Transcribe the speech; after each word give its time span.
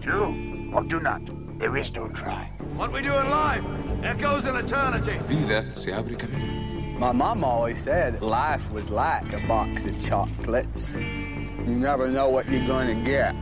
Do 0.00 0.70
or 0.72 0.84
do 0.84 1.00
not. 1.00 1.22
There 1.58 1.76
is 1.76 1.92
no 1.92 2.08
try. 2.08 2.50
What 2.76 2.92
we 2.92 3.02
do 3.02 3.14
in 3.14 3.30
life 3.30 3.64
echoes 4.02 4.44
in 4.44 4.54
eternity. 4.56 5.18
Vida 5.26 5.64
se 5.76 5.90
abre 5.92 6.16
camino. 6.16 6.98
My 6.98 7.12
mom 7.12 7.44
always 7.44 7.82
said 7.82 8.22
life 8.22 8.70
was 8.70 8.90
like 8.90 9.32
a 9.32 9.46
box 9.46 9.86
of 9.86 9.98
chocolates. 10.04 10.94
You 10.94 11.74
never 11.74 12.08
know 12.08 12.28
what 12.28 12.48
you're 12.48 12.66
going 12.66 12.88
to 12.88 13.04
get. 13.04 13.34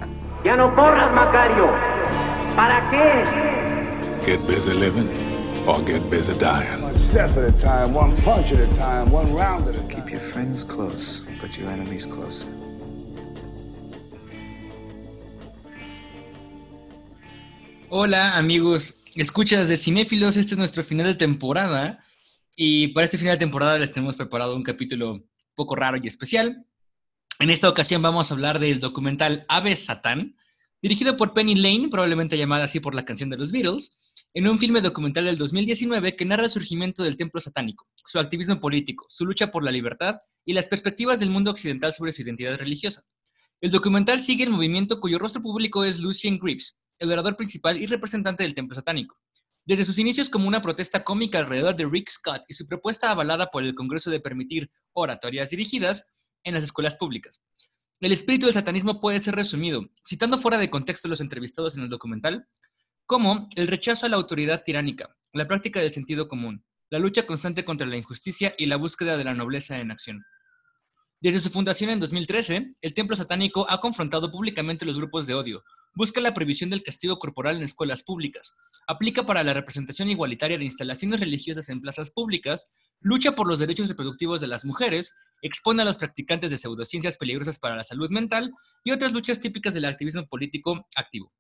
Ya 0.45 0.57
no 0.57 0.71
corras, 0.71 1.13
Macario. 1.15 1.69
¿Para 2.55 2.81
qué? 2.91 4.25
Get 4.25 4.47
busy 4.47 4.73
living 4.73 5.09
or 5.67 5.83
get 5.83 6.09
busy 6.09 6.37
dying. 6.39 6.83
One 6.83 6.99
step 6.99 7.31
at 7.37 7.55
a 7.55 7.61
time, 7.61 7.93
one 7.93 8.17
punch 8.23 8.53
at 8.53 8.61
a 8.61 8.75
time, 8.77 9.11
one 9.11 9.33
round 9.33 9.69
at 9.69 9.75
a 9.75 9.79
time. 9.79 9.89
Keep 9.89 10.11
your 10.11 10.21
friends 10.21 10.65
close, 10.65 11.27
but 11.41 11.59
your 11.59 11.69
enemies 11.69 12.07
closer. 12.07 12.47
Hola 17.89 18.37
amigos, 18.37 18.97
escuchas 19.15 19.69
de 19.69 19.77
Cinéfilos, 19.77 20.37
este 20.37 20.55
es 20.55 20.59
nuestro 20.59 20.83
final 20.83 21.07
de 21.07 21.15
temporada 21.15 22.05
y 22.57 22.89
para 22.89 23.05
este 23.05 23.17
final 23.17 23.35
de 23.37 23.39
temporada 23.39 23.79
les 23.79 23.93
tenemos 23.93 24.17
preparado 24.17 24.57
un 24.57 24.65
capítulo 24.65 25.23
poco 25.55 25.77
raro 25.77 25.97
y 26.03 26.09
especial. 26.09 26.67
En 27.39 27.49
esta 27.49 27.69
ocasión 27.69 28.03
vamos 28.03 28.29
a 28.29 28.35
hablar 28.35 28.59
del 28.59 28.81
documental 28.81 29.45
Ave 29.49 29.77
Satán, 29.77 30.37
dirigido 30.83 31.17
por 31.17 31.33
Penny 31.33 31.55
Lane, 31.55 31.89
probablemente 31.89 32.37
llamada 32.37 32.65
así 32.65 32.81
por 32.81 32.97
la 32.97 33.05
canción 33.05 33.31
de 33.31 33.37
los 33.37 33.53
Beatles, 33.53 33.93
en 34.35 34.49
un 34.49 34.59
filme 34.59 34.81
documental 34.81 35.27
del 35.27 35.39
2019 35.39 36.17
que 36.17 36.25
narra 36.25 36.43
el 36.43 36.51
surgimiento 36.51 37.05
del 37.05 37.17
templo 37.17 37.41
satánico, 37.41 37.87
su 38.05 38.19
activismo 38.19 38.59
político, 38.59 39.07
su 39.09 39.25
lucha 39.27 39.53
por 39.53 39.63
la 39.63 39.71
libertad 39.71 40.17
y 40.45 40.55
las 40.55 40.67
perspectivas 40.67 41.21
del 41.21 41.31
mundo 41.31 41.53
occidental 41.53 41.93
sobre 41.93 42.11
su 42.11 42.23
identidad 42.23 42.59
religiosa. 42.59 43.05
El 43.61 43.71
documental 43.71 44.19
sigue 44.19 44.43
el 44.43 44.51
movimiento 44.51 44.99
cuyo 44.99 45.21
rostro 45.21 45.41
público 45.41 45.85
es 45.85 46.01
Lucien 46.01 46.39
Greaves, 46.39 46.77
el 46.99 47.13
orador 47.13 47.37
principal 47.37 47.77
y 47.77 47.87
representante 47.87 48.43
del 48.43 48.55
templo 48.55 48.75
satánico. 48.75 49.17
Desde 49.65 49.85
sus 49.85 49.99
inicios 49.99 50.31
como 50.31 50.47
una 50.47 50.63
protesta 50.63 51.03
cómica 51.03 51.39
alrededor 51.39 51.77
de 51.77 51.87
Rick 51.87 52.09
Scott 52.09 52.45
y 52.49 52.55
su 52.55 52.67
propuesta 52.67 53.11
avalada 53.11 53.51
por 53.51 53.63
el 53.63 53.75
Congreso 53.75 54.11
de 54.11 54.21
permitir 54.21 54.71
oratorias 54.93 55.51
dirigidas 55.51 56.09
en 56.45 56.55
las 56.55 56.63
escuelas 56.63 56.97
públicas. 56.97 57.41
El 58.01 58.13
espíritu 58.13 58.47
del 58.47 58.55
satanismo 58.55 59.01
puede 59.01 59.21
ser 59.21 59.35
resumido, 59.35 59.83
citando 60.07 60.39
fuera 60.39 60.59
de 60.59 60.71
contexto 60.71 61.09
los 61.09 61.21
entrevistados 61.21 61.77
en 61.77 61.83
el 61.83 61.89
documental, 61.89 62.47
como 63.07 63.47
el 63.57 63.67
rechazo 63.67 64.07
a 64.07 64.09
la 64.09 64.17
autoridad 64.17 64.63
tiránica, 64.65 65.17
la 65.33 65.49
práctica 65.49 65.81
del 65.81 65.91
sentido 65.91 66.29
común, 66.29 66.65
la 66.91 66.99
lucha 66.99 67.27
constante 67.27 67.65
contra 67.65 67.87
la 67.87 67.97
injusticia 67.97 68.55
y 68.59 68.67
la 68.67 68.77
búsqueda 68.77 69.17
de 69.17 69.25
la 69.25 69.35
nobleza 69.35 69.79
en 69.79 69.91
acción. 69.91 70.25
Desde 71.21 71.41
su 71.41 71.51
fundación 71.51 71.91
en 71.91 72.01
2013, 72.01 72.71
el 72.83 72.95
templo 72.95 73.17
satánico 73.17 73.69
ha 73.69 73.81
confrontado 73.81 74.31
públicamente 74.31 74.85
los 74.85 74.99
grupos 74.99 75.27
de 75.27 75.35
odio, 75.35 75.65
busca 75.97 76.21
la 76.21 76.35
prohibición 76.35 76.69
del 76.71 76.83
castigo 76.83 77.19
corporal 77.19 77.57
en 77.57 77.63
escuelas 77.63 78.03
públicas, 78.03 78.53
aplica 78.87 79.25
para 79.25 79.43
la 79.43 79.55
representación 79.55 80.11
igualitaria 80.11 80.59
de 80.59 80.65
instalaciones 80.65 81.21
religiosas 81.21 81.71
en 81.71 81.81
plazas 81.81 82.11
públicas, 82.11 82.71
lucha 83.01 83.35
por 83.35 83.49
los 83.49 83.59
derechos 83.59 83.89
reproductivos 83.89 84.43
de 84.43 84.47
las 84.47 84.67
mujeres, 84.67 85.15
expone 85.41 85.83
a 85.83 85.85
los 85.87 85.97
practicantes 85.97 86.51
de 86.51 86.59
pseudociencias 86.59 87.17
peligrosas 87.17 87.59
para 87.59 87.77
la 87.77 87.83
salud 87.83 88.11
mental 88.11 88.53
y 88.85 88.93
otras 88.93 89.15
luchas 89.15 89.41
típicas 89.41 89.73
del 89.73 89.87
activismo 89.87 90.27
político 90.27 90.87
activo. 90.95 91.33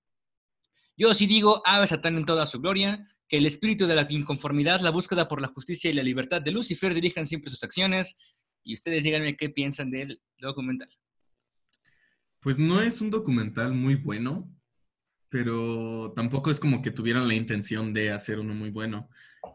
Yo 0.96 1.12
sí 1.12 1.26
digo, 1.26 1.60
Ave 1.66 1.86
Satán 1.86 2.16
en 2.16 2.24
toda 2.24 2.46
su 2.46 2.58
gloria, 2.58 3.06
que 3.28 3.36
el 3.36 3.44
espíritu 3.44 3.86
de 3.86 3.94
la 3.94 4.06
inconformidad, 4.08 4.80
la 4.80 4.90
búsqueda 4.90 5.28
por 5.28 5.42
la 5.42 5.48
justicia 5.48 5.90
y 5.90 5.94
la 5.94 6.02
libertad 6.02 6.40
de 6.40 6.52
Lucifer 6.52 6.94
dirijan 6.94 7.26
siempre 7.26 7.50
sus 7.50 7.62
acciones, 7.62 8.16
y 8.64 8.72
ustedes 8.72 9.04
díganme 9.04 9.36
qué 9.36 9.50
piensan 9.50 9.90
del 9.90 10.18
documental. 10.38 10.88
Pues 12.46 12.60
no 12.60 12.80
es 12.80 13.00
un 13.00 13.10
documental 13.10 13.74
muy 13.74 13.96
bueno, 13.96 14.48
pero 15.28 16.12
tampoco 16.14 16.52
es 16.52 16.60
como 16.60 16.80
que 16.80 16.92
tuvieran 16.92 17.26
la 17.26 17.34
intención 17.34 17.92
de 17.92 18.12
hacer 18.12 18.38
uno 18.38 18.54
muy 18.54 18.70
bueno. 18.70 19.10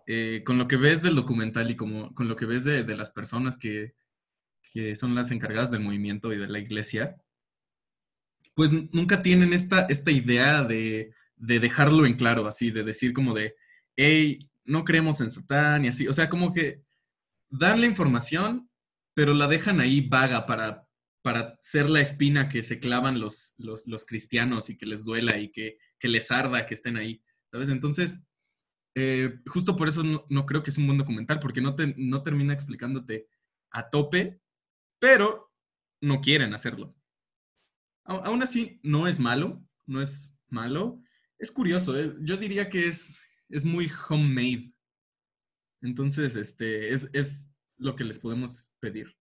Eh, 0.07 0.43
con 0.45 0.57
lo 0.57 0.67
que 0.67 0.75
ves 0.75 1.01
del 1.01 1.15
documental 1.15 1.71
y 1.71 1.77
como, 1.77 2.13
con 2.13 2.27
lo 2.27 2.35
que 2.35 2.45
ves 2.45 2.65
de, 2.65 2.83
las 2.83 3.09
personas 3.09 3.55
que, 3.57 3.95
que, 4.73 4.97
son 4.97 5.15
las 5.15 5.31
encargadas 5.31 5.71
del 5.71 5.79
movimiento 5.79 6.33
y 6.33 6.37
de 6.37 6.49
la 6.49 6.59
iglesia, 6.59 7.15
pues 8.55 8.73
nunca 8.73 9.21
tienen 9.21 9.53
esta, 9.53 9.85
esta 9.87 10.11
idea 10.11 10.65
de, 10.65 11.13
de 11.37 11.61
dejarlo 11.61 12.05
en 12.05 12.15
claro, 12.15 12.45
así, 12.45 12.71
de 12.71 12.83
decir 12.83 13.13
como 13.13 13.33
de, 13.33 13.55
hey, 13.95 14.49
no 14.65 14.83
creemos 14.83 15.21
en 15.21 15.29
Satán 15.29 15.85
y 15.85 15.87
así. 15.87 16.09
O 16.09 16.13
sea, 16.13 16.27
como 16.27 16.51
que 16.51 16.83
dan 17.49 17.79
la 17.79 17.87
información, 17.87 18.69
pero 19.13 19.33
la 19.33 19.47
dejan 19.47 19.79
ahí 19.79 20.01
vaga 20.01 20.45
para, 20.45 20.89
para 21.21 21.57
ser 21.61 21.89
la 21.89 22.01
espina 22.01 22.49
que 22.49 22.63
se 22.63 22.79
clavan 22.79 23.19
los, 23.19 23.53
los, 23.57 23.87
los 23.87 24.05
cristianos 24.05 24.69
y 24.69 24.77
que 24.77 24.85
les 24.85 25.05
duela 25.05 25.37
y 25.37 25.51
que, 25.51 25.77
que, 25.99 26.07
les 26.07 26.31
arda 26.31 26.65
que 26.65 26.73
estén 26.73 26.97
ahí, 26.97 27.23
¿sabes? 27.51 27.69
Entonces, 27.69 28.27
eh, 28.95 29.39
justo 29.45 29.75
por 29.75 29.87
eso 29.87 30.03
no, 30.03 30.25
no, 30.29 30.45
creo 30.45 30.63
que 30.63 30.71
es 30.71 30.77
un 30.77 30.87
buen 30.87 30.97
documental, 30.97 31.39
porque 31.39 31.61
no, 31.61 31.75
te, 31.75 31.93
no 31.97 32.23
termina 32.23 32.53
explicándote 32.53 33.27
a 33.71 33.89
tope, 33.89 34.41
pero 34.99 35.51
no 36.01 36.21
quieren 36.21 36.53
hacerlo. 36.53 36.95
A, 38.05 38.15
aún 38.15 38.41
así, 38.41 38.79
no 38.83 39.07
es 39.07 39.19
malo, 39.19 39.63
no 39.85 40.01
es 40.01 40.33
malo. 40.49 41.01
Es 41.37 41.51
curioso, 41.51 41.97
eh, 41.97 42.15
yo 42.21 42.37
diría 42.37 42.69
que 42.69 42.87
es, 42.87 43.19
es 43.49 43.63
muy 43.63 43.89
homemade. 44.09 44.73
Entonces, 45.81 46.35
este, 46.35 46.93
es, 46.93 47.09
es 47.13 47.51
lo 47.77 47.95
que 47.95 48.03
les 48.03 48.19
podemos 48.19 48.71
pedir. 48.79 49.15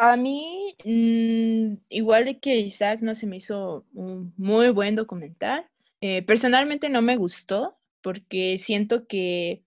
A 0.00 0.16
mí, 0.16 0.74
mmm, 0.84 1.74
igual 1.88 2.38
que 2.40 2.56
Isaac, 2.60 3.00
no 3.02 3.14
se 3.16 3.26
me 3.26 3.36
hizo 3.38 3.84
un 3.94 4.32
muy 4.36 4.70
buen 4.70 4.94
documental. 4.94 5.66
Eh, 6.00 6.22
personalmente 6.22 6.88
no 6.88 7.02
me 7.02 7.16
gustó 7.16 7.76
porque 8.02 8.58
siento 8.58 9.06
que, 9.08 9.64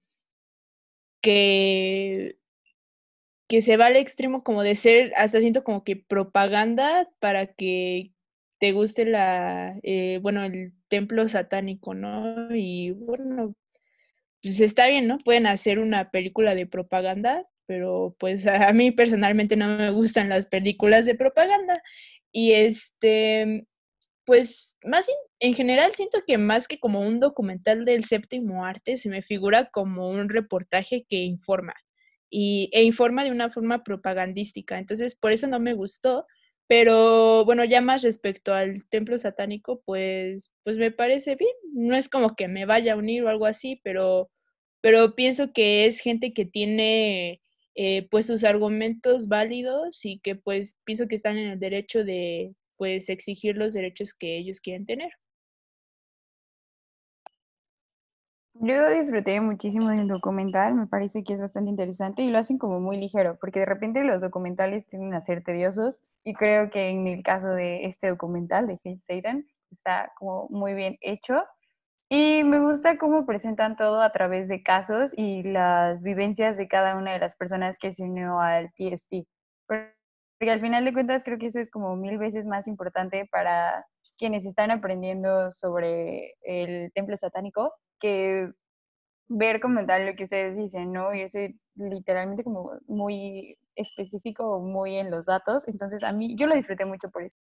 que, 1.21 2.35
que 3.47 3.61
se 3.61 3.77
va 3.77 3.87
al 3.87 3.97
extremo 3.97 4.43
como 4.43 4.63
de 4.63 4.75
ser, 4.75 5.13
hasta 5.17 5.41
siento 5.41 5.63
como 5.63 5.83
que 5.83 5.95
propaganda 5.97 7.09
para 7.19 7.47
que 7.47 8.11
te 8.59 8.71
guste 8.71 9.05
la, 9.05 9.77
eh, 9.83 10.19
bueno, 10.21 10.43
el 10.45 10.73
templo 10.87 11.27
satánico, 11.27 11.93
¿no? 11.93 12.55
Y 12.55 12.91
bueno, 12.91 13.55
pues 14.43 14.59
está 14.61 14.87
bien, 14.87 15.07
¿no? 15.07 15.19
Pueden 15.19 15.47
hacer 15.47 15.79
una 15.79 16.11
película 16.11 16.55
de 16.55 16.67
propaganda, 16.67 17.47
pero 17.65 18.15
pues 18.19 18.45
a 18.47 18.71
mí 18.73 18.91
personalmente 18.91 19.55
no 19.55 19.77
me 19.77 19.91
gustan 19.91 20.29
las 20.29 20.47
películas 20.47 21.05
de 21.05 21.15
propaganda. 21.15 21.81
Y 22.31 22.53
este, 22.53 23.67
pues 24.25 24.75
más 24.83 25.05
en 25.39 25.53
general 25.53 25.93
siento 25.95 26.23
que 26.25 26.37
más 26.37 26.67
que 26.67 26.79
como 26.79 27.01
un 27.01 27.19
documental 27.19 27.85
del 27.85 28.05
séptimo 28.05 28.65
arte, 28.65 28.97
se 28.97 29.09
me 29.09 29.21
figura 29.21 29.69
como 29.71 30.09
un 30.09 30.29
reportaje 30.29 31.05
que 31.07 31.17
informa 31.17 31.73
y, 32.31 32.69
e 32.73 32.83
informa 32.83 33.23
de 33.23 33.31
una 33.31 33.51
forma 33.51 33.83
propagandística. 33.83 34.79
Entonces, 34.79 35.15
por 35.15 35.31
eso 35.33 35.47
no 35.47 35.59
me 35.59 35.73
gustó. 35.73 36.25
Pero 36.67 37.43
bueno, 37.45 37.65
ya 37.65 37.81
más 37.81 38.01
respecto 38.01 38.53
al 38.53 38.87
templo 38.89 39.17
satánico, 39.17 39.81
pues, 39.85 40.53
pues 40.63 40.77
me 40.77 40.91
parece 40.91 41.35
bien. 41.35 41.51
No 41.73 41.95
es 41.97 42.07
como 42.09 42.35
que 42.35 42.47
me 42.47 42.65
vaya 42.65 42.93
a 42.93 42.97
unir 42.97 43.23
o 43.23 43.29
algo 43.29 43.45
así, 43.45 43.81
pero, 43.83 44.31
pero 44.81 45.15
pienso 45.15 45.51
que 45.53 45.85
es 45.85 45.99
gente 45.99 46.33
que 46.33 46.45
tiene 46.45 47.40
eh, 47.75 48.07
pues 48.09 48.27
sus 48.27 48.43
argumentos 48.43 49.27
válidos 49.27 49.99
y 50.03 50.19
que 50.19 50.35
pues 50.35 50.77
pienso 50.83 51.07
que 51.07 51.15
están 51.15 51.37
en 51.37 51.49
el 51.51 51.59
derecho 51.59 52.03
de 52.03 52.55
pues 52.77 53.09
exigir 53.09 53.57
los 53.57 53.73
derechos 53.73 54.13
que 54.13 54.37
ellos 54.37 54.59
quieren 54.59 54.85
tener. 54.85 55.11
Yo 58.55 58.89
disfruté 58.91 59.39
muchísimo 59.39 59.89
del 59.89 60.07
documental, 60.07 60.75
me 60.75 60.85
parece 60.85 61.23
que 61.23 61.33
es 61.33 61.41
bastante 61.41 61.69
interesante 61.69 62.21
y 62.21 62.29
lo 62.29 62.37
hacen 62.37 62.57
como 62.57 62.79
muy 62.79 62.97
ligero, 62.97 63.37
porque 63.39 63.61
de 63.61 63.65
repente 63.65 64.03
los 64.03 64.21
documentales 64.21 64.85
tienden 64.85 65.13
a 65.13 65.21
ser 65.21 65.43
tediosos 65.43 66.01
y 66.23 66.33
creo 66.33 66.69
que 66.69 66.89
en 66.89 67.07
el 67.07 67.23
caso 67.23 67.49
de 67.49 67.85
este 67.85 68.09
documental 68.09 68.67
de 68.67 68.79
Hate 68.83 69.01
Satan 69.03 69.47
está 69.71 70.11
como 70.17 70.47
muy 70.49 70.73
bien 70.73 70.97
hecho 71.01 71.43
y 72.13 72.43
me 72.43 72.59
gusta 72.59 72.97
cómo 72.97 73.25
presentan 73.25 73.77
todo 73.77 74.01
a 74.01 74.11
través 74.11 74.49
de 74.49 74.61
casos 74.63 75.13
y 75.15 75.43
las 75.43 76.01
vivencias 76.01 76.57
de 76.57 76.67
cada 76.67 76.97
una 76.97 77.13
de 77.13 77.19
las 77.19 77.35
personas 77.35 77.79
que 77.79 77.93
se 77.93 78.03
unió 78.03 78.41
al 78.41 78.69
TST. 78.73 79.25
Porque 79.65 80.51
al 80.51 80.59
final 80.59 80.83
de 80.83 80.91
cuentas 80.91 81.23
creo 81.23 81.37
que 81.37 81.45
eso 81.45 81.61
es 81.61 81.71
como 81.71 81.95
mil 81.95 82.17
veces 82.17 82.45
más 82.45 82.67
importante 82.67 83.29
para 83.31 83.85
quienes 84.17 84.45
están 84.45 84.71
aprendiendo 84.71 85.53
sobre 85.53 86.33
el 86.41 86.91
templo 86.91 87.15
satánico 87.15 87.73
que 88.01 88.51
ver 89.29 89.61
como 89.61 89.85
tal 89.85 90.05
lo 90.05 90.13
que 90.15 90.25
ustedes 90.25 90.57
dicen, 90.57 90.91
¿no? 90.91 91.13
Y 91.13 91.21
es 91.21 91.31
literalmente 91.75 92.43
como 92.43 92.73
muy 92.87 93.57
específico, 93.75 94.59
muy 94.59 94.97
en 94.97 95.11
los 95.11 95.27
datos. 95.27 95.65
Entonces 95.65 96.03
a 96.03 96.11
mí, 96.11 96.35
yo 96.37 96.47
lo 96.47 96.55
disfruté 96.55 96.83
mucho 96.83 97.09
por 97.09 97.23
eso 97.23 97.37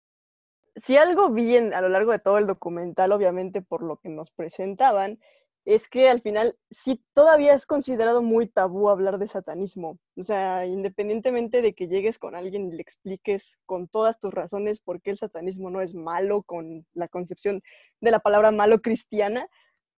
si 0.83 0.97
algo 0.97 1.29
vi 1.29 1.55
en, 1.55 1.73
a 1.73 1.81
lo 1.81 1.89
largo 1.89 2.11
de 2.11 2.19
todo 2.19 2.37
el 2.37 2.47
documental, 2.47 3.11
obviamente 3.11 3.61
por 3.61 3.83
lo 3.83 3.97
que 3.97 4.09
nos 4.09 4.31
presentaban, 4.31 5.19
es 5.65 5.89
que 5.89 6.09
al 6.09 6.21
final 6.21 6.57
sí 6.69 7.03
todavía 7.13 7.53
es 7.53 7.65
considerado 7.65 8.21
muy 8.21 8.47
tabú 8.47 8.89
hablar 8.89 9.17
de 9.17 9.27
satanismo. 9.27 9.97
O 10.15 10.23
sea, 10.23 10.65
independientemente 10.67 11.61
de 11.61 11.73
que 11.73 11.87
llegues 11.87 12.19
con 12.19 12.35
alguien 12.35 12.67
y 12.67 12.75
le 12.75 12.81
expliques 12.81 13.57
con 13.65 13.87
todas 13.87 14.19
tus 14.19 14.33
razones 14.33 14.79
por 14.79 15.01
qué 15.01 15.11
el 15.11 15.17
satanismo 15.17 15.71
no 15.71 15.81
es 15.81 15.95
malo 15.95 16.43
con 16.43 16.85
la 16.93 17.07
concepción 17.07 17.61
de 17.99 18.11
la 18.11 18.19
palabra 18.19 18.51
malo 18.51 18.81
cristiana, 18.81 19.49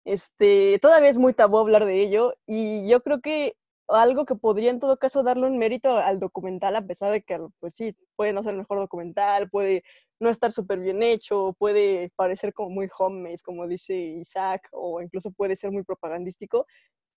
este, 0.04 0.78
todavía 0.80 1.08
es 1.08 1.18
muy 1.18 1.34
tabú 1.34 1.58
hablar 1.58 1.84
de 1.84 2.00
ello 2.00 2.34
y 2.46 2.88
yo 2.88 3.02
creo 3.02 3.20
que 3.20 3.56
algo 3.88 4.24
que 4.24 4.36
podría 4.36 4.70
en 4.70 4.80
todo 4.80 4.98
caso 4.98 5.22
darle 5.22 5.46
un 5.46 5.58
mérito 5.58 5.96
al 5.96 6.20
documental, 6.20 6.76
a 6.76 6.86
pesar 6.86 7.10
de 7.10 7.22
que, 7.22 7.38
pues 7.60 7.74
sí, 7.74 7.96
puede 8.16 8.32
no 8.32 8.42
ser 8.42 8.52
el 8.52 8.58
mejor 8.58 8.78
documental, 8.78 9.50
puede 9.50 9.84
no 10.20 10.30
estar 10.30 10.52
súper 10.52 10.80
bien 10.80 11.02
hecho, 11.02 11.54
puede 11.58 12.10
parecer 12.16 12.52
como 12.52 12.70
muy 12.70 12.88
homemade, 12.98 13.38
como 13.44 13.66
dice 13.66 13.94
Isaac, 13.94 14.68
o 14.72 15.00
incluso 15.02 15.30
puede 15.30 15.56
ser 15.56 15.70
muy 15.70 15.82
propagandístico. 15.82 16.66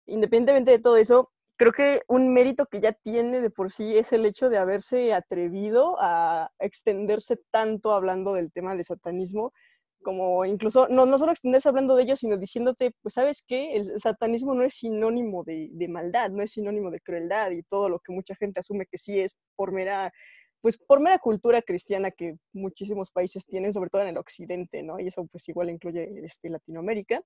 Independientemente 0.05 0.71
de 0.71 0.79
todo 0.79 0.97
eso, 0.97 1.31
creo 1.55 1.71
que 1.71 2.01
un 2.07 2.33
mérito 2.33 2.65
que 2.65 2.81
ya 2.81 2.93
tiene 2.93 3.41
de 3.41 3.49
por 3.49 3.71
sí 3.71 3.97
es 3.97 4.13
el 4.13 4.25
hecho 4.25 4.49
de 4.49 4.57
haberse 4.57 5.13
atrevido 5.13 5.97
a 5.99 6.51
extenderse 6.59 7.37
tanto 7.51 7.93
hablando 7.93 8.33
del 8.33 8.51
tema 8.51 8.75
de 8.75 8.83
satanismo, 8.83 9.53
como 10.01 10.45
incluso, 10.45 10.87
no, 10.87 11.05
no 11.05 11.17
solo 11.17 11.33
extenderse 11.33 11.67
hablando 11.67 11.95
de 11.95 12.03
ello, 12.03 12.15
sino 12.15 12.37
diciéndote, 12.37 12.93
pues 13.01 13.15
sabes 13.15 13.43
qué, 13.45 13.75
el 13.75 13.99
satanismo 13.99 14.53
no 14.55 14.63
es 14.63 14.75
sinónimo 14.75 15.43
de, 15.43 15.67
de 15.71 15.87
maldad, 15.89 16.29
no 16.29 16.41
es 16.41 16.51
sinónimo 16.51 16.91
de 16.91 17.01
crueldad 17.01 17.51
y 17.51 17.63
todo 17.63 17.89
lo 17.89 17.99
que 17.99 18.13
mucha 18.13 18.35
gente 18.35 18.61
asume 18.61 18.85
que 18.85 18.97
sí 18.97 19.19
es 19.19 19.37
por 19.55 19.73
mera 19.73 20.13
pues 20.61 20.77
por 20.77 20.99
mera 20.99 21.19
cultura 21.19 21.61
cristiana 21.61 22.11
que 22.11 22.37
muchísimos 22.53 23.11
países 23.11 23.45
tienen, 23.45 23.73
sobre 23.73 23.89
todo 23.89 24.01
en 24.01 24.09
el 24.09 24.17
occidente, 24.17 24.83
¿no? 24.83 24.99
Y 24.99 25.07
eso 25.07 25.25
pues 25.25 25.47
igual 25.49 25.69
incluye 25.69 26.25
este, 26.25 26.49
Latinoamérica. 26.49 27.21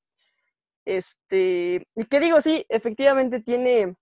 Este, 0.86 1.88
y 1.96 2.06
que 2.06 2.20
digo, 2.20 2.42
sí, 2.42 2.66
efectivamente 2.70 3.40
tiene, 3.40 3.96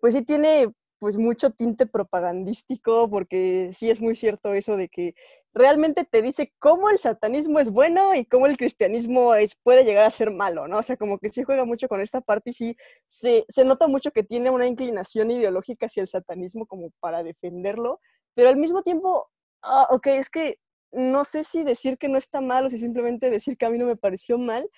pues 0.00 0.14
sí 0.14 0.22
tiene 0.22 0.72
pues 0.98 1.18
mucho 1.18 1.50
tinte 1.50 1.86
propagandístico, 1.86 3.10
porque 3.10 3.70
sí 3.74 3.90
es 3.90 4.00
muy 4.00 4.16
cierto 4.16 4.54
eso 4.54 4.76
de 4.76 4.88
que 4.88 5.14
realmente 5.52 6.04
te 6.04 6.22
dice 6.22 6.52
cómo 6.58 6.90
el 6.90 6.98
satanismo 6.98 7.60
es 7.60 7.70
bueno 7.70 8.14
y 8.14 8.24
cómo 8.24 8.46
el 8.46 8.56
cristianismo 8.56 9.34
es, 9.34 9.54
puede 9.62 9.84
llegar 9.84 10.04
a 10.04 10.10
ser 10.10 10.30
malo, 10.30 10.66
¿no? 10.66 10.78
O 10.78 10.82
sea, 10.82 10.96
como 10.96 11.18
que 11.18 11.28
sí 11.28 11.42
juega 11.44 11.64
mucho 11.64 11.88
con 11.88 12.00
esta 12.00 12.20
parte 12.20 12.50
y 12.50 12.52
sí 12.54 12.76
se, 13.06 13.44
se 13.48 13.64
nota 13.64 13.86
mucho 13.86 14.10
que 14.10 14.24
tiene 14.24 14.50
una 14.50 14.66
inclinación 14.66 15.30
ideológica 15.30 15.86
hacia 15.86 16.00
el 16.00 16.08
satanismo 16.08 16.66
como 16.66 16.90
para 17.00 17.22
defenderlo, 17.22 18.00
pero 18.34 18.48
al 18.48 18.56
mismo 18.56 18.82
tiempo, 18.82 19.30
ah, 19.62 19.88
ok, 19.90 20.06
es 20.08 20.30
que 20.30 20.58
no 20.92 21.24
sé 21.24 21.44
si 21.44 21.64
decir 21.64 21.98
que 21.98 22.08
no 22.08 22.18
está 22.18 22.40
mal 22.40 22.66
o 22.66 22.70
si 22.70 22.78
simplemente 22.78 23.30
decir 23.30 23.56
que 23.56 23.66
a 23.66 23.70
mí 23.70 23.78
no 23.78 23.86
me 23.86 23.96
pareció 23.96 24.38
mal, 24.38 24.68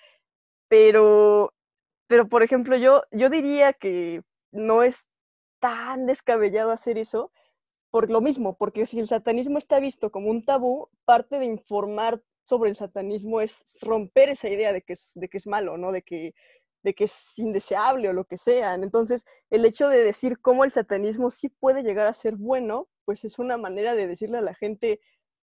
pero, 0.67 1.53
pero 2.07 2.27
por 2.27 2.43
ejemplo, 2.43 2.77
yo, 2.77 3.03
yo 3.11 3.29
diría 3.29 3.73
que 3.73 4.23
no 4.51 4.83
es 4.83 5.05
tan 5.59 6.05
descabellado 6.05 6.71
hacer 6.71 6.97
eso 6.97 7.31
por 7.91 8.09
lo 8.09 8.21
mismo, 8.21 8.57
porque 8.57 8.85
si 8.85 8.99
el 8.99 9.07
satanismo 9.07 9.57
está 9.57 9.79
visto 9.79 10.11
como 10.11 10.29
un 10.29 10.43
tabú, 10.43 10.89
parte 11.05 11.39
de 11.39 11.45
informar 11.45 12.21
sobre 12.43 12.69
el 12.69 12.75
satanismo 12.75 13.41
es 13.41 13.63
romper 13.81 14.29
esa 14.29 14.49
idea 14.49 14.73
de 14.73 14.81
que 14.81 14.93
es, 14.93 15.11
de 15.15 15.29
que 15.29 15.37
es 15.37 15.47
malo, 15.47 15.77
¿no? 15.77 15.91
De 15.91 16.01
que, 16.01 16.33
de 16.83 16.93
que 16.93 17.05
es 17.05 17.37
indeseable 17.37 18.09
o 18.09 18.13
lo 18.13 18.25
que 18.25 18.37
sea. 18.37 18.73
Entonces, 18.75 19.25
el 19.49 19.65
hecho 19.65 19.89
de 19.89 20.03
decir 20.03 20.39
cómo 20.39 20.63
el 20.63 20.71
satanismo 20.71 21.31
sí 21.31 21.49
puede 21.49 21.83
llegar 21.83 22.07
a 22.07 22.13
ser 22.13 22.35
bueno, 22.35 22.87
pues 23.07 23.23
es 23.23 23.39
una 23.39 23.55
manera 23.55 23.95
de 23.95 24.05
decirle 24.05 24.37
a 24.39 24.41
la 24.41 24.53
gente 24.53 24.99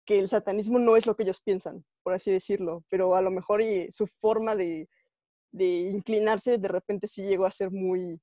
que 0.05 0.19
el 0.19 0.27
satanismo 0.27 0.77
no 0.77 0.97
es 0.97 1.05
lo 1.05 1.15
que 1.15 1.23
ellos 1.23 1.39
piensan, 1.39 1.85
por 2.03 2.13
así 2.13 2.29
decirlo, 2.29 2.83
pero 2.89 3.15
a 3.15 3.21
lo 3.21 3.31
mejor 3.31 3.61
y 3.61 3.89
su 3.93 4.07
forma 4.19 4.57
de, 4.57 4.89
inclinarse 5.53 6.57
de 6.57 6.67
repente 6.67 7.07
sí 7.07 7.23
llegó 7.23 7.45
a 7.45 7.51
ser 7.51 7.71
muy, 7.71 8.19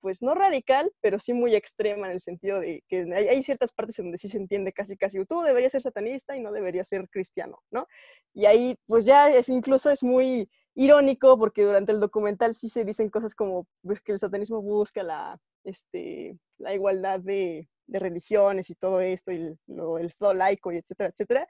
pues 0.00 0.22
no 0.22 0.32
radical, 0.32 0.92
pero 1.00 1.18
sí 1.18 1.32
muy 1.32 1.56
extrema 1.56 2.06
en 2.06 2.12
el 2.12 2.20
sentido 2.20 2.60
de 2.60 2.84
que 2.86 3.00
hay, 3.12 3.42
ciertas 3.42 3.72
partes 3.72 3.98
en 3.98 4.04
donde 4.06 4.18
sí 4.18 4.28
se 4.28 4.38
entiende 4.38 4.72
casi 4.72 4.96
casi, 4.96 5.24
tú 5.24 5.42
deberías 5.42 5.72
ser 5.72 5.82
satanista 5.82 6.36
y 6.36 6.40
no 6.40 6.52
deberías 6.52 6.86
ser 6.86 7.08
cristiano, 7.08 7.58
¿no? 7.72 7.88
Y 8.32 8.46
ahí 8.46 8.76
pues 8.86 9.04
ya 9.04 9.28
es 9.28 9.48
incluso 9.48 9.90
es 9.90 10.04
muy 10.04 10.48
irónico 10.76 11.36
porque 11.36 11.64
durante 11.64 11.90
el 11.90 11.98
documental 11.98 12.54
sí 12.54 12.68
se 12.68 12.84
dicen 12.84 13.10
cosas 13.10 13.34
como 13.34 13.66
pues, 13.82 14.00
que 14.00 14.12
el 14.12 14.20
satanismo 14.20 14.62
busca 14.62 15.02
la, 15.02 15.36
este, 15.64 16.38
la 16.58 16.72
igualdad 16.74 17.18
de, 17.18 17.68
de 17.88 17.98
religiones 17.98 18.70
y 18.70 18.74
todo 18.74 19.00
esto, 19.00 19.32
y 19.32 19.36
el, 19.36 19.58
el 19.66 20.06
Estado 20.06 20.34
laico, 20.34 20.70
y 20.70 20.76
etcétera, 20.76 21.10
etcétera. 21.10 21.48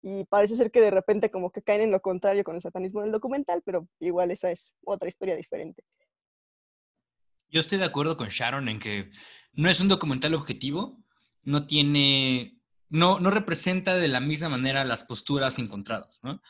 Y 0.00 0.24
parece 0.24 0.56
ser 0.56 0.70
que 0.70 0.80
de 0.80 0.90
repente 0.90 1.30
como 1.30 1.50
que 1.50 1.62
caen 1.62 1.82
en 1.82 1.90
lo 1.90 2.00
contrario 2.00 2.42
con 2.42 2.56
el 2.56 2.62
satanismo 2.62 3.04
en 3.04 3.12
documental, 3.12 3.62
pero 3.64 3.86
igual 4.00 4.30
esa 4.30 4.50
es 4.50 4.72
otra 4.84 5.08
historia 5.08 5.36
diferente. 5.36 5.84
Yo 7.50 7.60
estoy 7.60 7.78
de 7.78 7.84
acuerdo 7.84 8.16
con 8.16 8.28
Sharon 8.28 8.68
en 8.68 8.80
que 8.80 9.10
no 9.52 9.68
es 9.68 9.80
un 9.80 9.88
documental 9.88 10.34
objetivo, 10.34 10.98
no 11.44 11.66
tiene, 11.66 12.58
no, 12.88 13.20
no 13.20 13.30
representa 13.30 13.96
de 13.96 14.08
la 14.08 14.20
misma 14.20 14.48
manera 14.48 14.84
las 14.84 15.04
posturas 15.04 15.58
encontradas, 15.58 16.20
¿no? 16.22 16.40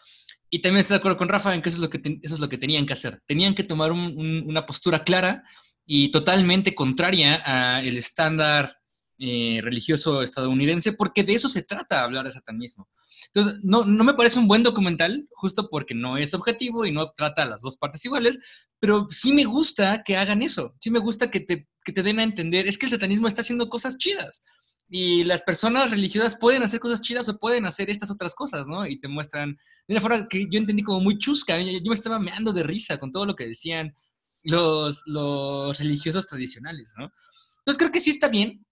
Y 0.49 0.61
también 0.61 0.81
estoy 0.81 0.94
de 0.94 0.99
acuerdo 0.99 1.17
con 1.17 1.31
Rafa 1.31 1.55
en 1.55 1.62
que 1.62 1.70
eso 1.70 1.78
es 1.78 1.82
lo 1.82 1.88
que, 1.88 2.20
eso 2.23 2.35
es 2.35 2.40
lo 2.40 2.49
que 2.49 2.58
tenían 2.58 2.85
que 2.85 2.93
hacer. 2.93 3.23
Tenían 3.26 3.55
que 3.55 3.64
tomar 3.64 3.90
una 3.90 4.67
postura 4.67 5.02
clara 5.02 5.43
y 5.87 6.11
totalmente 6.11 6.75
contraria 6.75 7.37
al 7.37 7.96
estándar 7.96 8.81
eh, 9.24 9.60
religioso 9.62 10.20
estadounidense, 10.20 10.94
porque 10.94 11.22
de 11.22 11.34
eso 11.34 11.48
se 11.48 11.62
trata 11.62 12.02
hablar 12.02 12.24
de 12.24 12.32
satanismo. 12.32 12.88
Entonces, 13.32 13.60
no, 13.62 13.84
no 13.84 14.02
me 14.02 14.14
parece 14.14 14.40
un 14.40 14.48
buen 14.48 14.64
documental, 14.64 15.28
justo 15.30 15.70
porque 15.70 15.94
no 15.94 16.16
es 16.16 16.34
objetivo 16.34 16.84
y 16.84 16.90
no 16.90 17.12
trata 17.12 17.44
a 17.44 17.46
las 17.46 17.60
dos 17.60 17.76
partes 17.76 18.04
iguales, 18.04 18.66
pero 18.80 19.06
sí 19.10 19.32
me 19.32 19.44
gusta 19.44 20.02
que 20.02 20.16
hagan 20.16 20.42
eso, 20.42 20.74
sí 20.80 20.90
me 20.90 20.98
gusta 20.98 21.30
que 21.30 21.38
te, 21.38 21.69
que 21.84 21.92
te 21.92 22.02
den 22.02 22.19
a 22.19 22.24
entender, 22.24 22.66
es 22.66 22.76
que 22.76 22.86
el 22.86 22.90
satanismo 22.90 23.28
está 23.28 23.42
haciendo 23.42 23.69
cosas 23.69 23.96
chidas. 23.96 24.42
Y 24.88 25.22
las 25.22 25.42
personas 25.42 25.92
religiosas 25.92 26.36
pueden 26.36 26.64
hacer 26.64 26.80
cosas 26.80 27.00
chidas 27.00 27.28
o 27.28 27.38
pueden 27.38 27.64
hacer 27.64 27.90
estas 27.90 28.10
otras 28.10 28.34
cosas, 28.34 28.66
¿no? 28.66 28.88
Y 28.88 28.98
te 28.98 29.06
muestran 29.06 29.56
de 29.86 29.94
una 29.94 30.00
forma 30.00 30.26
que 30.26 30.48
yo 30.50 30.58
entendí 30.58 30.82
como 30.82 30.98
muy 30.98 31.16
chusca. 31.16 31.60
Yo 31.60 31.80
me 31.86 31.94
estaba 31.94 32.18
meando 32.18 32.52
de 32.52 32.64
risa 32.64 32.98
con 32.98 33.12
todo 33.12 33.25
lo 33.25 33.36
que 33.36 33.46
decían 33.46 33.94
los, 34.42 35.04
los 35.06 35.78
religiosos 35.78 36.26
tradicionales, 36.26 36.92
¿no? 36.98 37.12
Entonces 37.58 37.78
creo 37.78 37.92
que 37.92 38.00
sí 38.00 38.10
está 38.10 38.26
bien, 38.26 38.66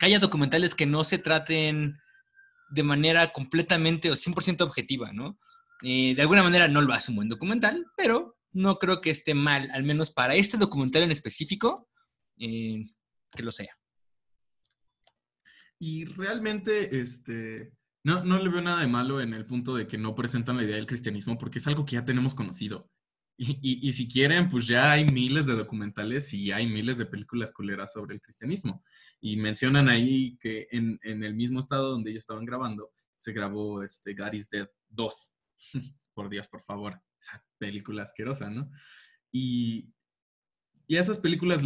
que 0.00 0.06
haya 0.06 0.18
documentales 0.18 0.74
que 0.74 0.86
no 0.86 1.04
se 1.04 1.18
traten 1.18 1.98
de 2.70 2.82
manera 2.82 3.32
completamente 3.32 4.10
o 4.10 4.14
100% 4.14 4.62
objetiva, 4.62 5.12
¿no? 5.12 5.38
Eh, 5.82 6.14
de 6.14 6.22
alguna 6.22 6.42
manera 6.42 6.68
no 6.68 6.80
lo 6.80 6.94
hace 6.94 7.10
un 7.10 7.16
buen 7.16 7.28
documental, 7.28 7.86
pero 7.96 8.38
no 8.52 8.78
creo 8.78 9.02
que 9.02 9.10
esté 9.10 9.34
mal, 9.34 9.70
al 9.72 9.84
menos 9.84 10.10
para 10.10 10.34
este 10.34 10.56
documental 10.56 11.02
en 11.02 11.10
específico, 11.10 11.86
eh, 12.38 12.86
que 13.30 13.42
lo 13.42 13.50
sea. 13.50 13.76
Y 15.78 16.06
realmente, 16.06 17.00
este, 17.00 17.72
no, 18.02 18.24
no 18.24 18.38
le 18.38 18.48
veo 18.48 18.62
nada 18.62 18.80
de 18.80 18.86
malo 18.86 19.20
en 19.20 19.34
el 19.34 19.44
punto 19.44 19.76
de 19.76 19.86
que 19.86 19.98
no 19.98 20.14
presentan 20.14 20.56
la 20.56 20.64
idea 20.64 20.76
del 20.76 20.86
cristianismo, 20.86 21.36
porque 21.36 21.58
es 21.58 21.66
algo 21.66 21.84
que 21.84 21.96
ya 21.96 22.04
tenemos 22.06 22.34
conocido. 22.34 22.90
Y, 23.42 23.90
si 23.94 24.06
quieren, 24.06 24.50
pues 24.50 24.66
ya 24.66 24.92
hay 24.92 25.06
miles 25.06 25.46
de 25.46 25.54
documentales 25.54 26.34
y 26.34 26.52
hay 26.52 26.66
miles 26.66 26.98
de 26.98 27.06
películas 27.06 27.52
culeras 27.52 27.94
sobre 27.94 28.14
el 28.14 28.20
cristianismo. 28.20 28.84
Y 29.18 29.38
mencionan 29.38 29.88
ahí 29.88 30.36
que 30.42 30.68
en, 30.70 31.00
el 31.02 31.34
mismo 31.34 31.58
estado 31.58 31.90
donde 31.90 32.10
ellos 32.10 32.20
estaban 32.20 32.44
grabando, 32.44 32.90
se 33.18 33.32
grabó 33.32 33.82
este, 33.82 34.12
God 34.12 34.34
is 34.34 34.50
Dead 34.50 34.68
2. 34.90 35.32
por 36.14 36.28
Dios, 36.28 36.48
por 36.48 36.62
favor. 36.64 37.00
Esa 37.18 37.42
película 37.56 38.02
asquerosa, 38.02 38.50
¿no? 38.50 38.70
Y, 39.32 39.88
y 40.86 40.98
a 40.98 41.00
esas 41.00 41.16
películas 41.16 41.62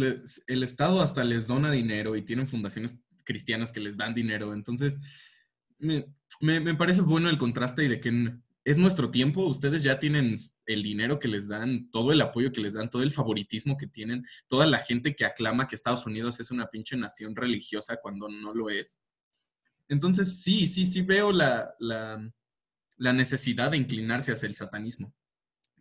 el 0.47 0.63
Estado 0.63 1.01
hasta 1.01 1.25
les 1.25 1.45
dona 1.45 1.71
dinero 1.71 2.15
y 2.15 2.21
tienen 2.21 2.47
fundaciones 2.47 3.01
cristianas 3.25 3.73
que 3.73 3.81
les 3.81 3.97
dan 3.97 4.15
dinero. 4.15 4.53
Entonces, 4.53 4.97
me, 5.77 6.05
me 6.39 6.75
parece 6.75 7.01
bueno 7.01 7.29
el 7.29 7.37
contraste 7.37 7.83
y 7.83 7.89
de 7.89 7.99
que 7.99 8.39
es 8.65 8.79
nuestro 8.79 9.11
tiempo, 9.11 9.45
ustedes 9.45 9.83
ya 9.83 9.99
tienen 9.99 10.33
el 10.65 10.81
dinero 10.81 11.19
que 11.19 11.27
les 11.27 11.47
dan, 11.47 11.87
todo 11.91 12.11
el 12.11 12.19
apoyo 12.19 12.51
que 12.51 12.61
les 12.61 12.73
dan, 12.73 12.89
todo 12.89 13.03
el 13.03 13.11
favoritismo 13.11 13.77
que 13.77 13.85
tienen, 13.85 14.25
toda 14.47 14.65
la 14.65 14.79
gente 14.79 15.15
que 15.15 15.23
aclama 15.23 15.67
que 15.67 15.75
Estados 15.75 16.07
Unidos 16.07 16.39
es 16.39 16.49
una 16.49 16.67
pinche 16.67 16.97
nación 16.97 17.35
religiosa 17.35 17.97
cuando 18.01 18.27
no 18.27 18.55
lo 18.55 18.71
es. 18.71 18.99
Entonces, 19.87 20.41
sí, 20.41 20.65
sí, 20.65 20.87
sí 20.87 21.03
veo 21.03 21.31
la, 21.31 21.75
necesidad 22.97 23.69
de 23.69 23.77
inclinarse 23.77 24.31
hacia 24.31 24.47
el 24.47 24.55
satanismo, 24.55 25.13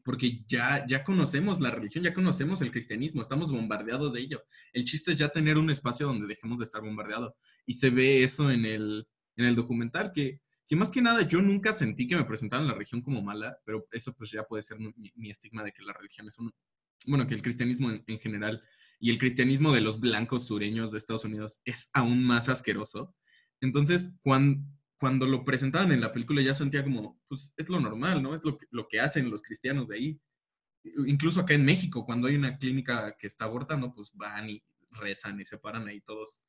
porque 0.02 0.44
ya, 0.46 0.86
ya 0.86 1.04
conocemos 1.04 1.62
la 1.62 1.70
religión, 1.70 2.04
ya 2.04 2.12
conocemos 2.12 2.60
el 2.60 2.70
cristianismo, 2.70 3.22
estamos 3.22 3.50
bombardeados 3.50 4.12
de 4.12 4.20
ello. 4.20 4.44
El 4.74 4.84
chiste 4.84 5.12
es 5.12 5.16
ya 5.16 5.30
tener 5.30 5.56
un 5.56 5.70
espacio 5.70 6.06
donde 6.06 6.26
dejemos 6.26 6.58
de 6.58 6.64
estar 6.64 6.82
bombardeados. 6.82 7.32
Y 7.64 7.72
se 7.72 7.88
ve 7.88 8.22
eso 8.22 8.50
en 8.50 8.66
el, 8.66 9.08
en 9.36 9.46
el 9.46 9.54
documental, 9.54 10.12
que 10.12 10.42
que 10.66 10.76
más 10.76 10.90
que 10.90 11.02
nada 11.02 11.22
yo 11.22 11.42
nunca 11.42 11.72
sentí 11.72 12.06
que 12.06 12.16
me 12.16 12.24
presentaran 12.24 12.66
la 12.66 12.74
religión 12.74 13.02
como 13.02 13.22
mala, 13.22 13.58
pero 13.64 13.86
eso 13.90 14.14
pues 14.14 14.30
ya 14.30 14.44
puede 14.44 14.62
ser 14.62 14.78
mi, 14.78 15.30
estigma 15.30 15.62
de 15.62 15.72
que 15.72 15.82
la 15.82 15.92
religión 15.92 16.26
es 16.28 16.38
un, 16.38 16.52
bueno, 17.06 17.26
que 17.26 17.34
el 17.34 17.42
cristianismo 17.42 17.90
en, 17.90 18.18
general 18.18 18.62
y 18.98 19.10
el 19.10 19.18
cristianismo 19.18 19.72
de 19.72 19.82
los 19.82 20.00
blancos 20.00 20.46
sureños 20.46 20.90
de 20.90 20.98
Estados 20.98 21.24
Unidos 21.24 21.60
es 21.64 21.90
aún 21.92 22.24
más 22.24 22.48
asqueroso. 22.48 23.14
Entonces, 23.60 24.16
cuando, 24.22 24.64
cuando 24.98 25.26
lo 25.26 25.44
presentaban 25.44 25.92
en 25.92 26.00
la 26.00 26.12
película 26.12 26.40
ya 26.40 26.54
sentía 26.54 26.82
como, 26.82 27.20
pues 27.28 27.52
es 27.56 27.68
lo 27.68 27.80
normal, 27.80 28.22
¿no? 28.22 28.34
Es 28.34 28.44
lo 28.44 28.56
lo 28.70 28.88
que 28.88 29.00
hacen 29.00 29.30
los 29.30 29.42
cristianos 29.42 29.88
de 29.88 29.96
ahí. 29.96 30.20
incluso 31.06 31.40
acá 31.40 31.54
en 31.54 31.64
México, 31.64 32.04
cuando 32.06 32.28
hay 32.28 32.36
una 32.36 32.56
clínica 32.56 33.16
que 33.18 33.26
está 33.26 33.44
abortando, 33.44 33.92
pues 33.94 34.10
van 34.14 34.48
y 34.50 34.62
rezan 34.90 35.40
y 35.40 35.44
se 35.44 35.58
paran 35.58 35.88
ahí 35.88 36.00
todos 36.00 36.44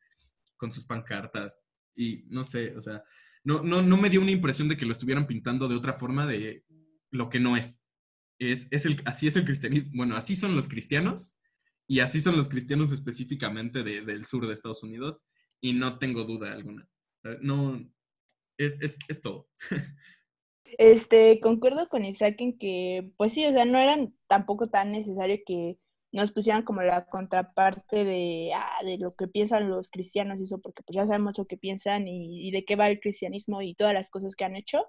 con 0.57 0.71
sus 0.71 0.85
pancartas. 0.85 1.61
Y 1.95 2.25
no 2.27 2.43
sé, 2.43 2.75
o 2.75 2.81
sea, 2.81 3.03
no, 3.45 3.63
no, 3.63 3.81
no 3.81 3.95
me 3.97 4.09
dio 4.09 4.21
una 4.21 4.31
impresión 4.31 4.67
de 4.67 4.75
que 4.75 4.85
lo 4.85 4.91
estuvieran 4.91 5.27
pintando 5.27 5.67
de 5.69 5.75
otra 5.75 5.93
forma 5.93 6.27
de 6.27 6.63
lo 7.11 7.29
que 7.29 7.39
no 7.39 7.55
es. 7.55 7.85
Es, 8.39 8.67
es 8.71 8.85
el, 8.85 9.01
así 9.05 9.27
es 9.27 9.37
el 9.37 9.45
cristianismo. 9.45 9.91
Bueno, 9.93 10.17
así 10.17 10.35
son 10.35 10.55
los 10.55 10.67
cristianos 10.67 11.37
y 11.87 11.99
así 12.01 12.19
son 12.19 12.35
los 12.35 12.49
cristianos 12.49 12.91
específicamente 12.91 13.83
de- 13.83 14.01
del 14.01 14.25
sur 14.25 14.45
de 14.45 14.53
Estados 14.53 14.83
Unidos 14.83 15.25
y 15.61 15.73
no 15.73 15.97
tengo 15.99 16.25
duda 16.25 16.51
alguna. 16.51 16.87
No, 17.41 17.79
es, 18.57 18.77
es, 18.81 18.99
es 19.07 19.21
todo. 19.21 19.47
Este, 20.77 21.39
concuerdo 21.39 21.87
con 21.87 22.03
Isaac 22.03 22.35
en 22.39 22.57
que, 22.57 23.11
pues 23.17 23.33
sí, 23.33 23.45
o 23.45 23.51
sea, 23.53 23.65
no 23.65 23.77
eran 23.77 24.13
tampoco 24.27 24.67
tan 24.67 24.91
necesario 24.91 25.37
que 25.45 25.77
nos 26.15 26.31
pusieran 26.31 26.63
como 26.63 26.81
la 26.81 27.05
contraparte 27.07 28.05
de, 28.05 28.51
ah, 28.55 28.83
de 28.83 28.97
lo 28.97 29.15
que 29.15 29.27
piensan 29.27 29.69
los 29.69 29.89
cristianos 29.91 30.39
y 30.39 30.45
eso, 30.45 30.59
porque 30.61 30.81
pues 30.83 30.95
ya 30.95 31.05
sabemos 31.05 31.37
lo 31.37 31.45
que 31.45 31.57
piensan 31.57 32.07
y, 32.07 32.51
de 32.51 32.63
qué 32.65 32.75
va 32.77 32.89
el 32.89 33.01
cristianismo 33.01 33.61
y 33.61 33.75
todas 33.75 33.93
las 33.93 34.09
cosas 34.09 34.35
que 34.35 34.45
han 34.45 34.55
hecho. 34.55 34.85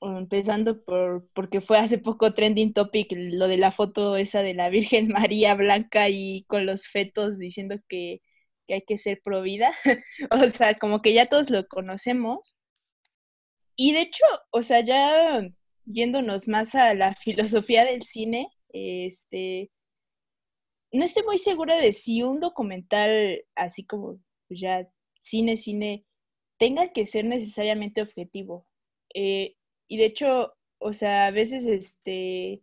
Um, 0.00 0.18
Empezando 0.18 0.82
por, 0.84 1.28
porque 1.34 1.60
fue 1.60 1.78
hace 1.78 1.98
poco 1.98 2.34
trending 2.34 2.72
topic 2.74 3.08
lo 3.12 3.48
de 3.48 3.58
la 3.58 3.72
foto 3.72 4.16
esa 4.16 4.42
de 4.42 4.54
la 4.54 4.70
Virgen 4.70 5.08
María 5.32 5.54
blanca 5.54 6.08
y 6.08 6.44
con 6.48 6.66
los 6.66 6.88
fetos 6.88 7.38
diciendo 7.38 7.76
que, 7.88 8.20
que 8.66 8.74
hay 8.74 8.82
que 8.82 8.98
ser 8.98 9.20
pro 9.24 9.42
vida. 9.42 9.72
O 10.30 10.50
sea, 10.50 10.78
como 10.78 11.02
que 11.02 11.12
ya 11.14 11.26
todos 11.26 11.50
lo 11.50 11.66
conocemos. 11.68 12.56
Y 13.76 13.92
de 13.92 14.02
hecho, 14.02 14.24
o 14.50 14.62
sea, 14.62 14.80
ya 14.84 15.42
yéndonos 15.86 16.48
más 16.48 16.74
a 16.74 16.94
la 16.94 17.14
filosofía 17.16 17.84
del 17.84 18.02
cine, 18.04 18.48
este, 18.70 19.70
no 20.98 21.04
estoy 21.04 21.24
muy 21.24 21.38
segura 21.38 21.76
de 21.76 21.92
si 21.92 22.22
un 22.22 22.40
documental 22.40 23.44
así 23.54 23.84
como 23.84 24.18
ya 24.48 24.88
cine, 25.20 25.56
cine, 25.56 26.04
tenga 26.58 26.92
que 26.92 27.06
ser 27.06 27.24
necesariamente 27.24 28.02
objetivo. 28.02 28.66
Eh, 29.14 29.56
y 29.88 29.96
de 29.98 30.06
hecho, 30.06 30.54
o 30.78 30.92
sea, 30.92 31.26
a 31.26 31.30
veces 31.30 31.66
este 31.66 32.62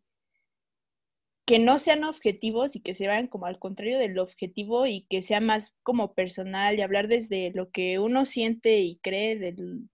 que 1.45 1.59
no 1.59 1.79
sean 1.79 2.03
objetivos 2.03 2.75
y 2.75 2.81
que 2.81 2.95
se 2.95 3.07
vayan 3.07 3.27
como 3.27 3.45
al 3.45 3.59
contrario 3.59 3.99
del 3.99 4.19
objetivo 4.19 4.85
y 4.85 5.05
que 5.09 5.21
sea 5.21 5.41
más 5.41 5.73
como 5.83 6.13
personal 6.13 6.77
y 6.77 6.81
hablar 6.81 7.07
desde 7.07 7.51
lo 7.51 7.71
que 7.71 7.99
uno 7.99 8.25
siente 8.25 8.79
y 8.79 8.99
cree 8.99 9.37
del, 9.37 9.89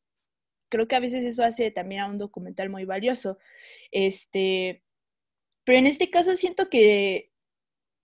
creo 0.70 0.88
que 0.88 0.96
a 0.96 1.00
veces 1.00 1.26
eso 1.26 1.44
hace 1.44 1.72
también 1.72 2.02
a 2.02 2.10
un 2.10 2.18
documental 2.18 2.70
muy 2.70 2.86
valioso. 2.86 3.40
Este, 3.92 4.84
pero 5.64 5.80
en 5.80 5.88
este 5.88 6.10
caso 6.10 6.36
siento 6.36 6.70
que, 6.70 7.32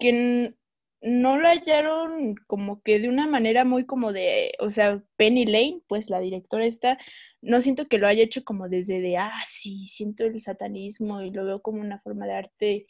que 0.04 0.54
no 1.02 1.38
lo 1.38 1.48
hallaron 1.48 2.36
como 2.48 2.82
que 2.82 3.00
de 3.00 3.08
una 3.10 3.26
manera 3.26 3.64
muy 3.64 3.86
como 3.86 4.12
de, 4.12 4.54
o 4.60 4.70
sea, 4.72 5.02
Penny 5.16 5.46
Lane, 5.46 5.82
pues 5.88 6.10
la 6.10 6.20
directora 6.20 6.66
esta, 6.66 6.98
no 7.42 7.62
siento 7.62 7.88
que 7.88 7.98
lo 7.98 8.08
haya 8.08 8.24
hecho 8.24 8.44
como 8.44 8.68
desde 8.70 9.00
de, 9.00 9.18
ah, 9.18 9.42
sí, 9.48 9.88
siento 9.88 10.26
el 10.26 10.42
satanismo 10.42 11.22
y 11.22 11.32
lo 11.32 11.46
veo 11.46 11.62
como 11.62 11.82
una 11.82 12.00
forma 12.02 12.26
de 12.26 12.34
arte. 12.34 12.88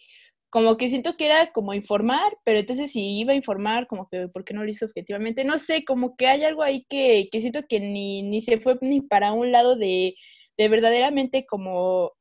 Como 0.49 0.77
que 0.77 0.89
siento 0.89 1.17
que 1.17 1.25
era 1.27 1.51
como 1.51 1.73
informar, 1.73 2.37
pero 2.45 2.59
entonces 2.59 2.91
si 2.91 3.19
iba 3.19 3.33
a 3.33 3.35
informar, 3.35 3.87
como 3.87 4.07
que, 4.09 4.27
¿por 4.27 4.43
qué 4.45 4.53
no 4.53 4.63
lo 4.63 4.69
hizo 4.69 4.85
objetivamente? 4.85 5.43
No 5.43 5.57
sé, 5.59 5.85
como 5.85 6.15
que 6.15 6.27
hay 6.27 6.43
algo 6.43 6.63
ahí 6.63 6.85
que, 6.89 7.29
que 7.31 7.41
siento 7.41 7.63
que 7.67 7.79
ni, 7.79 8.23
ni 8.23 8.41
se 8.41 8.59
fue 8.59 8.77
ni 8.81 9.01
para 9.01 9.33
un 9.33 9.51
lado 9.51 9.75
de, 9.75 10.15
de 10.57 10.67
verdaderamente 10.69 11.45
como 11.47 12.13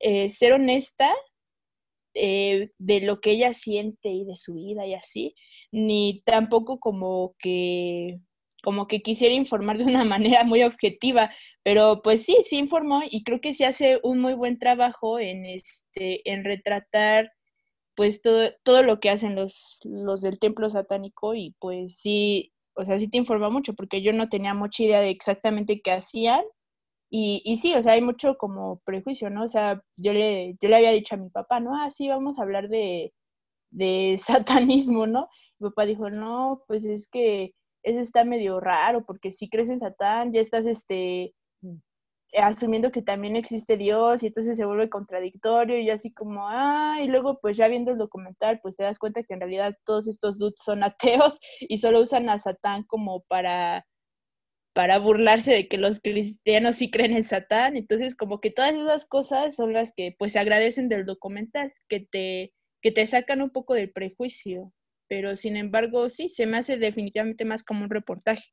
eh, 0.00 0.30
ser 0.30 0.52
honesta 0.54 1.14
eh, 2.14 2.70
de 2.78 3.00
lo 3.00 3.20
que 3.20 3.32
ella 3.32 3.52
siente 3.52 4.08
y 4.08 4.24
de 4.24 4.36
su 4.36 4.54
vida 4.54 4.86
y 4.86 4.94
así, 4.94 5.34
ni 5.72 6.22
tampoco 6.24 6.78
como 6.78 7.34
que 7.38 8.18
como 8.62 8.86
que 8.88 9.02
quisiera 9.02 9.34
informar 9.34 9.78
de 9.78 9.84
una 9.84 10.04
manera 10.04 10.44
muy 10.44 10.62
objetiva, 10.62 11.30
pero 11.62 12.00
pues 12.02 12.24
sí, 12.24 12.36
sí 12.44 12.58
informó 12.58 13.02
y 13.08 13.24
creo 13.24 13.40
que 13.40 13.52
sí 13.54 13.64
hace 13.64 14.00
un 14.02 14.20
muy 14.20 14.34
buen 14.34 14.58
trabajo 14.58 15.18
en 15.18 15.44
este 15.46 16.28
en 16.30 16.44
retratar 16.44 17.30
pues 17.96 18.22
todo, 18.22 18.50
todo 18.64 18.82
lo 18.82 19.00
que 19.00 19.10
hacen 19.10 19.36
los, 19.36 19.78
los 19.84 20.20
del 20.22 20.38
templo 20.38 20.70
satánico 20.70 21.34
y 21.34 21.54
pues 21.60 21.98
sí, 22.00 22.52
o 22.74 22.84
sea, 22.84 22.98
sí 22.98 23.08
te 23.08 23.18
informa 23.18 23.50
mucho 23.50 23.74
porque 23.74 24.02
yo 24.02 24.12
no 24.12 24.28
tenía 24.28 24.54
mucha 24.54 24.82
idea 24.82 25.00
de 25.00 25.10
exactamente 25.10 25.80
qué 25.82 25.92
hacían 25.92 26.42
y, 27.10 27.42
y 27.44 27.56
sí, 27.58 27.74
o 27.74 27.82
sea, 27.82 27.92
hay 27.92 28.02
mucho 28.02 28.36
como 28.38 28.80
prejuicio, 28.84 29.30
¿no? 29.30 29.44
O 29.44 29.48
sea, 29.48 29.82
yo 29.96 30.12
le, 30.12 30.56
yo 30.60 30.68
le 30.68 30.76
había 30.76 30.90
dicho 30.90 31.14
a 31.14 31.18
mi 31.18 31.30
papá, 31.30 31.60
¿no? 31.60 31.76
Ah, 31.76 31.90
sí, 31.90 32.08
vamos 32.08 32.38
a 32.38 32.42
hablar 32.42 32.68
de, 32.68 33.12
de 33.70 34.18
satanismo, 34.24 35.06
¿no? 35.06 35.28
Mi 35.58 35.70
papá 35.70 35.86
dijo, 35.86 36.10
no, 36.10 36.62
pues 36.66 36.84
es 36.84 37.08
que 37.08 37.52
eso 37.84 38.00
está 38.00 38.24
medio 38.24 38.60
raro, 38.60 39.04
porque 39.04 39.32
si 39.32 39.48
crees 39.48 39.68
en 39.68 39.80
Satán, 39.80 40.32
ya 40.32 40.40
estás, 40.40 40.66
este, 40.66 41.34
asumiendo 42.36 42.90
que 42.90 43.02
también 43.02 43.36
existe 43.36 43.76
Dios, 43.76 44.22
y 44.22 44.28
entonces 44.28 44.56
se 44.56 44.64
vuelve 44.64 44.90
contradictorio, 44.90 45.78
y 45.78 45.90
así 45.90 46.12
como, 46.12 46.48
ah, 46.48 46.98
y 47.02 47.06
luego 47.08 47.38
pues 47.40 47.56
ya 47.56 47.68
viendo 47.68 47.92
el 47.92 47.98
documental, 47.98 48.60
pues 48.62 48.76
te 48.76 48.84
das 48.84 48.98
cuenta 48.98 49.22
que 49.22 49.34
en 49.34 49.40
realidad 49.40 49.76
todos 49.84 50.08
estos 50.08 50.38
dudes 50.38 50.56
son 50.64 50.82
ateos, 50.82 51.38
y 51.60 51.78
solo 51.78 52.00
usan 52.00 52.28
a 52.28 52.38
Satán 52.38 52.84
como 52.84 53.22
para 53.28 53.84
para 54.74 54.98
burlarse 54.98 55.52
de 55.52 55.68
que 55.68 55.78
los 55.78 56.00
cristianos 56.00 56.76
sí 56.76 56.90
creen 56.90 57.16
en 57.16 57.24
Satán. 57.24 57.76
Entonces, 57.76 58.16
como 58.16 58.40
que 58.40 58.50
todas 58.50 58.74
esas 58.74 59.06
cosas 59.06 59.56
son 59.56 59.72
las 59.72 59.92
que 59.94 60.14
pues 60.18 60.32
se 60.32 60.40
agradecen 60.40 60.88
del 60.88 61.06
documental, 61.06 61.72
que 61.88 62.00
te, 62.00 62.52
que 62.82 62.92
te 62.92 63.06
sacan 63.06 63.40
un 63.40 63.50
poco 63.50 63.74
del 63.74 63.92
prejuicio. 63.92 64.72
Pero 65.08 65.36
sin 65.36 65.56
embargo, 65.56 66.10
sí, 66.10 66.28
se 66.28 66.46
me 66.46 66.58
hace 66.58 66.76
definitivamente 66.76 67.44
más 67.44 67.62
como 67.62 67.84
un 67.84 67.90
reportaje. 67.90 68.44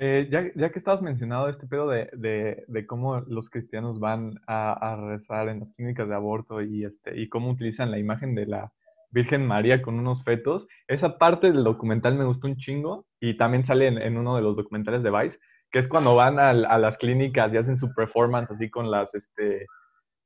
Eh, 0.00 0.28
ya, 0.30 0.44
ya 0.54 0.70
que 0.70 0.78
estabas 0.78 1.02
mencionado 1.02 1.48
este 1.48 1.66
pedo 1.66 1.88
de, 1.90 2.08
de, 2.12 2.64
de 2.68 2.86
cómo 2.86 3.20
los 3.22 3.50
cristianos 3.50 3.98
van 3.98 4.40
a, 4.46 4.72
a 4.72 4.96
rezar 4.96 5.48
en 5.48 5.60
las 5.60 5.74
clínicas 5.74 6.08
de 6.08 6.14
aborto 6.14 6.62
y, 6.62 6.84
este, 6.84 7.20
y 7.20 7.28
cómo 7.28 7.50
utilizan 7.50 7.90
la 7.90 7.98
imagen 7.98 8.36
de 8.36 8.46
la 8.46 8.72
Virgen 9.10 9.46
María 9.46 9.82
con 9.82 9.98
unos 9.98 10.22
fetos, 10.24 10.66
esa 10.86 11.18
parte 11.18 11.50
del 11.52 11.64
documental 11.64 12.14
me 12.16 12.24
gustó 12.24 12.48
un 12.48 12.56
chingo 12.56 13.06
y 13.20 13.36
también 13.36 13.64
sale 13.64 13.88
en, 13.88 14.16
uno 14.18 14.36
de 14.36 14.42
los 14.42 14.56
documentales 14.56 15.02
de 15.02 15.10
Vice, 15.10 15.38
que 15.70 15.78
es 15.80 15.88
cuando 15.88 16.14
van 16.14 16.38
a, 16.38 16.52
las 16.52 16.96
clínicas 16.98 17.52
y 17.52 17.56
hacen 17.58 17.78
su 17.78 17.92
performance 17.94 18.50
así 18.50 18.70
con 18.70 18.90
las, 18.90 19.14
este, 19.14 19.66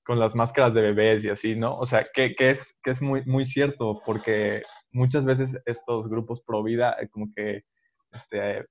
con 0.04 0.18
las 0.18 0.34
máscaras 0.34 0.74
de 0.74 0.82
bebés 0.82 1.24
y 1.24 1.30
así, 1.30 1.54
¿no? 1.56 1.76
O 1.78 1.86
sea, 1.86 2.04
que, 2.12 2.34
que 2.34 2.50
es, 2.50 2.76
que 2.82 2.90
es 2.90 3.00
muy, 3.02 3.24
muy 3.26 3.46
cierto, 3.46 4.00
porque 4.04 4.62
muchas 4.92 5.24
veces 5.24 5.56
estos 5.66 6.08
grupos 6.08 6.42
pro 6.42 6.62
vida 6.62 6.96
eh, 7.00 7.08
como 7.08 7.28
que, 7.34 7.62
este, 8.12 8.66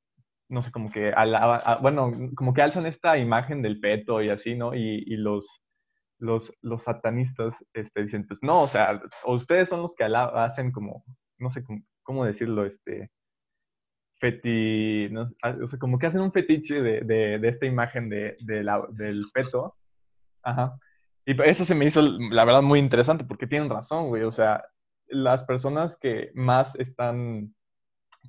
no 0.49 0.61
sé, 0.63 0.71
como 0.71 0.91
que, 0.91 1.11
alaba- 1.13 1.57
a- 1.65 1.77
bueno, 1.77 2.11
como 2.35 2.53
que 2.53 2.61
alzan 2.61 2.85
esta 2.85 3.17
imagen 3.17 3.61
del 3.61 3.79
peto 3.79 4.21
y 4.21 4.29
así, 4.29 4.55
¿no? 4.55 4.75
Y, 4.75 5.03
y 5.07 5.15
los, 5.17 5.45
los, 6.21 6.53
los 6.61 6.83
satanistas 6.83 7.55
este, 7.73 8.03
dicen, 8.03 8.25
pues 8.27 8.39
no, 8.43 8.61
o 8.61 8.67
sea, 8.67 9.01
ustedes 9.25 9.69
son 9.69 9.81
los 9.81 9.95
que 9.95 10.03
hacen 10.03 10.71
como, 10.71 11.03
no 11.39 11.49
sé 11.49 11.63
cómo, 12.03 12.25
decirlo, 12.25 12.65
este, 12.65 13.11
feti, 14.19 15.09
no, 15.11 15.31
ah, 15.41 15.55
o 15.63 15.67
sea, 15.67 15.79
como 15.79 15.97
que 15.97 16.05
hacen 16.05 16.21
un 16.21 16.31
fetiche 16.31 16.81
de, 16.81 17.01
de, 17.01 17.39
de 17.39 17.47
esta 17.47 17.65
imagen 17.65 18.07
de, 18.09 18.37
del 18.39 19.25
peto. 19.33 19.75
Ajá. 20.43 20.77
Y 21.25 21.39
eso 21.43 21.65
se 21.65 21.75
me 21.75 21.85
hizo, 21.85 22.01
la 22.01 22.45
verdad, 22.45 22.61
muy 22.61 22.79
interesante 22.79 23.23
porque 23.23 23.47
tienen 23.47 23.69
razón, 23.69 24.09
güey. 24.09 24.23
O 24.23 24.31
sea, 24.31 24.63
las 25.07 25.43
personas 25.43 25.97
que 25.97 26.31
más 26.35 26.75
están 26.75 27.55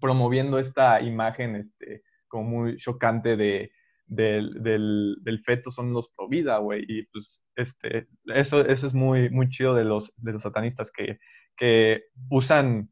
promoviendo 0.01 0.59
esta 0.59 1.01
imagen, 1.01 1.57
este, 1.57 2.03
como 2.29 2.45
muy 2.45 2.77
chocante 2.79 3.37
de, 3.37 3.71
del, 4.07 4.63
del, 4.63 5.17
del 5.23 5.41
feto 5.43 5.71
son 5.71 5.93
los 5.93 6.09
pro 6.09 6.29
vida, 6.29 6.59
güey. 6.59 6.85
Y 6.87 7.05
pues, 7.07 7.43
este, 7.57 8.09
eso, 8.27 8.61
eso 8.61 8.87
es 8.87 8.95
muy, 8.95 9.31
muy 9.31 9.49
chido 9.49 9.75
de 9.75 9.85
los, 9.85 10.13
de 10.17 10.33
los 10.33 10.43
satanistas 10.43 10.93
que, 10.93 11.19
que 11.57 12.05
usan, 12.31 12.91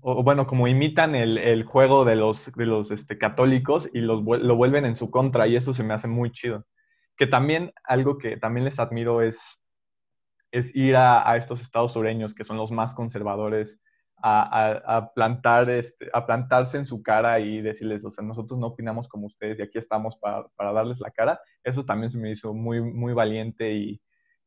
o 0.00 0.22
bueno, 0.22 0.46
como 0.46 0.68
imitan 0.68 1.14
el, 1.14 1.38
el 1.38 1.64
juego 1.64 2.04
de 2.04 2.16
los, 2.16 2.52
de 2.52 2.66
los 2.66 2.90
este, 2.90 3.18
católicos 3.18 3.88
y 3.92 4.00
los, 4.00 4.22
lo 4.22 4.56
vuelven 4.56 4.84
en 4.84 4.96
su 4.96 5.10
contra 5.10 5.46
y 5.46 5.56
eso 5.56 5.74
se 5.74 5.84
me 5.84 5.94
hace 5.94 6.08
muy 6.08 6.30
chido. 6.32 6.66
Que 7.16 7.26
también 7.26 7.72
algo 7.84 8.18
que 8.18 8.36
también 8.36 8.64
les 8.64 8.78
admiro 8.78 9.22
es, 9.22 9.40
es 10.50 10.74
ir 10.74 10.96
a, 10.96 11.28
a 11.28 11.36
estos 11.36 11.62
estados 11.62 11.92
sureños 11.92 12.34
que 12.34 12.44
son 12.44 12.56
los 12.56 12.70
más 12.70 12.94
conservadores 12.94 13.80
a, 14.26 15.12
plantar 15.14 15.68
este, 15.68 16.08
a 16.12 16.24
plantarse 16.24 16.78
en 16.78 16.86
su 16.86 17.02
cara 17.02 17.40
y 17.40 17.60
decirles, 17.60 18.04
o 18.04 18.10
sea, 18.10 18.24
nosotros 18.24 18.58
no 18.58 18.68
opinamos 18.68 19.06
como 19.06 19.26
ustedes 19.26 19.58
y 19.58 19.62
aquí 19.62 19.78
estamos 19.78 20.16
para, 20.16 20.48
para 20.56 20.72
darles 20.72 20.98
la 21.00 21.10
cara. 21.10 21.38
Eso 21.62 21.84
también 21.84 22.10
se 22.10 22.18
me 22.18 22.30
hizo 22.30 22.54
muy, 22.54 22.80
muy 22.80 23.12
valiente 23.12 23.74
y, 23.74 24.00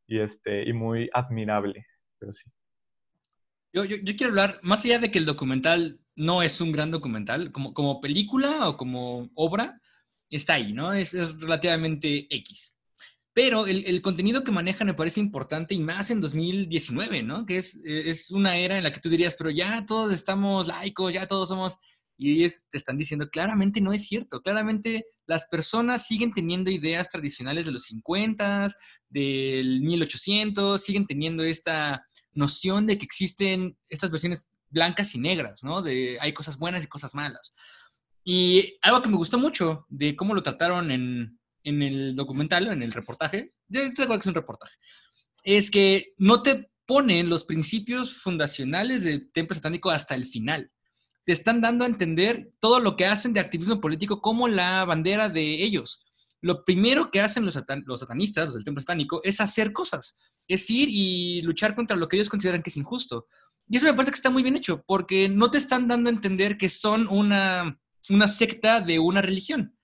y, 0.08 0.20
este, 0.20 0.68
y 0.68 0.74
muy 0.74 1.10
admirable. 1.14 1.86
Pero 2.18 2.34
sí. 2.34 2.50
Yo, 3.72 3.86
yo, 3.86 3.98
yo 3.98 4.16
quiero 4.16 4.32
hablar, 4.32 4.60
más 4.64 4.84
allá 4.84 4.98
de 4.98 5.12
que 5.12 5.20
el 5.20 5.26
documental 5.26 6.00
no 6.16 6.42
es 6.42 6.60
un 6.60 6.72
gran 6.72 6.90
documental, 6.90 7.52
como, 7.52 7.74
como 7.74 8.02
película 8.02 8.70
o 8.70 8.78
como 8.78 9.30
obra, 9.36 9.80
está 10.32 10.56
ahí, 10.56 10.74
¿no? 10.74 10.92
Es, 10.94 11.14
es 11.14 11.40
relativamente 11.40 12.26
X. 12.36 12.77
Pero 13.38 13.68
el, 13.68 13.86
el, 13.86 14.02
contenido 14.02 14.44
que 14.44 14.52
manejan 14.52 14.88
me 14.88 14.96
parece 14.96 15.20
importante 15.20 15.76
y 15.76 15.80
más 15.80 16.10
en 16.10 16.22
2019, 16.22 17.22
¿no? 17.22 17.46
Que 17.46 17.58
es, 17.58 17.76
es 17.86 18.32
una 18.32 18.58
era 18.58 18.80
en 18.80 18.84
la 18.84 18.92
que 18.92 19.00
tú 19.00 19.10
dirías, 19.10 19.36
pero 19.36 19.52
ya 19.52 19.86
todos 19.86 20.12
estamos 20.12 20.66
laicos, 20.66 21.14
ya 21.14 21.28
todos 21.28 21.50
somos... 21.50 21.78
Y 22.18 22.40
ellos 22.40 22.64
te 22.72 22.80
están 22.80 22.98
diciendo, 22.98 23.30
claramente 23.30 23.80
no 23.80 23.94
es 23.94 24.08
cierto, 24.08 24.42
claramente 24.42 25.06
las 25.28 25.46
personas 25.46 26.08
siguen 26.08 26.34
teniendo 26.34 26.72
ideas 26.72 27.10
tradicionales 27.10 27.68
de 27.68 27.74
los 27.74 27.84
50, 27.84 28.70
del 29.08 29.82
1800, 29.84 30.82
siguen 30.82 31.06
teniendo 31.06 31.44
esta 31.44 32.04
noción 32.32 32.88
de 32.88 32.98
que 32.98 33.06
existen 33.06 33.78
estas 33.88 34.10
versiones 34.10 34.50
blancas 34.72 35.14
y 35.14 35.20
negras, 35.20 35.64
¿no? 35.64 35.84
De 35.84 36.18
hay 36.22 36.34
cosas 36.34 36.58
buenas 36.58 36.84
y 36.84 36.88
cosas 36.88 37.14
malas. 37.14 37.52
Y 38.24 38.80
algo 38.82 39.04
que 39.04 39.10
me 39.10 39.18
gustó 39.18 39.38
mucho 39.38 39.86
de 39.90 40.16
cómo 40.16 40.34
lo 40.34 40.42
trataron 40.42 40.90
en, 40.90 41.38
en 41.68 41.82
el 41.82 42.16
documental, 42.16 42.68
en 42.68 42.82
el 42.82 42.94
reportaje, 42.94 43.54
ya 43.68 43.82
te 43.94 44.08
que 44.08 44.16
es 44.16 44.26
un 44.26 44.34
reportaje, 44.34 44.76
es 45.44 45.70
que 45.70 46.14
no 46.18 46.42
te 46.42 46.72
ponen 46.86 47.30
los 47.30 47.44
principios 47.44 48.14
fundacionales 48.22 49.04
del 49.04 49.30
templo 49.32 49.54
satánico 49.54 49.90
hasta 49.92 50.16
el 50.16 50.26
final. 50.26 50.72
Te 51.26 51.34
están 51.34 51.60
dando 51.60 51.84
a 51.84 51.88
entender 51.88 52.50
todo 52.62 52.80
lo 52.80 52.96
que 52.96 53.06
hacen 53.06 53.34
de 53.34 53.42
activismo 53.42 53.82
político 53.82 54.22
como 54.22 54.48
la 54.48 54.86
bandera 54.86 55.28
de 55.28 55.62
ellos. 55.62 56.06
Lo 56.40 56.64
primero 56.64 57.12
que 57.12 57.20
hacen 57.20 57.44
los, 57.44 57.62
los 57.86 58.00
satanistas, 58.00 58.46
los 58.46 58.56
del 58.56 58.64
templo 58.64 58.80
satánico, 58.80 59.20
es 59.24 59.42
hacer 59.42 59.74
cosas, 59.74 60.16
es 60.48 60.70
ir 60.70 60.88
y 60.90 61.42
luchar 61.42 61.76
contra 61.76 61.98
lo 61.98 62.08
que 62.08 62.16
ellos 62.16 62.30
consideran 62.30 62.64
que 62.64 62.70
es 62.70 62.78
injusto. 62.78 63.28
Y 63.68 63.76
eso 63.76 63.88
me 63.88 63.94
parece 63.94 64.12
que 64.12 64.18
está 64.18 64.30
muy 64.30 64.44
bien 64.44 64.56
hecho, 64.56 64.86
porque 64.88 65.28
no 65.28 65.52
te 65.52 65.58
están 65.58 65.90
dando 65.90 66.10
a 66.10 66.14
entender 66.14 66.58
que 66.58 66.70
son 66.70 67.10
una, 67.10 67.78
una 68.10 68.28
secta 68.30 68.80
de 68.80 69.00
una 69.00 69.22
religión 69.22 69.77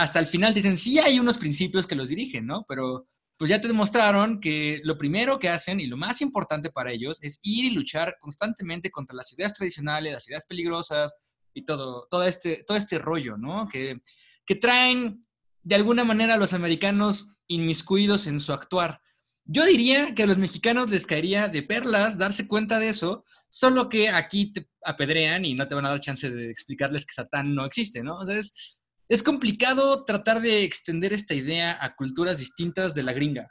hasta 0.00 0.18
el 0.18 0.24
final 0.24 0.54
dicen, 0.54 0.78
sí 0.78 0.98
hay 0.98 1.20
unos 1.20 1.36
principios 1.36 1.86
que 1.86 1.94
los 1.94 2.08
dirigen, 2.08 2.46
¿no? 2.46 2.64
Pero 2.66 3.06
pues 3.36 3.50
ya 3.50 3.60
te 3.60 3.68
demostraron 3.68 4.40
que 4.40 4.80
lo 4.82 4.96
primero 4.96 5.38
que 5.38 5.50
hacen 5.50 5.78
y 5.78 5.86
lo 5.86 5.98
más 5.98 6.22
importante 6.22 6.70
para 6.70 6.90
ellos 6.90 7.22
es 7.22 7.38
ir 7.42 7.66
y 7.66 7.70
luchar 7.70 8.16
constantemente 8.18 8.90
contra 8.90 9.14
las 9.14 9.30
ideas 9.34 9.52
tradicionales, 9.52 10.14
las 10.14 10.26
ideas 10.26 10.46
peligrosas 10.46 11.12
y 11.52 11.66
todo, 11.66 12.06
todo, 12.10 12.24
este, 12.24 12.64
todo 12.66 12.78
este 12.78 12.98
rollo, 12.98 13.36
¿no? 13.36 13.68
Que, 13.68 14.00
que 14.46 14.54
traen 14.54 15.26
de 15.62 15.74
alguna 15.74 16.02
manera 16.02 16.34
a 16.34 16.38
los 16.38 16.54
americanos 16.54 17.36
inmiscuidos 17.46 18.26
en 18.26 18.40
su 18.40 18.54
actuar. 18.54 19.02
Yo 19.44 19.66
diría 19.66 20.14
que 20.14 20.22
a 20.22 20.26
los 20.26 20.38
mexicanos 20.38 20.88
les 20.88 21.06
caería 21.06 21.48
de 21.48 21.62
perlas 21.62 22.16
darse 22.16 22.46
cuenta 22.48 22.78
de 22.78 22.88
eso, 22.88 23.26
solo 23.50 23.90
que 23.90 24.08
aquí 24.08 24.52
te 24.52 24.70
apedrean 24.82 25.44
y 25.44 25.52
no 25.52 25.68
te 25.68 25.74
van 25.74 25.84
a 25.84 25.90
dar 25.90 26.00
chance 26.00 26.30
de 26.30 26.50
explicarles 26.50 27.04
que 27.04 27.12
Satán 27.12 27.54
no 27.54 27.66
existe, 27.66 28.02
¿no? 28.02 28.16
O 28.16 28.24
sea, 28.24 28.38
es, 28.38 28.79
es 29.10 29.24
complicado 29.24 30.04
tratar 30.04 30.40
de 30.40 30.62
extender 30.62 31.12
esta 31.12 31.34
idea 31.34 31.76
a 31.84 31.96
culturas 31.96 32.38
distintas 32.38 32.94
de 32.94 33.02
la 33.02 33.12
gringa. 33.12 33.48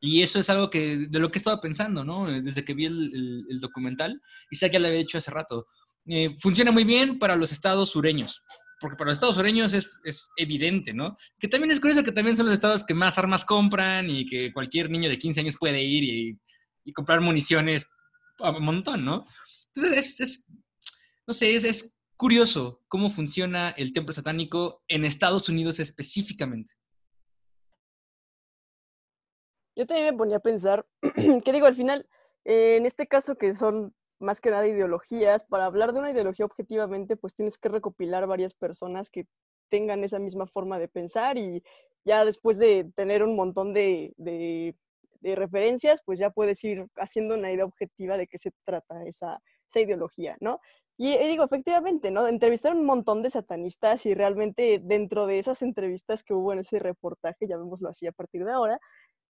Y 0.00 0.22
eso 0.22 0.40
es 0.40 0.50
algo 0.50 0.68
que, 0.68 1.06
de 1.08 1.18
lo 1.20 1.30
que 1.30 1.38
he 1.38 1.40
estado 1.40 1.60
pensando, 1.60 2.04
¿no? 2.04 2.26
Desde 2.42 2.64
que 2.64 2.74
vi 2.74 2.86
el, 2.86 3.60
documental, 3.60 4.20
y 4.50 4.56
sé 4.56 4.68
que 4.68 4.74
ya 4.74 4.80
lo 4.80 4.88
había 4.88 4.98
dicho 4.98 5.16
hace 5.16 5.30
rato. 5.30 5.68
Eh, 6.06 6.34
funciona 6.40 6.72
muy 6.72 6.82
bien 6.82 7.20
para 7.20 7.36
los 7.36 7.52
estados 7.52 7.90
sureños, 7.90 8.42
porque 8.80 8.96
para 8.96 9.10
los 9.10 9.14
estados 9.14 9.36
sureños 9.36 9.72
es, 9.72 10.00
es, 10.02 10.28
evidente, 10.36 10.92
¿no? 10.92 11.16
Que 11.38 11.46
también 11.46 11.70
es 11.70 11.78
curioso 11.78 12.02
que 12.02 12.12
también 12.12 12.36
son 12.36 12.46
los 12.46 12.54
estados 12.54 12.84
que 12.84 12.94
más 12.94 13.16
armas 13.16 13.44
compran 13.44 14.10
y 14.10 14.26
que 14.26 14.52
cualquier 14.52 14.90
niño 14.90 15.08
de 15.08 15.18
15 15.18 15.40
años 15.40 15.56
puede 15.58 15.80
ir 15.84 16.02
y, 16.02 16.38
y 16.84 16.92
comprar 16.92 17.20
municiones 17.20 17.86
a 18.40 18.50
un 18.50 18.64
montón, 18.64 19.04
¿no? 19.04 19.24
Entonces, 19.72 19.98
es, 19.98 20.20
es 20.20 20.44
no 21.26 21.32
sé, 21.32 21.54
es, 21.54 21.64
es 21.64 21.93
curioso 22.16 22.82
cómo 22.88 23.08
funciona 23.08 23.70
el 23.70 23.92
templo 23.92 24.12
satánico 24.12 24.82
en 24.88 25.04
Estados 25.04 25.48
Unidos 25.48 25.80
específicamente. 25.80 26.74
Yo 29.76 29.86
también 29.86 30.06
me 30.06 30.18
ponía 30.18 30.36
a 30.36 30.40
pensar, 30.40 30.86
que 31.44 31.52
digo, 31.52 31.66
al 31.66 31.74
final, 31.74 32.08
eh, 32.44 32.76
en 32.76 32.86
este 32.86 33.06
caso 33.06 33.36
que 33.36 33.54
son 33.54 33.94
más 34.20 34.40
que 34.40 34.50
nada 34.50 34.66
ideologías, 34.66 35.44
para 35.44 35.66
hablar 35.66 35.92
de 35.92 35.98
una 35.98 36.12
ideología 36.12 36.46
objetivamente, 36.46 37.16
pues 37.16 37.34
tienes 37.34 37.58
que 37.58 37.68
recopilar 37.68 38.26
varias 38.26 38.54
personas 38.54 39.10
que 39.10 39.26
tengan 39.68 40.04
esa 40.04 40.18
misma 40.18 40.46
forma 40.46 40.78
de 40.78 40.88
pensar 40.88 41.36
y 41.36 41.62
ya 42.04 42.24
después 42.24 42.58
de 42.58 42.90
tener 42.94 43.22
un 43.22 43.34
montón 43.34 43.72
de, 43.72 44.14
de, 44.16 44.74
referencias, 45.36 46.02
pues 46.04 46.18
ya 46.18 46.28
puedes 46.28 46.62
ir 46.64 46.86
haciendo 46.96 47.34
una 47.34 47.50
idea 47.50 47.64
objetiva 47.64 48.18
de 48.18 48.26
qué 48.26 48.36
se 48.36 48.52
trata 48.64 49.06
esa, 49.06 49.40
esa 49.74 49.80
ideología, 49.80 50.36
¿no? 50.40 50.60
Y, 50.96 51.16
digo, 51.18 51.44
efectivamente, 51.44 52.10
¿no? 52.10 52.28
Entrevistaron 52.28 52.78
un 52.78 52.86
montón 52.86 53.22
de 53.22 53.30
satanistas 53.30 54.06
y 54.06 54.14
realmente 54.14 54.80
dentro 54.82 55.26
de 55.26 55.40
esas 55.40 55.60
entrevistas 55.62 56.22
que 56.22 56.34
hubo 56.34 56.52
en 56.52 56.60
ese 56.60 56.78
reportaje, 56.78 57.48
ya 57.48 57.56
vemoslo 57.56 57.88
así 57.88 58.06
a 58.06 58.12
partir 58.12 58.44
de 58.44 58.52
ahora, 58.52 58.78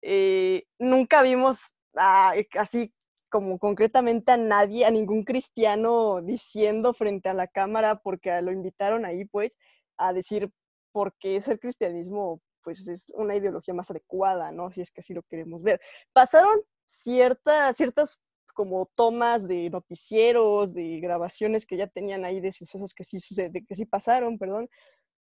eh, 0.03 0.65
nunca 0.79 1.23
vimos 1.23 1.61
así 1.95 2.93
como 3.31 3.59
concretamente 3.59 4.33
a 4.33 4.37
nadie, 4.37 4.85
a 4.85 4.91
ningún 4.91 5.25
cristiano 5.25 6.21
diciendo 6.23 6.93
frente 6.93 7.29
a 7.29 7.35
la 7.35 7.47
cámara, 7.47 7.97
porque 7.97 8.43
lo 8.43 8.53
invitaron 8.53 9.05
ahí, 9.05 9.25
pues, 9.25 9.57
a 9.97 10.13
decir 10.13 10.51
por 10.93 11.15
qué 11.19 11.37
es 11.37 11.49
el 11.49 11.61
cristianismo, 11.61 12.41
pues 12.63 12.87
es 12.89 13.07
una 13.15 13.37
ideología 13.37 13.75
más 13.75 13.91
adecuada, 13.91 14.53
¿no? 14.53 14.71
Si 14.71 14.81
es 14.81 14.91
que 14.91 15.01
así 15.01 15.15
lo 15.15 15.23
queremos 15.23 15.63
ver. 15.63 15.81
Pasaron 16.13 16.61
ciertas, 16.87 17.77
ciertas 17.77 18.21
como 18.55 18.87
tomas 18.95 19.47
de 19.47 19.69
noticieros, 19.71 20.73
de 20.73 21.01
grabaciones 21.01 21.67
que 21.67 21.77
ya 21.77 21.89
tenían 21.89 22.25
ahí 22.25 22.41
de 22.41 22.53
sucesos 22.53 22.95
que 22.95 23.05
sí, 23.05 23.21
sucede, 23.21 23.65
que 23.67 23.75
sí 23.75 23.85
pasaron, 23.85 24.39
perdón. 24.39 24.69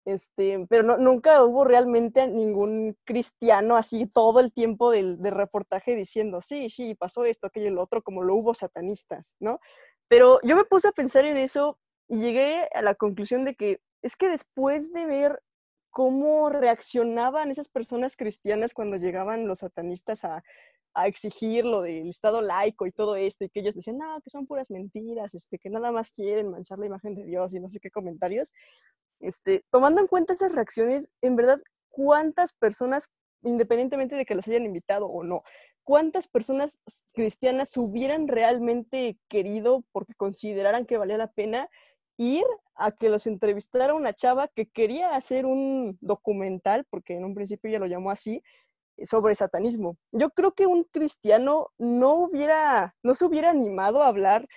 Este, 0.05 0.65
pero 0.67 0.97
nunca 0.97 1.43
hubo 1.43 1.63
realmente 1.63 2.25
ningún 2.25 2.97
cristiano 3.03 3.77
así 3.77 4.07
todo 4.07 4.39
el 4.39 4.51
tiempo 4.51 4.89
del, 4.91 5.19
reportaje 5.21 5.95
diciendo, 5.95 6.41
sí, 6.41 6.69
sí, 6.69 6.95
pasó 6.95 7.23
esto, 7.25 7.47
aquello 7.47 7.67
y 7.67 7.71
lo 7.71 7.83
otro, 7.83 8.01
como 8.01 8.23
lo 8.23 8.35
hubo 8.35 8.53
satanistas, 8.53 9.35
¿no? 9.39 9.59
Pero 10.07 10.39
yo 10.43 10.55
me 10.55 10.65
puse 10.65 10.87
a 10.87 10.91
pensar 10.91 11.25
en 11.25 11.37
eso 11.37 11.77
y 12.07 12.17
llegué 12.19 12.67
a 12.73 12.81
la 12.81 12.95
conclusión 12.95 13.45
de 13.45 13.55
que 13.55 13.79
es 14.01 14.15
que 14.15 14.27
después 14.27 14.91
de 14.91 15.05
ver 15.05 15.41
cómo 15.91 16.49
reaccionaban 16.49 17.51
esas 17.51 17.69
personas 17.69 18.15
cristianas 18.17 18.73
cuando 18.73 18.97
llegaban 18.97 19.47
los 19.47 19.59
satanistas 19.59 20.23
a, 20.23 20.43
a 20.93 21.07
exigir 21.07 21.65
lo 21.65 21.81
del 21.81 22.09
Estado 22.09 22.41
laico 22.41 22.87
y 22.87 22.91
todo 22.91 23.15
esto, 23.15 23.43
y 23.45 23.49
que 23.49 23.59
ellos 23.59 23.75
decían, 23.75 23.97
no, 23.97 24.19
que 24.21 24.29
son 24.29 24.47
puras 24.47 24.71
mentiras, 24.71 25.33
este, 25.35 25.59
que 25.59 25.69
nada 25.69 25.91
más 25.91 26.11
quieren 26.11 26.49
manchar 26.49 26.79
la 26.79 26.87
imagen 26.87 27.15
de 27.15 27.25
Dios 27.25 27.53
y 27.53 27.59
no 27.59 27.69
sé 27.69 27.79
qué 27.79 27.91
comentarios. 27.91 28.53
Este, 29.19 29.63
tomando 29.69 30.01
en 30.01 30.07
cuenta 30.07 30.33
esas 30.33 30.53
reacciones, 30.53 31.09
en 31.21 31.35
verdad, 31.35 31.59
¿cuántas 31.89 32.53
personas, 32.53 33.09
independientemente 33.43 34.15
de 34.15 34.25
que 34.25 34.35
las 34.35 34.47
hayan 34.47 34.65
invitado 34.65 35.07
o 35.07 35.23
no, 35.23 35.43
cuántas 35.83 36.27
personas 36.27 36.79
cristianas 37.13 37.75
hubieran 37.77 38.27
realmente 38.27 39.17
querido, 39.29 39.83
porque 39.91 40.13
consideraran 40.15 40.85
que 40.85 40.97
valía 40.97 41.17
la 41.17 41.31
pena, 41.31 41.69
ir 42.17 42.43
a 42.75 42.91
que 42.91 43.09
los 43.09 43.27
entrevistara 43.27 43.93
una 43.93 44.13
chava 44.13 44.47
que 44.47 44.67
quería 44.67 45.15
hacer 45.15 45.45
un 45.45 45.97
documental, 46.01 46.85
porque 46.89 47.15
en 47.15 47.25
un 47.25 47.35
principio 47.35 47.69
ella 47.69 47.79
lo 47.79 47.87
llamó 47.87 48.11
así, 48.11 48.41
sobre 49.05 49.35
satanismo. 49.35 49.97
Yo 50.11 50.29
creo 50.29 50.53
que 50.53 50.67
un 50.67 50.83
cristiano 50.83 51.69
no 51.77 52.15
hubiera, 52.15 52.95
no 53.03 53.15
se 53.15 53.25
hubiera 53.25 53.49
animado 53.49 54.03
a 54.03 54.07
hablar 54.07 54.47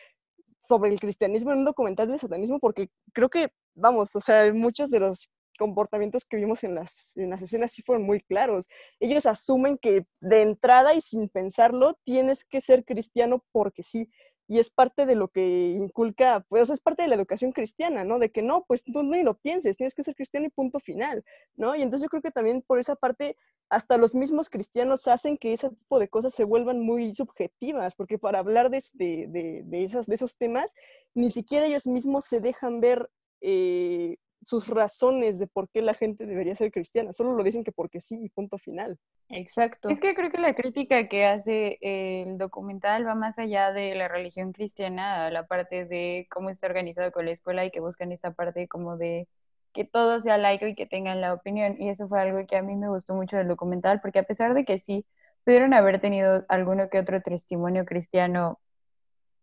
sobre 0.61 0.91
el 0.93 1.01
cristianismo 1.01 1.53
en 1.53 1.59
un 1.59 1.65
documental 1.65 2.11
de 2.11 2.19
satanismo 2.19 2.59
porque 2.59 2.89
creo 3.13 3.29
que, 3.29 3.49
vamos, 3.75 4.15
o 4.17 4.21
sea, 4.21 4.53
muchos 4.53 4.91
de 4.91 5.01
los 5.01 5.29
comportamientos 5.59 6.25
que 6.25 6.37
vimos 6.37 6.65
en 6.65 6.75
las, 6.75 7.17
en 7.17 7.31
las 7.31 7.43
escenas 7.43 7.73
sí 7.73 7.83
fueron 7.83 8.05
muy 8.05 8.21
claros. 8.21 8.67
Ellos 8.99 9.27
asumen 9.27 9.79
que 9.79 10.05
de 10.21 10.43
entrada 10.43 10.95
y 10.95 11.01
sin 11.01 11.29
pensarlo 11.29 11.99
tienes 12.05 12.45
que 12.45 12.61
ser 12.61 12.85
cristiano 12.85 13.45
porque 13.53 13.83
sí 13.83 14.11
y 14.47 14.59
es 14.59 14.71
parte 14.71 15.07
de 15.07 15.15
lo 15.15 15.29
que 15.29 15.71
inculca, 15.71 16.45
pues 16.49 16.69
es 16.71 16.81
parte 16.81 17.03
de 17.03 17.09
la 17.09 17.15
educación 17.15 17.53
cristiana, 17.53 18.05
¿no? 18.05 18.19
De 18.19 18.31
que 18.31 18.43
no, 18.43 18.65
pues 18.67 18.85
tú 18.85 19.03
no 19.03 19.23
lo 19.23 19.35
pienses, 19.35 19.77
tienes 19.77 19.95
que 19.95 20.03
ser 20.03 20.15
cristiano 20.15 20.47
y 20.47 20.51
punto 20.51 20.81
final, 20.81 21.25
¿no? 21.57 21.75
Y 21.75 21.83
entonces 21.83 22.05
yo 22.05 22.11
creo 22.11 22.23
que 22.23 22.31
también 22.31 22.63
por 22.63 22.79
esa 22.79 22.95
parte, 22.95 23.37
hasta 23.71 23.97
los 23.97 24.15
mismos 24.15 24.51
cristianos 24.51 25.09
hacen 25.09 25.39
que 25.39 25.53
ese 25.55 25.71
tipo 25.71 25.99
de 25.99 26.09
cosas 26.09 26.35
se 26.35 26.45
vuelvan 26.45 26.81
muy 26.81 27.15
subjetivas, 27.15 27.95
porque 27.95 28.19
para 28.19 28.39
hablar 28.41 28.71
de, 28.71 28.83
de, 28.95 29.63
de, 29.65 29.83
esas, 29.83 30.07
de 30.07 30.15
esos 30.15 30.37
temas, 30.37 30.75
ni 31.15 31.31
siquiera 31.31 31.67
ellos 31.67 31.87
mismos 31.87 32.27
se 32.27 32.41
dejan 32.41 32.81
ver 32.81 33.11
eh, 33.41 34.17
sus 34.45 34.69
razones 34.69 35.39
de 35.39 35.47
por 35.47 35.69
qué 35.69 35.83
la 35.83 35.95
gente 35.95 36.27
debería 36.27 36.55
ser 36.55 36.71
cristiana, 36.71 37.13
solo 37.13 37.35
lo 37.35 37.43
dicen 37.43 37.65
que 37.65 37.73
porque 37.73 38.01
sí 38.01 38.19
y 38.23 38.29
punto 38.29 38.59
final. 38.59 38.99
Exacto. 39.29 39.89
Es 39.89 40.01
que 40.01 40.15
creo 40.15 40.31
que 40.31 40.39
la 40.39 40.55
crítica 40.55 41.09
que 41.09 41.27
hace 41.27 41.79
el 41.81 42.39
documental 42.39 43.07
va 43.07 43.15
más 43.15 43.39
allá 43.39 43.73
de 43.73 43.95
la 43.95 44.09
religión 44.09 44.53
cristiana, 44.53 45.27
a 45.27 45.31
la 45.31 45.47
parte 45.47 45.85
de 45.87 46.27
cómo 46.31 46.51
está 46.51 46.67
organizado 46.67 47.11
con 47.13 47.25
la 47.25 47.33
escuela 47.33 47.65
y 47.65 47.71
que 47.71 47.81
buscan 47.81 48.13
esta 48.13 48.33
parte 48.33 48.69
como 48.69 48.97
de 48.97 49.29
que 49.73 49.85
todo 49.85 50.21
sea 50.21 50.39
laico 50.39 50.67
y 50.67 50.75
que 50.75 50.87
tengan 50.87 51.21
la 51.21 51.35
opinión. 51.35 51.77
Y 51.81 51.89
eso 51.89 52.07
fue 52.07 52.21
algo 52.21 52.47
que 52.47 52.57
a 52.57 52.63
mí 52.63 52.77
me 52.77 52.89
gustó 52.89 53.15
mucho 53.15 53.37
del 53.37 53.49
documental, 53.49 54.01
porque 54.01 54.21
a 54.21 54.25
pesar 54.25 54.55
de 54.55 54.65
que 54.65 54.79
sí 54.79 55.05
pudieron 55.45 55.75
haber 55.75 56.01
tenido 56.01 56.45
alguno 56.49 56.89
que 56.89 56.99
otro 56.99 57.21
testimonio 57.21 57.85
cristiano 57.85 58.61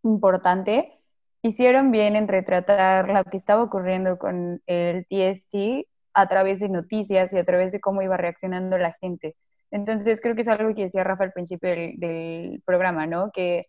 importante, 0.04 1.01
hicieron 1.42 1.92
bien 1.92 2.16
en 2.16 2.28
retratar 2.28 3.10
lo 3.10 3.24
que 3.26 3.38
estaba 3.38 3.64
ocurriendo 3.64 4.18
con 4.18 4.62
el 4.68 5.06
TST 5.08 5.88
a 6.14 6.28
través 6.28 6.60
de 6.60 6.70
noticias 6.70 7.34
y 7.34 7.38
a 7.38 7.46
través 7.46 7.72
de 7.72 7.80
cómo 7.80 8.02
iba 8.02 8.18
reaccionando 8.18 8.78
la 8.78 8.94
gente. 9.02 9.36
Entonces 9.72 10.22
creo 10.22 10.36
que 10.36 10.42
es 10.42 10.48
algo 10.48 10.76
que 10.76 10.84
decía 10.84 11.04
Rafa 11.04 11.24
al 11.26 11.32
principio 11.34 11.70
del, 11.70 12.00
del 12.00 12.62
programa, 12.66 13.08
¿no? 13.08 13.32
Que 13.34 13.64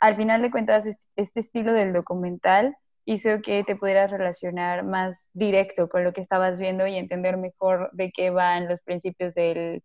al 0.00 0.16
final 0.16 0.42
de 0.42 0.50
cuentas 0.50 0.86
es- 0.86 1.08
este 1.16 1.40
estilo 1.40 1.72
del 1.72 1.92
documental 1.92 2.76
hizo 3.06 3.40
que 3.42 3.64
te 3.64 3.76
pudieras 3.76 4.10
relacionar 4.10 4.84
más 4.84 5.28
directo 5.32 5.88
con 5.88 6.04
lo 6.04 6.12
que 6.12 6.20
estabas 6.20 6.58
viendo 6.58 6.86
y 6.86 6.96
entender 6.96 7.36
mejor 7.38 7.90
de 7.92 8.10
qué 8.12 8.30
van 8.30 8.68
los 8.68 8.80
principios 8.80 9.34
del 9.34 9.82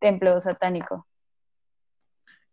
templo 0.00 0.40
satánico. 0.40 1.06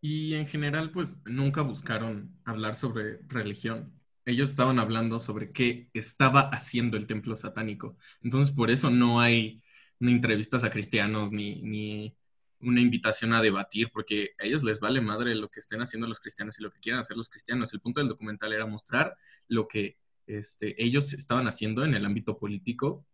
Y 0.02 0.36
en 0.36 0.47
general, 0.47 0.91
pues 0.91 1.19
nunca 1.25 1.62
buscaron 1.62 2.39
hablar 2.45 2.75
sobre 2.75 3.19
religión. 3.28 3.99
Ellos 4.30 4.50
estaban 4.50 4.80
hablando 4.80 5.20
sobre 5.20 5.52
qué 5.52 5.89
estaba 5.94 6.42
haciendo 6.50 6.98
el 6.98 7.08
templo 7.08 7.36
satánico. 7.36 7.98
Entonces, 8.22 8.54
por 8.54 8.70
eso 8.70 8.89
no 8.89 9.20
hay 9.20 9.63
ni 10.00 10.12
entrevistas 10.12 10.63
a 10.63 10.70
cristianos 10.70 11.32
ni, 11.32 11.62
ni 11.62 12.15
una 12.60 12.82
invitación 12.82 13.34
a 13.34 13.42
debatir, 13.42 13.89
porque 13.92 14.32
a 14.39 14.46
ellos 14.46 14.63
les 14.63 14.80
vale 14.80 15.02
madre 15.02 15.36
lo 15.36 15.50
que 15.50 15.60
estén 15.60 15.82
haciendo 15.82 16.08
los 16.08 16.20
cristianos 16.20 16.60
y 16.60 16.63
lo 16.63 16.72
que 16.72 16.80
quieran 16.80 17.02
hacer 17.02 17.18
los 17.18 17.30
cristianos. 17.30 17.74
El 17.74 17.82
punto 17.82 18.02
del 18.02 18.10
documental 18.10 18.54
era 18.54 18.65
mostrar 18.65 19.18
lo 19.48 19.68
que 19.68 19.98
este, 20.28 20.82
ellos 20.82 21.13
estaban 21.13 21.48
haciendo 21.48 21.84
en 21.84 21.96
el 21.96 22.06
ámbito 22.06 22.38
político 22.38 23.06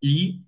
y 0.00 0.44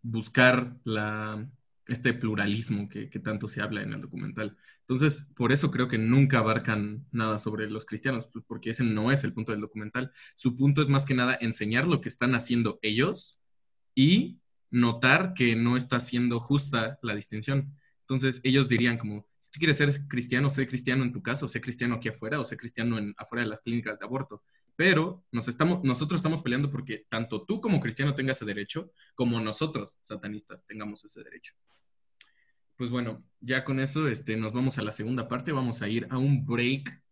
buscar 0.00 0.76
la, 0.84 1.46
este 1.86 2.14
pluralismo 2.14 2.88
que, 2.88 3.06
tanto 3.06 3.48
se 3.48 3.60
habla 3.60 3.82
en 3.82 3.92
el 3.92 4.00
documental. 4.00 4.56
Entonces, 4.80 5.28
por 5.34 5.52
eso 5.52 5.70
creo 5.70 5.88
que 5.88 5.98
nunca 5.98 6.38
abarcan 6.38 7.06
nada 7.10 7.38
sobre 7.38 7.68
los 7.70 7.84
cristianos, 7.86 8.28
pues, 8.32 8.44
porque 8.46 8.70
ese 8.70 8.84
no 8.84 9.10
es 9.10 9.24
el 9.24 9.32
punto 9.32 9.52
del 9.52 9.60
documental. 9.60 10.12
Su 10.34 10.56
punto 10.56 10.82
es 10.82 10.88
más 10.88 11.04
que 11.04 11.14
nada 11.14 11.36
enseñar 11.40 11.88
lo 11.88 12.00
que 12.00 12.08
están 12.08 12.34
haciendo 12.34 12.78
ellos 12.82 13.40
y 13.94 14.38
notar 14.70 15.34
que 15.34 15.56
no 15.56 15.76
está 15.76 16.00
siendo 16.00 16.40
justa 16.40 16.98
la 17.02 17.14
distinción. 17.14 17.76
Entonces, 18.00 18.40
ellos 18.44 18.68
dirían 18.68 18.98
como, 18.98 19.26
si 19.38 19.50
tú 19.52 19.58
quieres 19.58 19.76
ser 19.76 20.06
cristiano, 20.08 20.50
sé 20.50 20.66
cristiano 20.66 21.04
en 21.04 21.12
tu 21.12 21.22
caso, 21.22 21.48
sé 21.48 21.60
cristiano 21.60 21.96
aquí 21.96 22.08
afuera 22.08 22.40
o 22.40 22.44
sé 22.44 22.56
cristiano 22.56 22.98
en, 22.98 23.14
afuera 23.16 23.42
de 23.42 23.50
las 23.50 23.60
clínicas 23.60 23.98
de 23.98 24.06
aborto. 24.06 24.42
Pero 24.76 25.24
nos 25.30 25.48
estamos, 25.48 25.84
nosotros 25.84 26.18
estamos 26.18 26.42
peleando 26.42 26.70
porque 26.70 27.06
tanto 27.08 27.44
tú 27.44 27.60
como 27.60 27.80
cristiano 27.80 28.14
tengas 28.14 28.38
ese 28.38 28.46
derecho, 28.46 28.92
como 29.14 29.40
nosotros, 29.40 29.98
satanistas, 30.00 30.64
tengamos 30.66 31.04
ese 31.04 31.22
derecho. 31.22 31.54
Pues 32.76 32.90
bueno, 32.90 33.22
ya 33.40 33.64
con 33.64 33.80
eso 33.80 34.08
este, 34.08 34.36
nos 34.36 34.52
vamos 34.52 34.78
a 34.78 34.82
la 34.82 34.92
segunda 34.92 35.28
parte. 35.28 35.52
Vamos 35.52 35.82
a 35.82 35.88
ir 35.88 36.06
a 36.10 36.18
un 36.18 36.44
break 36.44 37.02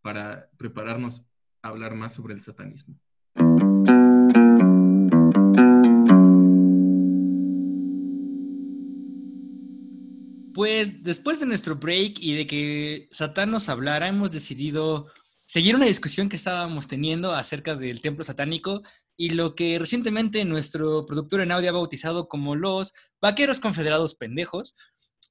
para 0.00 0.48
prepararnos 0.56 1.28
a 1.62 1.68
hablar 1.68 1.94
más 1.94 2.14
sobre 2.14 2.34
el 2.34 2.40
satanismo. 2.40 2.98
Pues 10.54 11.02
después 11.02 11.40
de 11.40 11.46
nuestro 11.46 11.76
break 11.76 12.18
y 12.20 12.34
de 12.34 12.46
que 12.46 13.08
Satán 13.10 13.50
nos 13.50 13.68
hablara, 13.68 14.08
hemos 14.08 14.30
decidido 14.30 15.08
seguir 15.50 15.74
una 15.74 15.86
discusión 15.86 16.28
que 16.28 16.36
estábamos 16.36 16.86
teniendo 16.86 17.32
acerca 17.32 17.74
del 17.74 18.00
templo 18.00 18.22
satánico 18.22 18.82
y 19.16 19.30
lo 19.30 19.56
que 19.56 19.80
recientemente 19.80 20.44
nuestro 20.44 21.04
productor 21.04 21.40
en 21.40 21.50
audio 21.50 21.70
ha 21.70 21.72
bautizado 21.72 22.28
como 22.28 22.54
los 22.54 22.92
vaqueros 23.20 23.58
confederados 23.58 24.14
pendejos. 24.14 24.76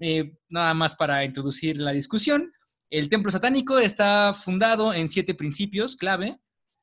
Eh, 0.01 0.33
nada 0.49 0.73
más 0.73 0.95
para 0.95 1.23
introducir 1.23 1.77
la 1.77 1.93
discusión, 1.93 2.51
el 2.89 3.07
templo 3.07 3.31
satánico 3.31 3.79
está 3.79 4.33
fundado 4.33 4.93
en 4.93 5.07
siete 5.07 5.35
principios 5.35 5.95
clave, 5.95 6.37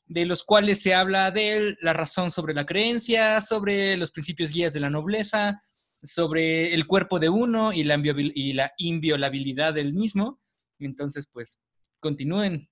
de 0.07 0.25
los 0.25 0.43
cuales 0.43 0.81
se 0.81 0.95
habla 0.95 1.31
de 1.31 1.77
la 1.83 1.93
razón 1.93 2.31
sobre 2.31 2.55
la 2.55 2.65
creencia, 2.65 3.43
sobre 3.43 3.99
los 3.99 4.13
principios 4.13 4.51
guías 4.51 4.73
de 4.73 4.81
la 4.81 4.89
nobleza, 4.89 5.61
sobre 6.03 6.73
el 6.73 6.87
cuerpo 6.87 7.19
de 7.19 7.29
uno 7.29 7.75
y 7.75 7.85
la, 7.85 7.99
inviobil- 7.99 8.33
y 8.35 8.55
la 8.55 8.73
inviolabilidad 8.79 9.75
del 9.75 9.93
mismo. 9.93 10.41
Entonces, 10.79 11.29
pues, 11.31 11.61
continúen. 12.01 12.71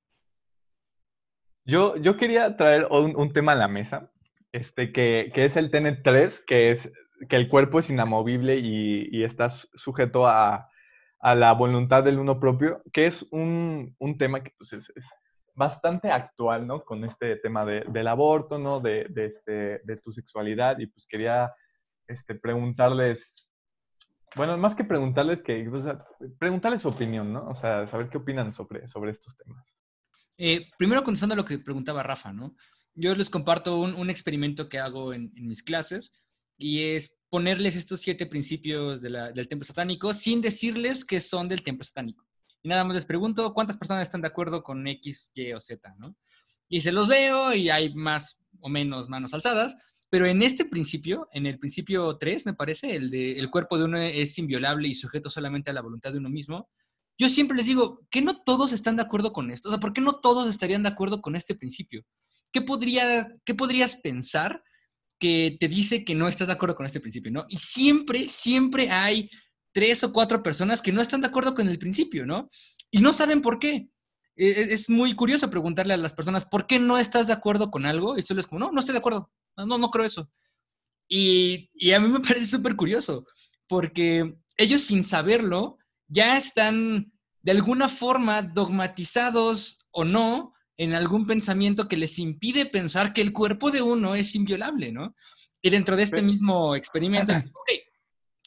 Yo, 1.64 1.96
yo 1.96 2.16
quería 2.16 2.56
traer 2.56 2.86
un, 2.90 3.16
un 3.16 3.32
tema 3.32 3.52
a 3.52 3.56
la 3.56 3.68
mesa, 3.68 4.10
este, 4.52 4.92
que, 4.92 5.30
que 5.34 5.44
es 5.46 5.56
el 5.56 5.70
TN3, 5.70 6.44
que 6.46 6.70
es 6.72 6.90
que 7.28 7.36
el 7.36 7.48
cuerpo 7.48 7.78
es 7.78 7.88
inamovible 7.90 8.56
y, 8.58 9.08
y 9.10 9.24
está 9.24 9.48
su- 9.50 9.68
sujeto 9.74 10.26
a, 10.26 10.68
a 11.20 11.34
la 11.34 11.52
voluntad 11.52 12.04
del 12.04 12.18
uno 12.18 12.38
propio, 12.38 12.82
que 12.92 13.06
es 13.06 13.26
un, 13.30 13.94
un 13.98 14.18
tema 14.18 14.42
que 14.42 14.52
pues, 14.58 14.72
es, 14.74 14.92
bastante 15.54 16.10
actual, 16.10 16.66
¿no? 16.66 16.84
Con 16.84 17.04
este 17.04 17.36
tema 17.36 17.64
de- 17.64 17.84
del 17.88 18.08
aborto, 18.08 18.58
¿no? 18.58 18.80
De, 18.80 19.06
de, 19.08 19.26
este, 19.26 19.52
de 19.84 19.96
tu 19.98 20.12
sexualidad, 20.12 20.78
y 20.80 20.86
pues 20.88 21.06
quería 21.06 21.52
este, 22.08 22.34
preguntarles, 22.34 23.48
bueno, 24.36 24.56
más 24.58 24.74
que 24.74 24.84
preguntarles, 24.84 25.42
que, 25.42 25.66
o 25.68 26.28
preguntarles 26.38 26.82
su 26.82 26.88
opinión, 26.88 27.32
¿no? 27.32 27.48
O 27.48 27.54
sea, 27.56 27.86
saber 27.88 28.08
qué 28.10 28.18
opinan 28.18 28.52
sobre, 28.52 28.88
sobre 28.88 29.12
estos 29.12 29.36
temas. 29.36 29.73
Eh, 30.36 30.70
primero 30.78 31.04
contestando 31.04 31.34
a 31.34 31.36
lo 31.36 31.44
que 31.44 31.58
preguntaba 31.58 32.02
Rafa, 32.02 32.32
¿no? 32.32 32.56
Yo 32.94 33.14
les 33.14 33.30
comparto 33.30 33.78
un, 33.78 34.10
experimento 34.10 34.68
que 34.68 34.78
hago 34.78 35.12
en, 35.12 35.32
mis 35.34 35.62
clases 35.62 36.12
y 36.56 36.82
es 36.82 37.16
ponerles 37.28 37.74
estos 37.74 38.00
siete 38.00 38.26
principios 38.26 39.02
del 39.02 39.48
templo 39.48 39.66
satánico 39.66 40.14
sin 40.14 40.40
decirles 40.40 41.04
que 41.04 41.20
son 41.20 41.48
del 41.48 41.62
templo 41.62 41.84
satánico. 41.84 42.24
Y 42.62 42.68
nada 42.68 42.84
más 42.84 42.94
les 42.94 43.06
pregunto 43.06 43.52
cuántas 43.52 43.76
personas 43.76 44.04
están 44.04 44.22
de 44.22 44.28
acuerdo 44.28 44.62
con 44.62 44.86
X, 44.86 45.32
Y 45.34 45.52
o 45.52 45.60
Z, 45.60 45.94
¿no? 45.98 46.16
Y 46.68 46.80
se 46.80 46.92
los 46.92 47.08
leo 47.08 47.52
y 47.52 47.68
hay 47.68 47.92
más 47.94 48.38
o 48.60 48.68
menos 48.68 49.08
manos 49.08 49.34
alzadas, 49.34 49.74
pero 50.08 50.26
en 50.26 50.42
este 50.42 50.64
principio, 50.64 51.28
en 51.32 51.46
el 51.46 51.58
principio 51.58 52.16
3, 52.16 52.46
me 52.46 52.54
parece, 52.54 52.94
el 52.94 53.10
de 53.10 53.32
el 53.32 53.50
cuerpo 53.50 53.76
de 53.76 53.84
uno 53.84 53.98
es 53.98 54.38
inviolable 54.38 54.86
y 54.86 54.94
sujeto 54.94 55.28
solamente 55.28 55.70
a 55.70 55.74
la 55.74 55.82
voluntad 55.82 56.12
de 56.12 56.18
uno 56.18 56.30
mismo, 56.30 56.68
yo 57.18 57.28
siempre 57.28 57.56
les 57.56 57.66
digo, 57.66 58.00
que 58.10 58.22
no 58.22 58.42
todos 58.42 58.72
están 58.72 58.96
de 58.96 59.02
acuerdo 59.02 59.32
con 59.32 59.50
esto? 59.50 59.68
O 59.68 59.72
sea, 59.72 59.80
¿por 59.80 59.92
qué 59.92 60.00
no 60.00 60.16
todos 60.20 60.48
estarían 60.48 60.82
de 60.82 60.88
acuerdo 60.88 61.20
con 61.20 61.36
este 61.36 61.54
principio? 61.54 62.02
¿Qué, 62.52 62.60
podría, 62.60 63.26
qué 63.44 63.54
podrías 63.54 63.96
pensar 63.96 64.62
que 65.18 65.56
te 65.60 65.68
dice 65.68 66.04
que 66.04 66.14
no 66.14 66.28
estás 66.28 66.48
de 66.48 66.54
acuerdo 66.54 66.74
con 66.74 66.86
este 66.86 67.00
principio, 67.00 67.30
no? 67.30 67.46
Y 67.48 67.56
siempre, 67.56 68.28
siempre 68.28 68.90
hay 68.90 69.30
tres 69.72 70.02
o 70.04 70.12
cuatro 70.12 70.42
personas 70.42 70.82
que 70.82 70.92
no 70.92 71.00
están 71.00 71.20
de 71.20 71.28
acuerdo 71.28 71.54
con 71.54 71.68
el 71.68 71.78
principio, 71.78 72.26
¿no? 72.26 72.48
Y 72.90 72.98
no 73.00 73.12
saben 73.12 73.40
por 73.40 73.58
qué. 73.58 73.88
E- 74.36 74.48
e- 74.48 74.72
Es 74.74 74.90
muy 74.90 75.14
curioso 75.14 75.50
preguntarle 75.50 75.94
a 75.94 75.98
las 75.98 76.14
personas, 76.14 76.44
¿por 76.46 76.66
qué 76.66 76.78
no 76.78 76.98
estás 76.98 77.26
de 77.28 77.32
acuerdo 77.32 77.70
con 77.70 77.86
algo? 77.86 78.18
Y 78.18 78.22
solo 78.22 78.40
es 78.40 78.46
como, 78.46 78.60
no, 78.60 78.72
no 78.72 78.80
estoy 78.80 78.92
de 78.92 78.98
acuerdo. 78.98 79.30
No, 79.56 79.78
no, 79.78 79.90
creo 79.90 80.04
eso. 80.04 80.30
Y, 81.08 81.70
y 81.74 81.92
a 81.92 82.00
mí 82.00 82.08
me 82.08 82.20
parece 82.20 82.46
súper 82.46 82.76
curioso, 82.76 83.26
porque 83.68 84.34
ellos 84.56 84.82
sin 84.82 85.04
saberlo 85.04 85.78
ya 86.14 86.36
están 86.36 87.12
de 87.42 87.52
alguna 87.52 87.88
forma 87.88 88.40
dogmatizados 88.40 89.80
o 89.90 90.04
no 90.04 90.54
en 90.76 90.94
algún 90.94 91.26
pensamiento 91.26 91.88
que 91.88 91.96
les 91.96 92.18
impide 92.18 92.66
pensar 92.66 93.12
que 93.12 93.20
el 93.20 93.32
cuerpo 93.32 93.70
de 93.70 93.82
uno 93.82 94.14
es 94.14 94.34
inviolable, 94.34 94.92
¿no? 94.92 95.14
Y 95.60 95.70
dentro 95.70 95.96
de 95.96 96.04
este 96.04 96.22
mismo 96.22 96.76
experimento, 96.76 97.32
ok, 97.32 97.70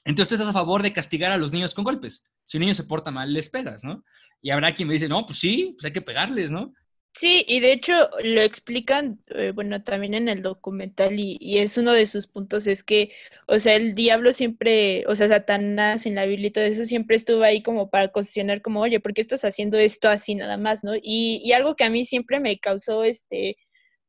entonces 0.06 0.30
tú 0.30 0.36
estás 0.36 0.50
a 0.50 0.54
favor 0.54 0.82
de 0.82 0.94
castigar 0.94 1.32
a 1.32 1.38
los 1.38 1.52
niños 1.52 1.74
con 1.74 1.84
golpes. 1.84 2.24
Si 2.44 2.58
un 2.58 2.62
niño 2.62 2.74
se 2.74 2.86
porta 2.86 3.12
mal, 3.12 3.34
les 3.34 3.50
pegas, 3.50 3.84
¿no? 3.84 4.04
Y 4.42 4.50
habrá 4.52 4.74
quien 4.74 4.88
me 4.88 4.94
dice, 4.94 5.10
no, 5.10 5.26
pues 5.26 5.40
sí, 5.40 5.76
pues 5.78 5.86
hay 5.86 5.92
que 5.92 6.02
pegarles, 6.02 6.52
¿no? 6.52 6.74
Sí, 7.18 7.44
y 7.48 7.62
de 7.62 7.72
hecho 7.72 8.10
lo 8.24 8.42
explican, 8.42 9.20
eh, 9.30 9.52
bueno, 9.52 9.84
también 9.84 10.14
en 10.14 10.30
el 10.30 10.44
documental 10.44 11.20
y, 11.20 11.58
es 11.58 11.76
uno 11.80 11.92
de 11.92 12.06
sus 12.06 12.28
puntos, 12.28 12.68
es 12.68 12.84
que, 12.84 13.12
o 13.48 13.58
sea, 13.58 13.76
el 13.76 13.96
diablo 13.96 14.34
siempre, 14.34 15.04
o 15.08 15.16
sea, 15.16 15.28
Satanás 15.28 16.06
en 16.06 16.14
la 16.14 16.26
Biblia 16.26 16.50
y 16.50 16.52
todo 16.52 16.66
eso 16.66 16.86
siempre 16.86 17.16
estuvo 17.16 17.42
ahí 17.42 17.64
como 17.64 17.90
para 17.90 18.10
cuestionar 18.10 18.62
como, 18.62 18.82
oye, 18.82 19.00
¿por 19.00 19.16
qué 19.16 19.22
estás 19.22 19.44
haciendo 19.46 19.80
esto 19.80 20.10
así 20.10 20.36
nada 20.36 20.58
más, 20.58 20.84
no? 20.84 20.96
Y, 20.96 21.42
y 21.44 21.54
algo 21.54 21.76
que 21.76 21.86
a 21.86 21.90
mí 21.90 22.06
siempre 22.06 22.40
me 22.40 22.60
causó 22.60 23.04
este 23.04 23.58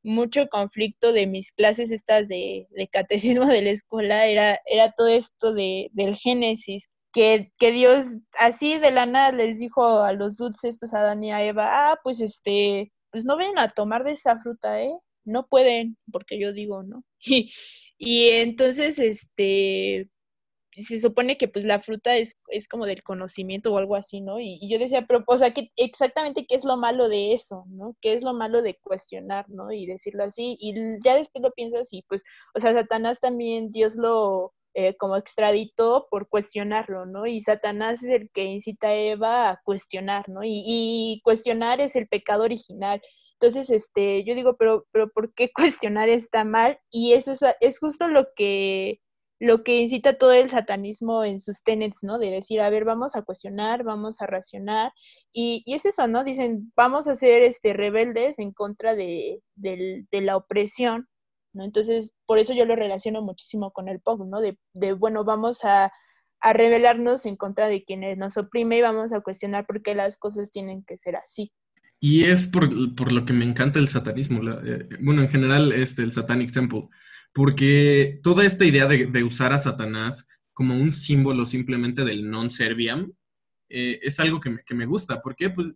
mucho 0.02 0.48
conflicto 0.48 1.12
de 1.12 1.26
mis 1.26 1.52
clases 1.52 1.90
estas 1.90 2.28
de, 2.28 2.66
de 2.70 2.88
catecismo 2.88 3.46
de 3.46 3.62
la 3.62 3.70
escuela 3.70 4.26
era, 4.26 4.60
era 4.66 4.92
todo 4.92 5.08
esto 5.08 5.54
de, 5.54 5.88
del 5.92 6.16
Génesis, 6.16 6.90
que, 7.12 7.52
que 7.58 7.72
Dios 7.72 8.06
así 8.38 8.78
de 8.78 8.90
la 8.90 9.06
nada 9.06 9.32
les 9.32 9.58
dijo 9.58 10.00
a 10.02 10.12
los 10.12 10.36
dudes 10.36 10.64
estos, 10.64 10.94
a 10.94 11.00
Adán 11.00 11.24
y 11.24 11.32
a 11.32 11.42
Eva, 11.42 11.92
ah, 11.92 12.00
pues 12.02 12.20
este, 12.20 12.92
pues 13.18 13.24
no 13.24 13.36
ven 13.36 13.58
a 13.58 13.72
tomar 13.72 14.04
de 14.04 14.12
esa 14.12 14.38
fruta, 14.40 14.80
¿eh? 14.80 14.96
No 15.24 15.48
pueden, 15.48 15.96
porque 16.12 16.38
yo 16.38 16.52
digo, 16.52 16.84
¿no? 16.84 17.02
Y, 17.20 17.52
y 17.98 18.28
entonces, 18.30 19.00
este, 19.00 20.08
se 20.72 21.00
supone 21.00 21.36
que 21.36 21.48
pues 21.48 21.64
la 21.64 21.80
fruta 21.82 22.16
es, 22.16 22.36
es 22.48 22.68
como 22.68 22.86
del 22.86 23.02
conocimiento 23.02 23.72
o 23.72 23.78
algo 23.78 23.96
así, 23.96 24.20
¿no? 24.20 24.38
Y, 24.38 24.60
yo 24.70 24.78
decía, 24.78 25.04
pero, 25.04 25.24
o 25.26 25.36
sea, 25.36 25.52
¿qué, 25.52 25.72
exactamente 25.74 26.46
qué 26.48 26.54
es 26.54 26.64
lo 26.64 26.76
malo 26.76 27.08
de 27.08 27.32
eso, 27.32 27.64
¿no? 27.68 27.96
¿Qué 28.00 28.12
es 28.14 28.22
lo 28.22 28.34
malo 28.34 28.62
de 28.62 28.78
cuestionar, 28.80 29.46
¿no? 29.48 29.72
Y 29.72 29.86
decirlo 29.86 30.22
así, 30.22 30.56
y 30.60 30.74
ya 31.04 31.16
después 31.16 31.42
lo 31.42 31.50
piensas 31.50 31.88
y 31.92 32.02
pues, 32.08 32.22
o 32.54 32.60
sea, 32.60 32.72
Satanás 32.72 33.18
también, 33.18 33.72
Dios 33.72 33.96
lo 33.96 34.52
eh, 34.80 34.96
como 34.96 35.16
extraditó 35.16 36.06
por 36.08 36.28
cuestionarlo, 36.28 37.04
¿no? 37.04 37.26
Y 37.26 37.42
Satanás 37.42 38.00
es 38.04 38.10
el 38.10 38.30
que 38.30 38.44
incita 38.44 38.86
a 38.88 38.94
Eva 38.94 39.50
a 39.50 39.60
cuestionar, 39.64 40.28
¿no? 40.28 40.44
Y, 40.44 40.62
y 40.64 41.20
cuestionar 41.24 41.80
es 41.80 41.96
el 41.96 42.06
pecado 42.06 42.44
original. 42.44 43.02
Entonces, 43.40 43.70
este, 43.70 44.22
yo 44.22 44.36
digo, 44.36 44.56
pero, 44.56 44.86
pero 44.92 45.10
¿por 45.10 45.34
qué 45.34 45.50
cuestionar 45.82 46.08
está 46.08 46.44
mal? 46.44 46.78
Y 46.92 47.14
eso 47.14 47.32
es, 47.60 47.78
justo 47.80 48.06
lo 48.06 48.28
que 48.36 49.00
lo 49.40 49.64
que 49.64 49.80
incita 49.80 50.16
todo 50.18 50.32
el 50.32 50.50
satanismo 50.50 51.24
en 51.24 51.40
sus 51.40 51.62
tenets, 51.64 51.98
¿no? 52.02 52.18
De 52.18 52.30
decir, 52.30 52.60
a 52.60 52.70
ver, 52.70 52.84
vamos 52.84 53.16
a 53.16 53.22
cuestionar, 53.22 53.82
vamos 53.82 54.20
a 54.22 54.26
racionar, 54.26 54.92
y, 55.32 55.62
y 55.66 55.74
es 55.74 55.84
eso, 55.86 56.06
¿no? 56.06 56.22
Dicen, 56.24 56.72
vamos 56.76 57.08
a 57.08 57.16
ser 57.16 57.42
este, 57.42 57.72
rebeldes 57.72 58.38
en 58.38 58.52
contra 58.52 58.94
de, 58.94 59.42
de 59.56 60.20
la 60.20 60.36
opresión, 60.36 61.08
¿no? 61.52 61.64
Entonces, 61.64 62.12
por 62.26 62.38
eso 62.38 62.54
yo 62.54 62.64
lo 62.64 62.76
relaciono 62.76 63.22
muchísimo 63.22 63.72
con 63.72 63.88
el 63.88 64.00
punk, 64.00 64.26
¿no? 64.26 64.40
De, 64.40 64.58
de 64.72 64.92
bueno, 64.92 65.24
vamos 65.24 65.64
a, 65.64 65.92
a 66.40 66.52
rebelarnos 66.52 67.26
en 67.26 67.36
contra 67.36 67.68
de 67.68 67.84
quienes 67.84 68.16
nos 68.18 68.36
oprime 68.36 68.78
y 68.78 68.82
vamos 68.82 69.12
a 69.12 69.20
cuestionar 69.20 69.66
por 69.66 69.82
qué 69.82 69.94
las 69.94 70.18
cosas 70.18 70.50
tienen 70.50 70.84
que 70.84 70.98
ser 70.98 71.16
así. 71.16 71.52
Y 72.00 72.24
es 72.24 72.46
por, 72.46 72.68
por 72.94 73.12
lo 73.12 73.24
que 73.24 73.32
me 73.32 73.44
encanta 73.44 73.78
el 73.78 73.88
satanismo, 73.88 74.40
eh, 74.64 74.88
bueno, 75.00 75.22
en 75.22 75.28
general 75.28 75.72
este, 75.72 76.02
el 76.02 76.12
Satanic 76.12 76.52
Temple, 76.52 76.88
porque 77.32 78.20
toda 78.22 78.44
esta 78.44 78.64
idea 78.64 78.86
de, 78.86 79.06
de 79.06 79.24
usar 79.24 79.52
a 79.52 79.58
Satanás 79.58 80.28
como 80.52 80.74
un 80.74 80.92
símbolo 80.92 81.44
simplemente 81.44 82.04
del 82.04 82.28
non 82.28 82.50
serviam 82.50 83.12
eh, 83.68 83.98
es 84.02 84.18
algo 84.18 84.40
que 84.40 84.50
me, 84.50 84.62
que 84.64 84.74
me 84.74 84.86
gusta. 84.86 85.20
¿Por 85.20 85.36
qué? 85.36 85.50
Pues 85.50 85.72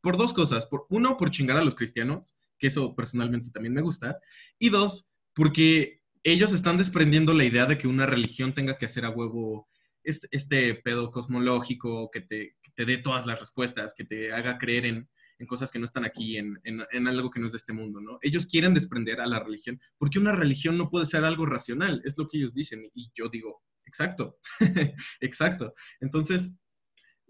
por 0.00 0.16
dos 0.16 0.32
cosas. 0.32 0.66
Por, 0.66 0.86
uno, 0.90 1.16
por 1.16 1.30
chingar 1.30 1.56
a 1.56 1.64
los 1.64 1.74
cristianos, 1.74 2.34
que 2.62 2.68
eso 2.68 2.94
personalmente 2.94 3.50
también 3.50 3.74
me 3.74 3.80
gusta. 3.82 4.20
Y 4.56 4.68
dos, 4.68 5.10
porque 5.34 6.00
ellos 6.22 6.52
están 6.52 6.78
desprendiendo 6.78 7.34
la 7.34 7.42
idea 7.44 7.66
de 7.66 7.76
que 7.76 7.88
una 7.88 8.06
religión 8.06 8.54
tenga 8.54 8.78
que 8.78 8.86
hacer 8.86 9.04
a 9.04 9.10
huevo 9.10 9.68
este, 10.04 10.28
este 10.30 10.74
pedo 10.76 11.10
cosmológico, 11.10 12.08
que 12.12 12.20
te, 12.20 12.54
te 12.76 12.84
dé 12.84 12.98
todas 12.98 13.26
las 13.26 13.40
respuestas, 13.40 13.94
que 13.96 14.04
te 14.04 14.32
haga 14.32 14.58
creer 14.58 14.86
en, 14.86 15.08
en 15.40 15.46
cosas 15.48 15.72
que 15.72 15.80
no 15.80 15.86
están 15.86 16.04
aquí, 16.04 16.36
en, 16.36 16.56
en- 16.62 16.84
en 16.92 17.08
algo 17.08 17.30
que 17.30 17.40
no 17.40 17.46
es 17.46 17.52
de 17.52 17.58
este 17.58 17.72
mundo, 17.72 18.00
¿no? 18.00 18.18
Ellos 18.22 18.46
quieren 18.46 18.74
desprender 18.74 19.20
a 19.20 19.26
la 19.26 19.40
religión, 19.40 19.80
porque 19.98 20.20
una 20.20 20.30
religión 20.30 20.78
no 20.78 20.88
puede 20.88 21.06
ser 21.06 21.24
algo 21.24 21.46
racional, 21.46 22.00
es 22.04 22.16
lo 22.16 22.28
que 22.28 22.38
ellos 22.38 22.54
dicen, 22.54 22.88
y 22.94 23.10
yo 23.16 23.28
digo, 23.28 23.60
exacto, 23.84 24.38
exacto. 25.20 25.74
Entonces, 26.00 26.54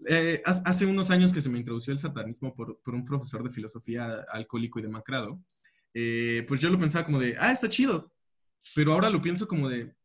eh, 0.07 0.41
hace 0.45 0.85
unos 0.85 1.09
años 1.09 1.33
que 1.33 1.41
se 1.41 1.49
me 1.49 1.59
introdució 1.59 1.93
el 1.93 1.99
satanismo 1.99 2.53
por, 2.53 2.79
por 2.81 2.93
un 2.93 3.03
profesor 3.03 3.43
de 3.43 3.49
filosofía 3.49 4.25
alcohólico 4.29 4.79
y 4.79 4.83
demacrado, 4.83 5.41
eh, 5.93 6.45
pues 6.47 6.61
yo 6.61 6.69
lo 6.69 6.79
pensaba 6.79 7.05
como 7.05 7.19
de, 7.19 7.35
ah, 7.39 7.51
está 7.51 7.69
chido, 7.69 8.13
pero 8.75 8.93
ahora 8.93 9.09
lo 9.09 9.21
pienso 9.21 9.47
como 9.47 9.69
de, 9.69 9.95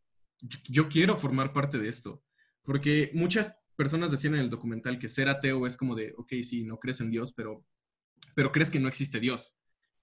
yo, 0.40 0.58
yo 0.64 0.88
quiero 0.88 1.16
formar 1.16 1.52
parte 1.52 1.78
de 1.78 1.88
esto, 1.88 2.22
porque 2.62 3.10
muchas 3.14 3.54
personas 3.76 4.10
decían 4.10 4.34
en 4.34 4.40
el 4.40 4.50
documental 4.50 4.98
que 4.98 5.08
ser 5.08 5.28
ateo 5.28 5.66
es 5.66 5.76
como 5.76 5.94
de, 5.94 6.14
ok, 6.16 6.34
sí, 6.42 6.64
no 6.64 6.78
crees 6.78 7.00
en 7.00 7.10
Dios, 7.10 7.32
pero, 7.32 7.64
pero 8.34 8.52
crees 8.52 8.70
que 8.70 8.80
no 8.80 8.88
existe 8.88 9.20
Dios. 9.20 9.54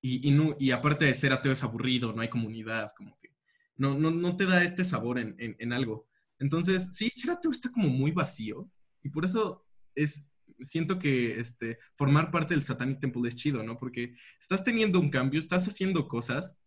Y, 0.02 0.28
y, 0.28 0.32
no, 0.32 0.56
y 0.60 0.72
aparte 0.72 1.06
de 1.06 1.14
ser 1.14 1.34
ateo 1.34 1.52
es 1.52 1.64
aburrido, 1.64 2.14
no 2.14 2.22
hay 2.22 2.30
comunidad, 2.30 2.92
como 2.96 3.18
que 3.20 3.36
no, 3.78 3.98
no, 3.98 4.12
no 4.12 4.36
te 4.38 4.46
da 4.46 4.64
este 4.64 4.84
sabor 4.84 5.20
en, 5.20 5.36
en, 5.40 5.56
en 5.60 5.74
algo. 5.74 6.08
Entonces, 6.40 6.96
sí, 6.96 7.10
ser 7.14 7.32
ateo 7.32 7.52
está 7.52 7.72
como 7.72 7.90
muy 7.90 8.12
vacío 8.12 8.70
y 9.04 9.10
por 9.10 9.26
eso 9.26 9.66
es, 9.96 10.28
siento 10.60 11.00
que 11.00 11.40
este, 11.40 11.80
formar 11.96 12.32
parte 12.32 12.54
del 12.54 12.64
Satanic 12.64 13.00
Temple 13.00 13.28
es 13.28 13.36
chido, 13.36 13.64
¿no? 13.64 13.78
Porque 13.78 14.16
estás 14.40 14.64
teniendo 14.64 15.00
un 15.00 15.10
cambio, 15.10 15.40
estás 15.40 15.68
haciendo 15.68 16.08
cosas, 16.08 16.60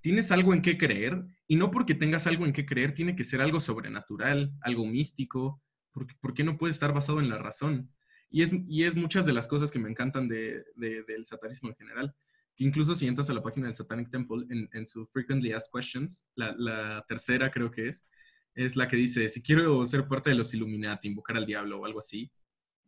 tienes 0.00 0.30
algo 0.30 0.54
en 0.54 0.62
qué 0.62 0.78
creer 0.78 1.24
y 1.48 1.56
no 1.56 1.70
porque 1.70 1.94
tengas 1.94 2.26
algo 2.26 2.46
en 2.46 2.52
qué 2.52 2.64
creer 2.64 2.94
tiene 2.94 3.16
que 3.16 3.24
ser 3.24 3.40
algo 3.40 3.60
sobrenatural, 3.60 4.52
algo 4.60 4.86
místico, 4.86 5.62
porque, 5.92 6.14
¿por 6.20 6.34
qué 6.34 6.44
no 6.44 6.56
puede 6.58 6.72
estar 6.72 6.92
basado 6.92 7.20
en 7.20 7.28
la 7.28 7.38
razón? 7.38 7.90
Y 8.30 8.42
es, 8.42 8.52
y 8.68 8.84
es 8.84 8.94
muchas 8.94 9.24
de 9.24 9.32
las 9.32 9.46
cosas 9.46 9.70
que 9.70 9.78
me 9.78 9.88
encantan 9.88 10.28
de- 10.28 10.64
del 10.76 11.24
satanismo 11.24 11.70
en 11.70 11.76
general. 11.76 12.14
Que 12.56 12.64
incluso 12.64 12.96
si 12.96 13.06
entras 13.06 13.28
a 13.30 13.34
la 13.34 13.42
página 13.42 13.66
del 13.66 13.74
Satanic 13.74 14.10
Temple, 14.10 14.46
en, 14.48 14.68
en 14.72 14.86
su 14.86 15.06
Frequently 15.08 15.52
Asked 15.52 15.70
Questions, 15.74 16.24
la, 16.34 16.54
la 16.56 17.04
tercera 17.06 17.50
creo 17.50 17.70
que 17.70 17.88
es, 17.88 18.08
es 18.54 18.76
la 18.76 18.88
que 18.88 18.96
dice, 18.96 19.28
si 19.28 19.42
quiero 19.42 19.84
ser 19.84 20.08
parte 20.08 20.30
de 20.30 20.36
los 20.36 20.54
Illuminati, 20.54 21.08
invocar 21.08 21.36
al 21.36 21.44
diablo 21.46 21.80
o 21.80 21.84
algo 21.84 21.98
así, 21.98 22.30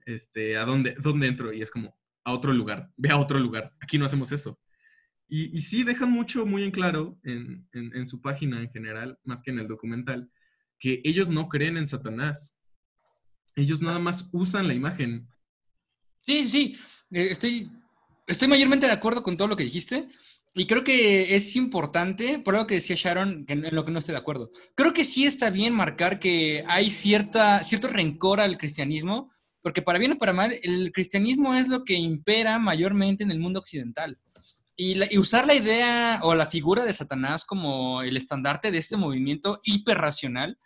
este, 0.08 0.56
¿a 0.56 0.64
dónde, 0.64 0.96
dónde 1.00 1.26
entro? 1.26 1.52
Y 1.52 1.62
es 1.62 1.70
como, 1.70 1.96
a 2.24 2.32
otro 2.32 2.52
lugar, 2.52 2.90
ve 2.96 3.10
a 3.10 3.18
otro 3.18 3.38
lugar, 3.38 3.72
aquí 3.80 3.98
no 3.98 4.06
hacemos 4.06 4.32
eso. 4.32 4.58
Y, 5.28 5.56
y 5.56 5.60
sí 5.60 5.84
dejan 5.84 6.10
mucho 6.10 6.46
muy 6.46 6.64
en 6.64 6.70
claro 6.70 7.18
en, 7.22 8.08
su 8.08 8.20
página 8.22 8.60
en 8.60 8.70
general, 8.70 9.18
más 9.24 9.42
que 9.42 9.50
en 9.50 9.58
el 9.58 9.68
documental, 9.68 10.30
que 10.78 11.02
ellos 11.04 11.28
no 11.28 11.48
creen 11.48 11.76
en 11.76 11.86
Satanás. 11.86 12.56
Ellos 13.54 13.82
nada 13.82 13.98
más 13.98 14.30
usan 14.32 14.66
la 14.66 14.74
imagen. 14.74 15.28
Sí, 16.22 16.44
sí, 16.46 16.76
eh, 17.10 17.28
estoy, 17.30 17.70
estoy 18.26 18.48
mayormente 18.48 18.86
de 18.86 18.92
acuerdo 18.92 19.22
con 19.22 19.36
todo 19.36 19.48
lo 19.48 19.56
que 19.56 19.64
dijiste 19.64 20.08
y 20.54 20.66
creo 20.66 20.82
que 20.82 21.34
es 21.34 21.54
importante, 21.56 22.38
por 22.38 22.54
lo 22.54 22.66
que 22.66 22.76
decía 22.76 22.96
Sharon, 22.98 23.44
que 23.44 23.52
en 23.52 23.74
lo 23.74 23.84
que 23.84 23.92
no 23.92 23.98
estoy 23.98 24.14
de 24.14 24.20
acuerdo. 24.20 24.50
Creo 24.74 24.92
que 24.92 25.04
sí 25.04 25.24
está 25.24 25.50
bien 25.50 25.74
marcar 25.74 26.18
que 26.18 26.64
hay 26.66 26.90
cierta, 26.90 27.62
cierto 27.62 27.88
rencor 27.88 28.40
al 28.40 28.58
cristianismo, 28.58 29.30
porque 29.68 29.82
para 29.82 29.98
bien 29.98 30.12
o 30.12 30.16
para 30.18 30.32
mal, 30.32 30.58
el 30.62 30.92
cristianismo 30.92 31.52
es 31.52 31.68
lo 31.68 31.84
que 31.84 31.92
impera 31.92 32.58
mayormente 32.58 33.22
en 33.22 33.30
el 33.30 33.38
mundo 33.38 33.60
occidental. 33.60 34.16
Y, 34.76 34.94
la- 34.94 35.06
y 35.10 35.18
usar 35.18 35.46
la 35.46 35.54
idea 35.54 36.20
o 36.22 36.34
la 36.34 36.46
figura 36.46 36.86
de 36.86 36.94
Satanás 36.94 37.44
como 37.44 38.00
el 38.00 38.16
estandarte 38.16 38.70
de 38.70 38.78
este 38.78 38.96
movimiento 38.96 39.60
hiperracional 39.64 40.56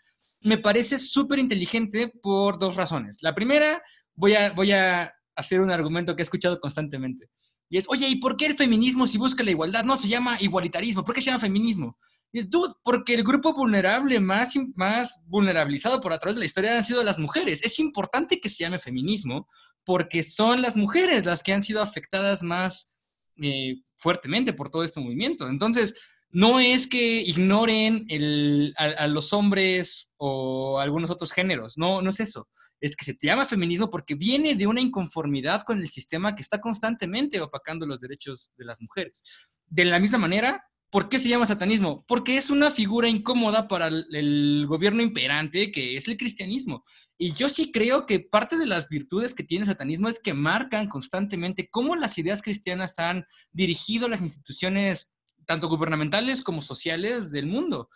me 0.42 0.56
parece 0.56 1.00
súper 1.00 1.40
inteligente 1.40 2.12
por 2.22 2.58
dos 2.60 2.76
razones. 2.76 3.16
La 3.22 3.34
primera, 3.34 3.82
voy 4.14 4.34
a, 4.34 4.52
voy 4.52 4.70
a 4.70 5.12
hacer 5.34 5.60
un 5.60 5.72
argumento 5.72 6.14
que 6.14 6.22
he 6.22 6.28
escuchado 6.30 6.60
constantemente. 6.60 7.28
Y 7.68 7.78
es, 7.78 7.86
oye, 7.88 8.06
¿y 8.06 8.20
por 8.20 8.36
qué 8.36 8.46
el 8.46 8.54
feminismo 8.54 9.08
si 9.08 9.18
busca 9.18 9.42
la 9.42 9.50
igualdad 9.50 9.82
no 9.82 9.96
se 9.96 10.06
llama 10.06 10.36
igualitarismo? 10.40 11.02
¿Por 11.02 11.12
qué 11.12 11.22
se 11.22 11.30
llama 11.30 11.40
feminismo? 11.40 11.98
Es, 12.32 12.48
dude, 12.48 12.72
porque 12.82 13.14
el 13.14 13.24
grupo 13.24 13.52
vulnerable 13.52 14.18
más, 14.20 14.54
más 14.74 15.20
vulnerabilizado 15.26 16.00
por 16.00 16.12
a 16.12 16.18
través 16.18 16.36
de 16.36 16.40
la 16.40 16.46
historia 16.46 16.76
han 16.76 16.84
sido 16.84 17.04
las 17.04 17.18
mujeres. 17.18 17.62
Es 17.62 17.78
importante 17.78 18.40
que 18.40 18.48
se 18.48 18.64
llame 18.64 18.78
feminismo 18.78 19.48
porque 19.84 20.22
son 20.22 20.62
las 20.62 20.76
mujeres 20.76 21.24
las 21.26 21.42
que 21.42 21.52
han 21.52 21.62
sido 21.62 21.82
afectadas 21.82 22.42
más 22.42 22.94
eh, 23.42 23.76
fuertemente 23.96 24.52
por 24.52 24.70
todo 24.70 24.82
este 24.84 25.00
movimiento. 25.00 25.48
Entonces, 25.48 25.94
no 26.30 26.60
es 26.60 26.86
que 26.86 27.20
ignoren 27.20 28.06
el- 28.08 28.72
a, 28.78 28.84
a 28.84 29.06
los 29.08 29.32
hombres 29.34 30.10
o 30.16 30.78
algunos 30.78 31.10
otros 31.10 31.32
géneros, 31.32 31.76
no, 31.76 32.00
no 32.00 32.08
es 32.10 32.20
eso. 32.20 32.48
Es 32.80 32.96
que 32.96 33.04
se 33.04 33.14
te 33.14 33.26
llama 33.26 33.44
feminismo 33.44 33.90
porque 33.90 34.14
viene 34.14 34.54
de 34.54 34.66
una 34.66 34.80
inconformidad 34.80 35.62
con 35.62 35.78
el 35.78 35.88
sistema 35.88 36.34
que 36.34 36.42
está 36.42 36.60
constantemente 36.60 37.40
opacando 37.40 37.86
los 37.86 38.00
derechos 38.00 38.50
de 38.56 38.64
las 38.64 38.80
mujeres. 38.80 39.22
De 39.66 39.84
la 39.84 39.98
misma 40.00 40.18
manera, 40.18 40.64
¿por 40.92 41.08
qué 41.08 41.18
se 41.18 41.30
llama 41.30 41.46
satanismo? 41.46 42.04
Porque 42.06 42.36
es 42.36 42.50
una 42.50 42.70
figura 42.70 43.08
incómoda 43.08 43.66
para 43.66 43.86
el, 43.86 44.66
gobierno 44.68 45.02
imperante 45.02 45.72
que 45.72 45.96
es 45.96 46.06
el 46.06 46.18
cristianismo. 46.18 46.84
Y 47.16 47.32
yo 47.32 47.48
sí 47.48 47.72
creo 47.72 48.04
que 48.04 48.20
parte 48.20 48.58
de 48.58 48.66
las 48.66 48.90
virtudes 48.90 49.32
que 49.32 49.42
tiene 49.42 49.62
el 49.62 49.70
satanismo 49.70 50.10
es 50.10 50.20
que 50.20 50.34
marcan 50.34 50.86
constantemente 50.86 51.70
cómo 51.70 51.96
las 51.96 52.18
ideas 52.18 52.42
cristianas 52.42 52.98
han 52.98 53.24
dirigido 53.52 54.06
las 54.06 54.20
instituciones 54.20 55.10
tanto 55.46 55.66
gubernamentales 55.66 56.42
como 56.42 56.60
sociales 56.60 57.32
del 57.32 57.46
mundo. 57.46 57.88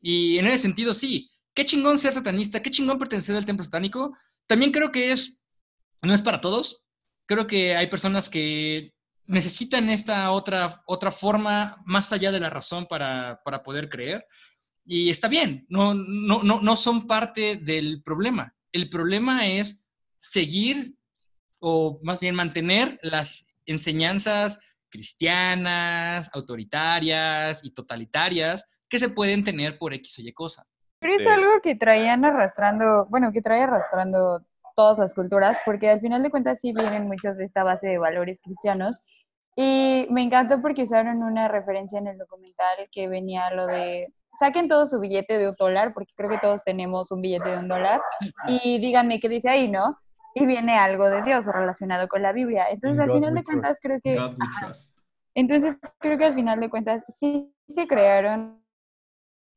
Y 0.00 0.38
en 0.38 0.46
ese 0.46 0.58
sentido, 0.58 0.94
sí, 0.94 1.32
qué 1.52 1.64
chingón 1.64 1.98
ser 1.98 2.12
satanista, 2.12 2.62
qué 2.62 2.70
chingón 2.70 2.98
pertenecer 2.98 3.34
al 3.34 3.44
templo 3.44 3.64
satánico. 3.64 4.16
También 4.46 4.70
creo 4.70 4.92
que 4.92 5.10
es, 5.10 5.42
no 6.00 6.14
es 6.14 6.22
para 6.22 6.40
todos. 6.40 6.84
Creo 7.26 7.48
que 7.48 7.74
hay 7.74 7.88
personas 7.88 8.28
que 8.28 8.94
necesitan 9.26 9.90
esta 9.90 10.30
otra, 10.30 10.82
otra 10.86 11.10
forma 11.10 11.82
más 11.84 12.12
allá 12.12 12.30
de 12.30 12.40
la 12.40 12.50
razón 12.50 12.86
para, 12.86 13.40
para 13.44 13.62
poder 13.62 13.88
creer. 13.88 14.26
Y 14.84 15.10
está 15.10 15.28
bien, 15.28 15.66
no, 15.68 15.94
no, 15.94 16.42
no, 16.42 16.60
no 16.60 16.76
son 16.76 17.06
parte 17.06 17.56
del 17.56 18.02
problema. 18.02 18.54
El 18.72 18.88
problema 18.88 19.46
es 19.46 19.84
seguir 20.20 20.94
o 21.58 21.98
más 22.02 22.20
bien 22.20 22.34
mantener 22.34 22.98
las 23.02 23.46
enseñanzas 23.64 24.58
cristianas, 24.88 26.30
autoritarias 26.34 27.64
y 27.64 27.72
totalitarias 27.72 28.64
que 28.88 28.98
se 28.98 29.08
pueden 29.08 29.42
tener 29.42 29.78
por 29.78 29.92
X 29.92 30.18
o 30.18 30.22
Y 30.22 30.32
cosa. 30.32 30.64
Pero 30.98 31.14
es 31.20 31.26
algo 31.26 31.60
que 31.62 31.74
traían 31.74 32.24
arrastrando, 32.24 33.06
bueno, 33.10 33.32
que 33.32 33.42
trae 33.42 33.62
arrastrando 33.62 34.46
todas 34.76 34.98
las 34.98 35.14
culturas, 35.14 35.58
porque 35.64 35.90
al 35.90 36.00
final 36.00 36.22
de 36.22 36.30
cuentas 36.30 36.60
sí 36.60 36.72
vienen 36.72 37.08
muchos 37.08 37.38
de 37.38 37.44
esta 37.44 37.64
base 37.64 37.88
de 37.88 37.98
valores 37.98 38.40
cristianos. 38.40 39.00
Y 39.56 40.06
me 40.10 40.22
encantó 40.22 40.60
porque 40.60 40.82
usaron 40.82 41.22
una 41.22 41.48
referencia 41.48 41.98
en 41.98 42.08
el 42.08 42.18
documental 42.18 42.88
que 42.92 43.08
venía 43.08 43.50
lo 43.50 43.66
de 43.66 44.12
saquen 44.38 44.68
todo 44.68 44.86
su 44.86 45.00
billete 45.00 45.38
de 45.38 45.48
un 45.48 45.54
dólar, 45.58 45.94
porque 45.94 46.12
creo 46.14 46.28
que 46.28 46.38
todos 46.38 46.62
tenemos 46.62 47.10
un 47.10 47.22
billete 47.22 47.48
de 47.48 47.58
un 47.58 47.68
dólar, 47.68 48.02
y 48.46 48.78
díganme 48.78 49.18
qué 49.18 49.30
dice 49.30 49.48
ahí, 49.48 49.70
¿no? 49.70 49.98
Y 50.34 50.44
viene 50.44 50.76
algo 50.78 51.08
de 51.08 51.22
Dios 51.22 51.46
relacionado 51.46 52.08
con 52.08 52.20
la 52.20 52.32
Biblia. 52.32 52.66
Entonces, 52.70 53.02
al 53.02 53.12
final 53.12 53.34
de 53.34 53.42
cuentas, 53.42 53.78
creo 53.80 53.98
que... 54.02 54.18
Entonces, 55.34 55.78
creo 55.98 56.18
que 56.18 56.26
al 56.26 56.34
final 56.34 56.60
de 56.60 56.68
cuentas 56.68 57.04
sí 57.08 57.50
se 57.68 57.86
crearon 57.86 58.62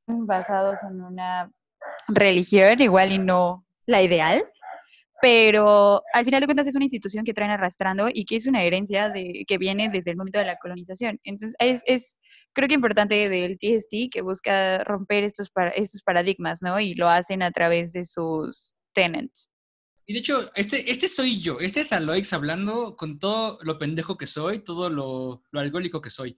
basados 0.07 0.81
en 0.83 1.01
una 1.01 1.51
religión, 2.07 2.79
igual 2.79 3.11
y 3.11 3.17
no 3.17 3.65
la 3.85 4.01
ideal, 4.01 4.45
pero 5.21 6.03
al 6.13 6.25
final 6.25 6.41
de 6.41 6.47
cuentas 6.47 6.67
es 6.67 6.75
una 6.75 6.85
institución 6.85 7.25
que 7.25 7.33
traen 7.33 7.51
arrastrando 7.51 8.07
y 8.11 8.25
que 8.25 8.35
es 8.37 8.47
una 8.47 8.63
herencia 8.63 9.09
de, 9.09 9.43
que 9.47 9.57
viene 9.57 9.89
desde 9.89 10.11
el 10.11 10.17
momento 10.17 10.39
de 10.39 10.45
la 10.45 10.57
colonización. 10.57 11.19
Entonces, 11.23 11.55
es, 11.59 11.83
es 11.85 12.17
creo 12.53 12.67
que 12.67 12.73
importante 12.73 13.29
del 13.29 13.57
TST 13.57 14.11
que 14.11 14.21
busca 14.21 14.83
romper 14.83 15.23
estos, 15.23 15.49
para, 15.49 15.71
estos 15.71 16.01
paradigmas, 16.01 16.61
¿no? 16.61 16.79
Y 16.79 16.95
lo 16.95 17.09
hacen 17.09 17.41
a 17.41 17.51
través 17.51 17.91
de 17.93 18.03
sus 18.03 18.73
tenants. 18.93 19.51
Y 20.05 20.13
de 20.13 20.19
hecho, 20.19 20.49
este, 20.55 20.89
este 20.89 21.07
soy 21.07 21.39
yo, 21.39 21.59
este 21.59 21.81
es 21.81 21.93
Aloix 21.93 22.33
hablando 22.33 22.95
con 22.95 23.19
todo 23.19 23.59
lo 23.61 23.77
pendejo 23.77 24.17
que 24.17 24.25
soy, 24.25 24.59
todo 24.59 24.89
lo, 24.89 25.43
lo 25.51 25.59
alcohólico 25.59 26.01
que 26.01 26.09
soy. 26.09 26.35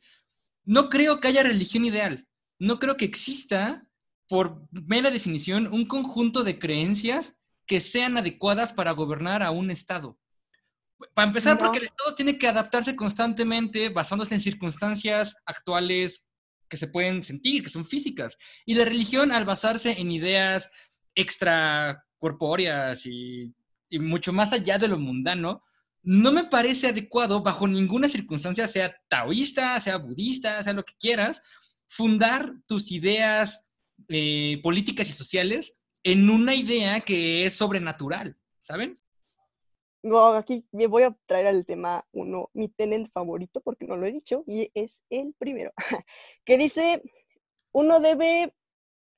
No 0.65 0.89
creo 0.89 1.19
que 1.19 1.29
haya 1.29 1.43
religión 1.43 1.85
ideal. 1.85 2.27
No 2.59 2.79
creo 2.79 2.97
que 2.97 3.05
exista, 3.05 3.87
por 4.27 4.67
mera 4.71 5.09
definición, 5.09 5.67
un 5.71 5.85
conjunto 5.85 6.43
de 6.43 6.59
creencias 6.59 7.37
que 7.71 7.79
sean 7.79 8.17
adecuadas 8.17 8.73
para 8.73 8.91
gobernar 8.91 9.41
a 9.41 9.51
un 9.51 9.71
Estado. 9.71 10.19
Para 11.13 11.29
empezar, 11.29 11.57
porque 11.57 11.77
el 11.77 11.85
Estado 11.85 12.13
tiene 12.15 12.37
que 12.37 12.49
adaptarse 12.49 12.97
constantemente 12.97 13.87
basándose 13.87 14.35
en 14.35 14.41
circunstancias 14.41 15.37
actuales 15.45 16.27
que 16.67 16.75
se 16.75 16.87
pueden 16.87 17.23
sentir, 17.23 17.63
que 17.63 17.69
son 17.69 17.85
físicas. 17.85 18.37
Y 18.65 18.73
la 18.73 18.83
religión, 18.83 19.31
al 19.31 19.45
basarse 19.45 20.01
en 20.01 20.11
ideas 20.11 20.69
extracorpóreas 21.15 23.05
y, 23.05 23.55
y 23.89 23.99
mucho 23.99 24.33
más 24.33 24.51
allá 24.51 24.77
de 24.77 24.89
lo 24.89 24.99
mundano, 24.99 25.63
no 26.03 26.33
me 26.33 26.43
parece 26.43 26.87
adecuado 26.87 27.41
bajo 27.41 27.69
ninguna 27.69 28.09
circunstancia, 28.09 28.67
sea 28.67 28.93
taoísta, 29.07 29.79
sea 29.79 29.95
budista, 29.95 30.61
sea 30.61 30.73
lo 30.73 30.83
que 30.83 30.95
quieras, 30.99 31.41
fundar 31.87 32.51
tus 32.67 32.91
ideas 32.91 33.63
eh, 34.09 34.59
políticas 34.61 35.07
y 35.07 35.13
sociales 35.13 35.77
en 36.03 36.29
una 36.29 36.55
idea 36.55 37.01
que 37.01 37.45
es 37.45 37.55
sobrenatural, 37.55 38.37
¿saben? 38.59 38.95
No, 40.03 40.33
aquí 40.33 40.65
me 40.71 40.87
voy 40.87 41.03
a 41.03 41.15
traer 41.27 41.47
al 41.47 41.65
tema 41.65 42.05
uno, 42.11 42.49
mi 42.53 42.69
tenent 42.69 43.11
favorito, 43.11 43.61
porque 43.61 43.85
no 43.85 43.97
lo 43.97 44.07
he 44.07 44.11
dicho, 44.11 44.43
y 44.47 44.71
es 44.73 45.03
el 45.09 45.33
primero, 45.37 45.71
que 46.43 46.57
dice, 46.57 47.03
uno 47.71 47.99
debe, 47.99 48.55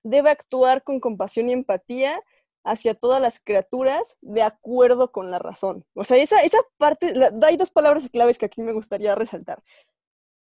debe 0.04 0.30
actuar 0.30 0.84
con 0.84 1.00
compasión 1.00 1.50
y 1.50 1.54
empatía 1.54 2.22
hacia 2.66 2.96
todas 2.96 3.22
las 3.22 3.40
criaturas 3.40 4.18
de 4.22 4.42
acuerdo 4.42 5.12
con 5.12 5.32
la 5.32 5.40
razón. 5.40 5.86
O 5.94 6.04
sea, 6.04 6.18
esa, 6.18 6.42
esa 6.44 6.60
parte, 6.78 7.14
hay 7.44 7.58
dos 7.58 7.72
palabras 7.72 8.10
claves 8.10 8.38
que 8.38 8.46
aquí 8.46 8.62
me 8.62 8.74
gustaría 8.74 9.16
resaltar. 9.16 9.64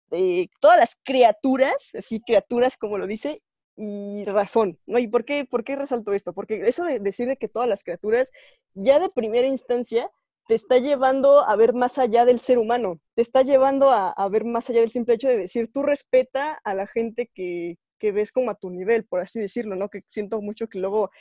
De 0.10 0.50
todas 0.62 0.78
las 0.78 0.96
criaturas, 1.04 1.94
así 1.96 2.22
criaturas 2.22 2.78
como 2.78 2.98
lo 2.98 3.08
dice, 3.08 3.42
y 3.78 4.26
razón, 4.26 4.80
¿no? 4.88 4.98
¿Y 4.98 5.08
por 5.08 5.24
qué, 5.24 5.46
por 5.46 5.64
qué 5.64 5.76
resalto 5.76 6.14
esto? 6.14 6.34
Porque 6.34 6.68
eso 6.68 6.84
de 6.84 7.00
decir 7.00 7.38
que 7.40 7.48
todas 7.48 7.70
las 7.70 7.84
criaturas, 7.84 8.32
ya 8.74 9.00
de 9.00 9.10
primera 9.10 9.48
instancia, 9.48 10.10
te 10.48 10.56
está 10.56 10.80
llevando 10.80 11.42
a 11.48 11.56
ver 11.56 11.74
más 11.74 11.98
allá 11.98 12.26
del 12.26 12.40
ser 12.40 12.58
humano, 12.58 13.00
te 13.16 13.22
está 13.22 13.44
llevando 13.44 13.92
a, 13.92 14.30
ver 14.30 14.46
más 14.46 14.70
allá 14.70 14.82
del 14.82 14.92
simple 14.92 15.16
hecho 15.16 15.28
de 15.28 15.38
decir, 15.38 15.72
tú 15.72 15.84
respeta 15.84 16.60
a 16.64 16.74
la 16.74 16.88
gente 16.88 17.30
que, 17.34 17.78
que 18.00 18.12
ves 18.12 18.32
como 18.32 18.50
a 18.52 18.56
tu 18.56 18.70
nivel, 18.70 19.06
por 19.06 19.20
así 19.20 19.40
decirlo, 19.40 19.76
¿no? 19.76 19.90
Que 19.90 20.02
siento 20.08 20.42
mucho 20.42 20.68
que 20.68 20.80
luego 20.80 21.12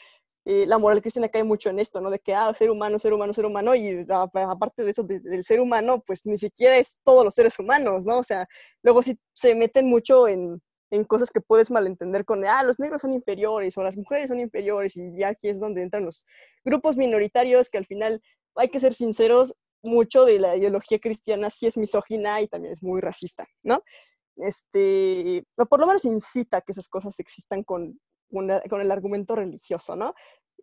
eh, 0.47 0.65
la 0.67 0.79
moral 0.79 1.01
cristiana 1.03 1.29
cae 1.29 1.43
mucho 1.45 1.71
en 1.71 1.81
esto, 1.81 2.01
¿no? 2.01 2.09
De 2.09 2.21
que, 2.21 2.35
ah, 2.35 2.55
ser 2.55 2.71
humano, 2.71 2.99
ser 3.01 3.13
humano, 3.13 3.35
ser 3.35 3.47
humano, 3.47 3.75
y 3.75 4.07
aparte 4.09 4.85
de 4.85 4.93
eso, 4.93 5.03
del 5.03 5.45
ser 5.45 5.61
humano, 5.61 6.03
pues 6.07 6.25
ni 6.25 6.39
siquiera 6.39 6.77
es 6.79 7.01
todos 7.05 7.25
los 7.25 7.35
seres 7.35 7.59
humanos, 7.59 8.05
¿no? 8.07 8.19
O 8.19 8.25
sea, 8.25 8.47
luego 8.83 9.03
sí 9.03 9.19
se 9.35 9.57
meten 9.57 9.89
mucho 9.89 10.29
en, 10.29 10.63
en 10.91 11.05
cosas 11.05 11.31
que 11.31 11.41
puedes 11.41 11.71
malentender 11.71 12.25
con, 12.25 12.45
ah, 12.47 12.63
los 12.63 12.79
negros 12.79 13.03
son 13.03 13.13
inferiores 13.13 13.77
o 13.77 13.83
las 13.83 13.97
mujeres 13.97 14.29
son 14.29 14.41
inferiores 14.41 14.97
y 14.97 15.17
ya 15.17 15.29
aquí 15.29 15.49
es 15.49 15.59
donde 15.59 15.83
entran 15.83 16.05
los 16.05 16.25
grupos 16.65 16.97
minoritarios 16.97 17.69
que 17.71 17.79
al 17.79 17.87
final, 17.87 18.23
hay 18.55 18.69
que 18.69 18.79
ser 18.79 18.95
sinceros, 18.95 19.55
mucho 19.83 20.25
de 20.25 20.39
la 20.39 20.57
ideología 20.57 20.99
cristiana 20.99 21.51
sí 21.51 21.67
es 21.67 21.77
misógina 21.77 22.41
y 22.41 22.49
también 22.49 22.73
es 22.73 22.83
muy 22.83 23.01
racista, 23.01 23.47
¿no? 23.63 23.83
Este, 24.37 25.45
o 25.57 25.67
por 25.67 25.81
lo 25.81 25.87
menos 25.87 26.05
incita 26.05 26.59
a 26.59 26.61
que 26.61 26.73
esas 26.73 26.89
cosas 26.89 27.19
existan 27.21 27.63
con, 27.63 27.99
con 28.31 28.81
el 28.81 28.91
argumento 28.91 29.37
religioso, 29.37 29.97
¿no? 29.97 30.15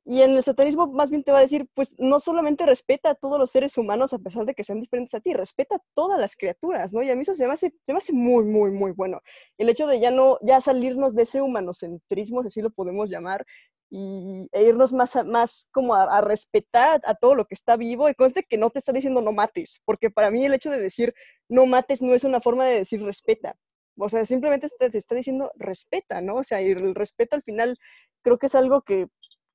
Y 0.06 0.22
en 0.22 0.32
el 0.32 0.44
satanismo 0.44 0.88
más 0.88 1.10
bien 1.10 1.24
te 1.24 1.32
va 1.32 1.38
a 1.38 1.42
decir, 1.42 1.68
pues 1.74 1.96
no 1.98 2.20
solamente 2.20 2.66
respeta 2.66 3.12
a 3.12 3.16
todos 3.16 3.40
los 3.40 3.52
seres 3.52 3.78
humanos 3.78 4.12
a 4.14 4.20
pesar 4.20 4.46
de 4.46 4.54
que 4.54 4.64
sean 4.64 4.82
diferentes 4.82 5.14
a 5.14 5.22
ti, 5.22 5.34
respeta 5.34 5.76
a 5.76 5.82
todas 5.94 6.20
las 6.20 6.36
criaturas, 6.36 6.92
¿no? 6.92 7.02
Y 7.04 7.10
a 7.10 7.16
mí 7.16 7.22
eso 7.22 7.34
se 7.36 7.48
me 7.48 7.54
hace, 7.54 7.74
se 7.84 7.94
me 7.94 8.00
hace 8.00 8.12
muy, 8.12 8.44
muy, 8.44 8.72
muy 8.72 8.92
bueno. 8.92 9.22
El 9.58 9.70
hecho 9.70 9.88
de 9.88 10.02
ya 10.02 10.12
no, 10.12 10.40
ya 10.42 10.60
salirnos 10.60 11.16
de 11.16 11.24
ese 11.24 11.42
humanocentrismo, 11.42 12.42
así 12.42 12.62
lo 12.62 12.70
podemos 12.72 13.10
llamar, 13.10 13.46
y, 13.90 14.50
e 14.52 14.64
irnos 14.64 14.92
más, 14.92 15.16
más 15.26 15.70
como 15.72 15.96
a, 15.96 16.20
respetar 16.22 17.00
a 17.06 17.14
todo 17.16 17.36
lo 17.36 17.46
que 17.46 17.54
está 17.54 17.78
vivo, 17.78 18.10
y 18.10 18.16
conste 18.16 18.44
que 18.44 18.58
no 18.58 18.72
te 18.72 18.80
está 18.80 18.92
diciendo 18.92 19.22
no 19.22 19.32
mates, 19.32 19.82
porque 19.86 20.10
para 20.10 20.32
mí 20.32 20.44
el 20.46 20.54
hecho 20.54 20.70
de 20.72 20.80
decir 20.80 21.14
no 21.48 21.66
mates 21.66 22.02
no 22.02 22.14
es 22.14 22.24
una 22.24 22.42
forma 22.42 22.66
de 22.66 22.80
decir 22.80 23.02
respeta. 23.04 23.56
O 23.98 24.10
sea, 24.10 24.26
simplemente 24.26 24.70
te, 24.80 24.90
te 24.90 24.98
está 24.98 25.16
diciendo 25.16 25.52
respeta, 25.56 26.20
¿no? 26.22 26.36
O 26.38 26.44
sea, 26.44 26.62
y 26.62 26.72
el 26.72 26.96
respeto 26.96 27.36
al 27.36 27.44
final 27.44 27.78
creo 28.24 28.40
que 28.40 28.48
es 28.48 28.56
algo 28.56 28.82
que 28.82 29.08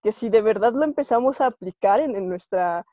que 0.02 0.12
si 0.12 0.28
de 0.28 0.42
verdad 0.42 0.72
lo 0.72 0.84
empezamos 0.84 1.40
a 1.40 1.46
aplicar 1.46 2.00
en, 2.00 2.28
nuestra 2.28 2.86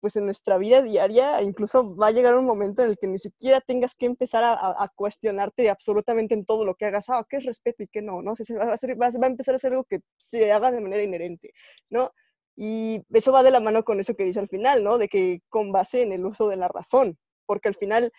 pues 0.00 0.16
en 0.16 0.24
nuestra 0.24 0.58
vida 0.58 0.82
diaria, 0.82 1.40
incluso 1.42 1.94
va 1.94 2.08
a 2.08 2.10
llegar 2.10 2.34
un 2.34 2.44
momento 2.44 2.82
en 2.82 2.90
el 2.90 2.98
que 2.98 3.06
ni 3.06 3.18
siquiera 3.18 3.60
tengas 3.60 3.94
que 3.94 4.06
empezar 4.06 4.42
a, 4.44 4.90
cuestionarte 4.96 5.70
absolutamente 5.70 6.34
en 6.34 6.44
todo 6.44 6.64
lo 6.64 6.74
que 6.74 6.86
hagas, 6.86 7.08
ah, 7.08 7.24
qué 7.30 7.36
es 7.36 7.44
respeto 7.44 7.84
y 7.84 7.86
qué 7.86 8.02
no, 8.02 8.20
¿no? 8.20 8.34
Se, 8.34 8.52
va, 8.56 8.64
a 8.64 8.66
va, 8.66 9.06
a 9.06 9.30
empezar 9.30 9.54
a 9.54 9.58
ser 9.58 9.72
algo 9.72 9.84
que 9.84 10.00
se 10.18 10.50
haga 10.50 10.72
de 10.72 10.80
manera 10.80 11.04
inherente, 11.04 11.52
¿no? 11.88 12.12
Y 12.56 13.04
eso 13.12 13.30
va 13.30 13.44
de 13.44 13.52
la 13.52 13.60
mano 13.60 13.84
con 13.84 14.00
eso 14.00 14.14
que 14.16 14.24
dice 14.24 14.40
al 14.40 14.48
final, 14.48 14.82
¿no? 14.82 14.98
De 14.98 15.08
que 15.08 15.40
con 15.48 15.70
base 15.70 16.02
en 16.02 16.12
el 16.12 16.26
uso 16.26 16.48
de 16.48 16.56
la 16.56 16.66
razón, 16.66 17.16
porque 17.46 17.68
al 17.68 17.76
final 17.76 18.12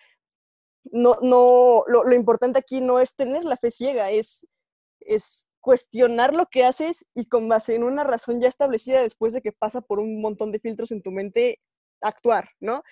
no, 0.84 1.18
no, 1.20 1.84
lo, 1.86 2.04
lo 2.04 2.14
importante 2.14 2.58
aquí 2.58 2.80
no 2.80 2.98
es 2.98 3.14
tener 3.14 3.44
la 3.44 3.58
fe 3.58 3.70
ciega, 3.70 4.10
es, 4.10 4.46
es 5.00 5.43
cuestionar 5.64 6.34
lo 6.34 6.44
que 6.44 6.62
haces 6.62 7.06
y 7.14 7.24
con 7.24 7.48
base 7.48 7.74
en 7.74 7.84
una 7.84 8.04
razón 8.04 8.38
ya 8.38 8.48
establecida 8.48 9.00
después 9.00 9.32
de 9.32 9.40
que 9.40 9.50
pasa 9.50 9.80
por 9.80 9.98
un 9.98 10.20
montón 10.20 10.52
de 10.52 10.60
filtros 10.60 10.92
en 10.92 11.00
tu 11.00 11.10
mente, 11.10 11.58
actuar, 12.02 12.50
¿no? 12.60 12.82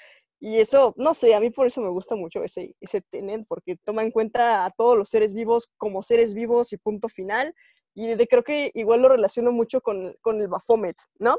Y 0.41 0.59
eso, 0.59 0.95
no 0.97 1.13
sé, 1.13 1.35
a 1.35 1.41
mí 1.41 1.51
por 1.51 1.67
eso 1.67 1.83
me 1.83 1.91
gusta 1.91 2.17
mucho 2.17 2.43
ese, 2.43 2.75
ese 2.81 3.03
Tenet, 3.03 3.45
porque 3.47 3.77
toma 3.85 4.03
en 4.05 4.11
cuenta 4.11 4.65
a 4.65 4.71
todos 4.71 4.97
los 4.97 5.11
seres 5.11 5.35
vivos 5.35 5.71
como 5.77 6.03
seres 6.03 6.33
vivos 6.33 6.73
y 6.73 6.79
punto 6.79 7.11
final. 7.11 7.55
Y 7.95 8.15
de, 8.15 8.27
creo 8.27 8.43
que 8.43 8.71
igual 8.73 9.03
lo 9.03 9.11
relaciono 9.11 9.53
mucho 9.53 9.83
con, 9.83 10.17
con 10.23 10.41
el 10.41 10.49
Baphomet, 10.49 10.97
¿no? 11.19 11.37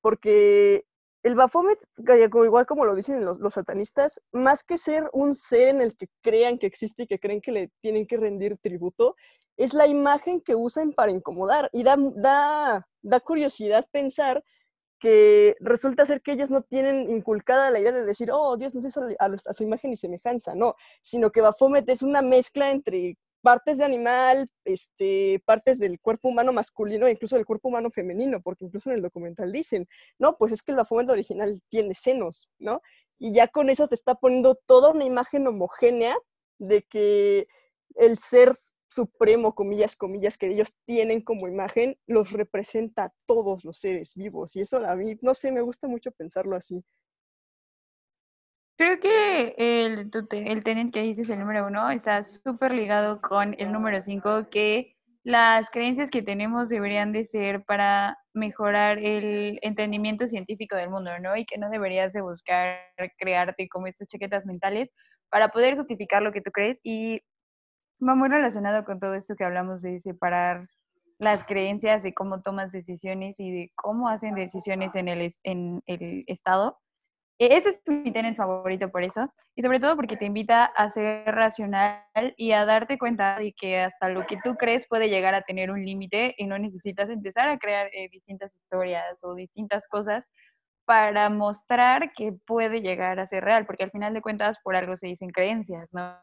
Porque 0.00 0.84
el 1.22 1.34
Baphomet, 1.34 1.78
igual 1.98 2.66
como 2.66 2.84
lo 2.84 2.94
dicen 2.94 3.24
los, 3.24 3.54
satanistas, 3.54 4.20
más 4.32 4.64
que 4.64 4.78
ser 4.78 5.08
un 5.12 5.34
ser 5.34 5.68
en 5.68 5.82
el 5.82 5.96
que 5.96 6.08
crean 6.22 6.58
que 6.58 6.66
existe 6.66 7.02
y 7.02 7.06
que 7.06 7.18
creen 7.18 7.40
que 7.40 7.52
le 7.52 7.70
tienen 7.80 8.06
que 8.06 8.16
rendir 8.16 8.56
tributo, 8.58 9.16
es 9.56 9.74
la 9.74 9.86
imagen 9.86 10.40
que 10.40 10.54
usan 10.54 10.92
para 10.92 11.12
incomodar. 11.12 11.68
Y 11.72 11.82
da, 11.82 11.96
da, 11.98 12.88
da 13.02 13.20
curiosidad 13.20 13.86
pensar 13.92 14.42
que 14.98 15.56
resulta 15.60 16.06
ser 16.06 16.22
que 16.22 16.32
ellos 16.32 16.50
no 16.50 16.62
tienen 16.62 17.10
inculcada 17.10 17.70
la 17.70 17.80
idea 17.80 17.92
de 17.92 18.04
decir, 18.04 18.30
oh, 18.32 18.56
Dios 18.56 18.74
nos 18.74 18.84
hizo 18.84 19.02
a, 19.18 19.24
a 19.26 19.52
su 19.52 19.62
imagen 19.62 19.92
y 19.92 19.96
semejanza, 19.96 20.54
no, 20.54 20.74
sino 21.02 21.30
que 21.30 21.40
Baphomet 21.40 21.88
es 21.88 22.02
una 22.02 22.22
mezcla 22.22 22.70
entre 22.70 23.16
partes 23.42 23.78
de 23.78 23.84
animal, 23.84 24.48
este, 24.64 25.42
partes 25.44 25.78
del 25.78 26.00
cuerpo 26.00 26.28
humano 26.28 26.52
masculino 26.52 27.06
e 27.06 27.12
incluso 27.12 27.36
del 27.36 27.46
cuerpo 27.46 27.68
humano 27.68 27.90
femenino, 27.90 28.40
porque 28.40 28.64
incluso 28.64 28.90
en 28.90 28.96
el 28.96 29.02
documental 29.02 29.52
dicen, 29.52 29.88
no, 30.18 30.36
pues 30.36 30.52
es 30.52 30.62
que 30.62 30.72
el 30.72 30.76
Baphomet 30.76 31.08
original 31.10 31.60
tiene 31.68 31.94
senos, 31.94 32.48
¿no? 32.58 32.82
Y 33.18 33.32
ya 33.32 33.48
con 33.48 33.70
eso 33.70 33.88
te 33.88 33.94
está 33.94 34.14
poniendo 34.14 34.54
toda 34.66 34.90
una 34.90 35.04
imagen 35.04 35.46
homogénea 35.46 36.16
de 36.58 36.82
que 36.82 37.46
el 37.96 38.18
ser 38.18 38.52
supremo, 38.90 39.54
comillas, 39.54 39.96
comillas, 39.96 40.36
que 40.36 40.48
ellos 40.48 40.74
tienen 40.84 41.20
como 41.20 41.48
imagen, 41.48 41.96
los 42.06 42.32
representa 42.32 43.04
a 43.04 43.12
todos 43.26 43.64
los 43.64 43.78
seres 43.78 44.14
vivos. 44.14 44.56
Y 44.56 44.62
eso 44.62 44.78
a 44.84 44.96
mí, 44.96 45.16
no 45.22 45.34
sé, 45.34 45.52
me 45.52 45.60
gusta 45.60 45.86
mucho 45.86 46.10
pensarlo 46.12 46.56
así. 46.56 46.82
Creo 48.80 48.98
que 48.98 49.54
el, 49.58 50.10
el 50.30 50.64
tenant 50.64 50.90
que 50.90 51.02
dices, 51.02 51.28
el 51.28 51.38
número 51.38 51.66
uno, 51.66 51.90
está 51.90 52.22
súper 52.22 52.72
ligado 52.72 53.20
con 53.20 53.54
el 53.58 53.72
número 53.72 54.00
cinco, 54.00 54.48
que 54.50 54.96
las 55.22 55.68
creencias 55.68 56.10
que 56.10 56.22
tenemos 56.22 56.70
deberían 56.70 57.12
de 57.12 57.24
ser 57.24 57.62
para 57.66 58.16
mejorar 58.32 58.96
el 58.96 59.58
entendimiento 59.60 60.26
científico 60.26 60.76
del 60.76 60.88
mundo, 60.88 61.10
¿no? 61.18 61.36
Y 61.36 61.44
que 61.44 61.58
no 61.58 61.68
deberías 61.68 62.14
de 62.14 62.22
buscar 62.22 62.78
crearte 63.18 63.68
como 63.68 63.86
estas 63.86 64.08
chaquetas 64.08 64.46
mentales 64.46 64.88
para 65.28 65.50
poder 65.50 65.76
justificar 65.76 66.22
lo 66.22 66.32
que 66.32 66.40
tú 66.40 66.50
crees. 66.50 66.80
Y 66.82 67.20
va 68.02 68.14
muy 68.14 68.30
relacionado 68.30 68.86
con 68.86 68.98
todo 68.98 69.14
esto 69.14 69.36
que 69.36 69.44
hablamos 69.44 69.82
de 69.82 70.00
separar 70.00 70.66
las 71.18 71.44
creencias 71.44 72.02
de 72.02 72.14
cómo 72.14 72.40
tomas 72.40 72.72
decisiones 72.72 73.40
y 73.40 73.50
de 73.50 73.72
cómo 73.74 74.08
hacen 74.08 74.34
decisiones 74.34 74.94
en 74.94 75.08
el, 75.08 75.34
en 75.42 75.82
el 75.84 76.24
Estado 76.28 76.78
ese 77.46 77.70
es 77.70 77.80
mi 77.86 78.12
tenis 78.12 78.36
favorito 78.36 78.90
por 78.90 79.02
eso. 79.02 79.32
Y 79.56 79.62
sobre 79.62 79.80
todo 79.80 79.96
porque 79.96 80.18
te 80.18 80.26
invita 80.26 80.66
a 80.66 80.90
ser 80.90 81.24
racional 81.24 82.04
y 82.36 82.52
a 82.52 82.66
darte 82.66 82.98
cuenta 82.98 83.38
de 83.38 83.54
que 83.54 83.80
hasta 83.80 84.10
lo 84.10 84.26
que 84.26 84.36
tú 84.44 84.56
crees 84.56 84.86
puede 84.86 85.08
llegar 85.08 85.34
a 85.34 85.42
tener 85.42 85.70
un 85.70 85.82
límite 85.82 86.34
y 86.36 86.46
no 86.46 86.58
necesitas 86.58 87.08
empezar 87.08 87.48
a 87.48 87.58
crear 87.58 87.88
eh, 87.94 88.10
distintas 88.12 88.54
historias 88.54 89.20
o 89.22 89.34
distintas 89.34 89.88
cosas 89.88 90.28
para 90.84 91.30
mostrar 91.30 92.12
que 92.14 92.32
puede 92.46 92.82
llegar 92.82 93.18
a 93.20 93.26
ser 93.26 93.44
real, 93.44 93.64
porque 93.64 93.84
al 93.84 93.90
final 93.90 94.12
de 94.12 94.22
cuentas 94.22 94.58
por 94.62 94.76
algo 94.76 94.96
se 94.98 95.06
dicen 95.06 95.30
creencias, 95.30 95.94
¿no? 95.94 96.16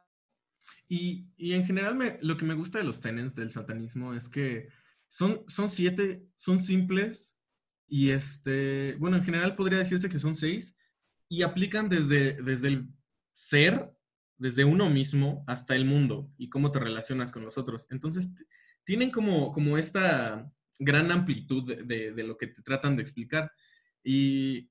Y, 0.88 1.32
y 1.36 1.53
en 1.53 1.65
general 1.65 2.20
lo 2.22 2.38
que 2.38 2.45
me 2.45 2.53
gusta 2.53 2.78
de 2.78 2.84
los 2.84 3.01
tenets 3.01 3.34
del 3.34 3.49
satanismo 3.49 4.13
es 4.13 4.30
que 4.30 4.68
son, 5.07 5.43
son 5.47 5.70
siete, 5.70 6.28
son 6.36 6.59
simples 6.59 7.39
y 7.88 8.11
este, 8.11 8.95
bueno, 8.99 9.18
en 9.18 9.24
general 9.24 9.55
podría 9.55 9.80
decirse 9.80 10.09
que 10.09 10.20
son 10.20 10.36
seis 10.36 10.78
y 11.30 11.41
aplican 11.41 11.89
desde, 11.89 12.41
desde 12.41 12.69
el 12.69 12.88
ser, 13.34 13.91
desde 14.38 14.65
uno 14.65 14.89
mismo 14.89 15.43
hasta 15.47 15.75
el 15.75 15.86
mundo 15.86 16.32
y 16.38 16.49
cómo 16.49 16.71
te 16.71 16.80
relacionas 16.80 17.32
con 17.32 17.43
los 17.43 17.57
otros. 17.57 17.88
Entonces, 17.89 18.30
tienen 18.84 19.11
como, 19.11 19.51
como 19.51 19.78
esta 19.78 20.51
gran 20.80 21.11
amplitud 21.11 21.65
de, 21.65 22.11
de, 22.11 22.23
lo 22.23 22.38
que 22.38 22.47
te 22.47 22.61
tratan 22.61 22.95
de 22.95 23.01
explicar. 23.01 23.51
Y, 24.03 24.69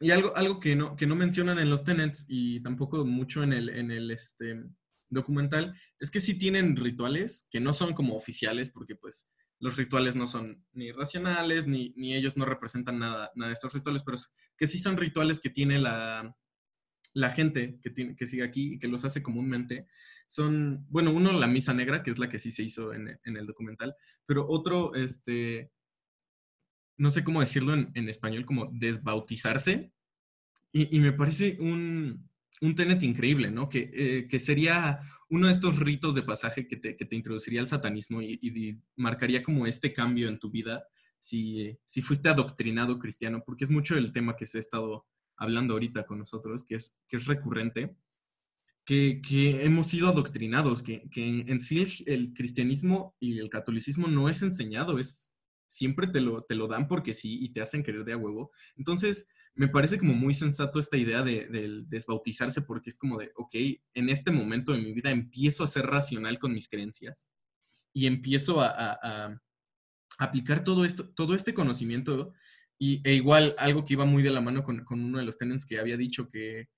y, 0.00 0.10
algo, 0.10 0.34
algo 0.36 0.60
que, 0.60 0.76
no, 0.76 0.96
que 0.96 1.06
no 1.06 1.16
mencionan 1.16 1.58
en 1.58 1.68
los 1.68 1.84
tenets 1.84 2.26
y 2.28 2.60
tampoco 2.60 3.04
mucho 3.04 3.42
en 3.42 3.52
el, 3.52 3.68
en 3.68 3.90
el 3.90 4.10
este, 4.10 4.62
documental 5.10 5.74
es 5.98 6.10
que 6.10 6.20
sí 6.20 6.38
tienen 6.38 6.76
rituales 6.76 7.48
que 7.50 7.60
no 7.60 7.72
son 7.72 7.92
como 7.92 8.14
oficiales 8.14 8.70
porque 8.70 8.94
pues 8.94 9.28
los 9.60 9.76
rituales 9.76 10.16
no 10.16 10.26
son 10.26 10.64
ni 10.72 10.90
racionales, 10.90 11.66
ni, 11.66 11.92
ni 11.96 12.14
ellos 12.14 12.36
no 12.36 12.44
representan 12.44 12.98
nada, 12.98 13.30
nada 13.34 13.50
de 13.50 13.54
estos 13.54 13.72
rituales, 13.72 14.02
pero 14.02 14.18
que 14.56 14.66
sí 14.66 14.78
son 14.78 14.96
rituales 14.96 15.38
que 15.38 15.50
tiene 15.50 15.78
la, 15.78 16.34
la 17.12 17.30
gente 17.30 17.78
que, 17.82 17.90
tiene, 17.90 18.16
que 18.16 18.26
sigue 18.26 18.42
aquí 18.42 18.74
y 18.74 18.78
que 18.78 18.88
los 18.88 19.04
hace 19.04 19.22
comúnmente. 19.22 19.86
Son, 20.26 20.86
bueno, 20.88 21.12
uno 21.12 21.32
la 21.32 21.46
misa 21.46 21.74
negra, 21.74 22.02
que 22.02 22.10
es 22.10 22.18
la 22.18 22.28
que 22.28 22.38
sí 22.38 22.50
se 22.50 22.62
hizo 22.62 22.94
en, 22.94 23.20
en 23.22 23.36
el 23.36 23.46
documental, 23.46 23.94
pero 24.24 24.46
otro, 24.48 24.94
este, 24.94 25.70
no 26.96 27.10
sé 27.10 27.22
cómo 27.22 27.40
decirlo 27.40 27.74
en, 27.74 27.90
en 27.94 28.08
español, 28.08 28.46
como 28.46 28.70
desbautizarse. 28.72 29.92
Y, 30.72 30.96
y 30.96 31.00
me 31.00 31.12
parece 31.12 31.58
un, 31.60 32.30
un 32.60 32.74
tenet 32.74 33.02
increíble, 33.02 33.50
¿no? 33.50 33.68
Que, 33.68 33.90
eh, 33.92 34.28
que 34.28 34.38
sería 34.38 35.00
uno 35.30 35.46
de 35.46 35.52
estos 35.52 35.78
ritos 35.78 36.14
de 36.14 36.22
pasaje 36.22 36.66
que 36.66 36.76
te, 36.76 36.96
que 36.96 37.04
te 37.04 37.16
introduciría 37.16 37.60
al 37.60 37.68
satanismo 37.68 38.20
y, 38.20 38.80
marcaría 38.96 39.42
como 39.42 39.66
este 39.66 39.92
cambio 39.92 40.28
en 40.28 40.38
tu 40.38 40.50
vida 40.50 40.84
si, 41.20 41.78
si 41.86 42.02
fuiste 42.02 42.28
adoctrinado 42.28 42.98
cristiano, 42.98 43.42
porque 43.46 43.64
es 43.64 43.70
mucho 43.70 43.96
el 43.96 44.12
tema 44.12 44.36
que 44.36 44.46
se 44.46 44.58
ha 44.58 44.60
estado 44.60 45.06
hablando 45.36 45.74
ahorita 45.74 46.04
con 46.04 46.18
nosotros, 46.18 46.64
que 46.64 46.74
es, 46.74 46.98
que 47.06 47.16
es 47.16 47.26
recurrente, 47.26 47.96
que, 48.84 49.22
que 49.22 49.64
hemos 49.64 49.86
sido 49.86 50.08
adoctrinados, 50.08 50.82
que, 50.82 51.08
que 51.10 51.26
en, 51.26 51.48
en, 51.48 51.60
sí 51.60 51.86
el, 52.06 52.32
cristianismo 52.34 53.14
y 53.20 53.38
el 53.38 53.50
catolicismo 53.50 54.08
no 54.08 54.28
es 54.28 54.42
enseñado, 54.42 54.98
es 54.98 55.32
siempre 55.68 56.08
te 56.08 56.20
lo, 56.20 56.42
te 56.42 56.56
lo 56.56 56.66
dan 56.66 56.88
porque 56.88 57.14
sí 57.14 57.38
y 57.40 57.52
te 57.52 57.60
hacen 57.60 57.84
querer 57.84 58.04
de 58.04 58.14
a 58.14 58.16
huevo. 58.16 58.50
Entonces, 58.76 59.28
me 59.60 59.68
parece 59.68 59.98
como 59.98 60.14
muy 60.14 60.32
sensato 60.32 60.80
esta 60.80 60.96
idea 60.96 61.22
de, 61.22 61.84
desbautizarse 61.86 62.62
porque 62.62 62.88
es 62.88 62.96
como 62.96 63.18
de, 63.18 63.30
ok, 63.36 63.54
en 63.92 64.08
este 64.08 64.30
momento 64.30 64.72
de 64.72 64.78
mi 64.78 64.94
vida 64.94 65.10
empiezo 65.10 65.64
a 65.64 65.66
ser 65.66 65.84
racional 65.84 66.38
con 66.38 66.54
mis 66.54 66.66
creencias 66.66 67.28
y 67.92 68.06
empiezo 68.06 68.62
a, 68.62 69.38
aplicar 70.18 70.64
todo, 70.64 70.86
esto, 70.86 71.10
todo 71.10 71.34
este 71.34 71.52
conocimiento 71.52 72.32
y, 72.78 73.06
e 73.06 73.12
igual 73.14 73.54
algo 73.58 73.84
que 73.84 73.92
iba 73.92 74.06
muy 74.06 74.22
de 74.22 74.30
la 74.30 74.40
mano 74.40 74.62
con, 74.62 74.82
uno 74.88 75.18
de 75.18 75.24
los 75.24 75.36
tenants 75.36 75.66
que 75.66 75.78
había 75.78 75.98
dicho 75.98 76.30
que, 76.30 76.70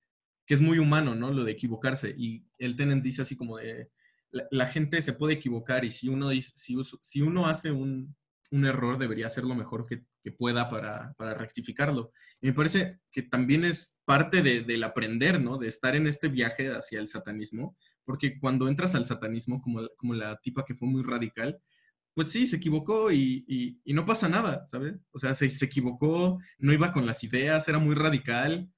es 0.49 0.61
muy 0.61 0.79
humano, 0.79 1.15
¿no? 1.15 1.33
Lo 1.33 1.45
de 1.45 1.53
equivocarse. 1.53 2.15
Y 2.19 2.45
el 2.59 2.77
tenant 2.77 3.03
dice 3.03 3.23
así 3.23 3.37
como 3.37 3.59
de, 3.59 3.91
la, 4.33 4.67
gente 4.67 5.01
se 5.01 5.15
puede 5.15 5.35
equivocar 5.35 5.85
y 5.85 5.91
si 5.91 6.09
uno, 6.09 6.29
dice, 6.31 6.53
si, 6.57 6.77
si 7.01 7.23
uno 7.23 7.47
hace 7.47 7.71
un, 7.71 8.15
un 8.51 8.67
error 8.67 8.99
debería 8.99 9.27
hacer 9.27 9.45
lo 9.45 9.55
mejor 9.55 9.87
que, 9.87 10.05
pueda 10.39 10.71
para, 10.71 11.35
rectificarlo. 11.35 12.13
Y 12.41 12.47
me 12.47 12.53
parece 12.53 13.01
que 13.13 13.23
también 13.23 13.65
es 13.65 13.99
parte 14.05 14.43
del 14.43 14.85
aprender, 14.85 15.41
¿no? 15.41 15.59
De 15.59 15.69
estar 15.69 15.97
en 15.97 16.07
este 16.07 16.29
viaje 16.29 16.69
hacia 16.69 17.01
el 17.01 17.09
satanismo, 17.09 17.77
porque 18.05 18.39
cuando 18.39 18.69
entras 18.69 18.95
al 18.95 19.05
satanismo, 19.05 19.61
como, 19.61 19.89
como 19.97 20.15
la 20.15 20.39
tipa 20.43 20.65
que 20.65 20.75
fue 20.75 20.89
muy 20.89 21.03
radical, 21.03 21.61
pues 22.15 22.31
sí, 22.31 22.47
se 22.47 22.57
equivocó 22.57 23.11
y, 23.11 23.81
no 23.87 24.05
pasa 24.05 24.29
nada, 24.29 24.67
¿sabes? 24.67 24.95
O 25.13 25.19
sea, 25.19 25.35
se, 25.35 25.49
se, 25.49 25.65
equivocó, 25.65 26.39
no 26.59 26.73
iba 26.73 26.93
con 26.93 27.07
las 27.07 27.25
ideas, 27.25 27.69
era 27.69 27.79
muy 27.79 27.95
radical 27.95 28.71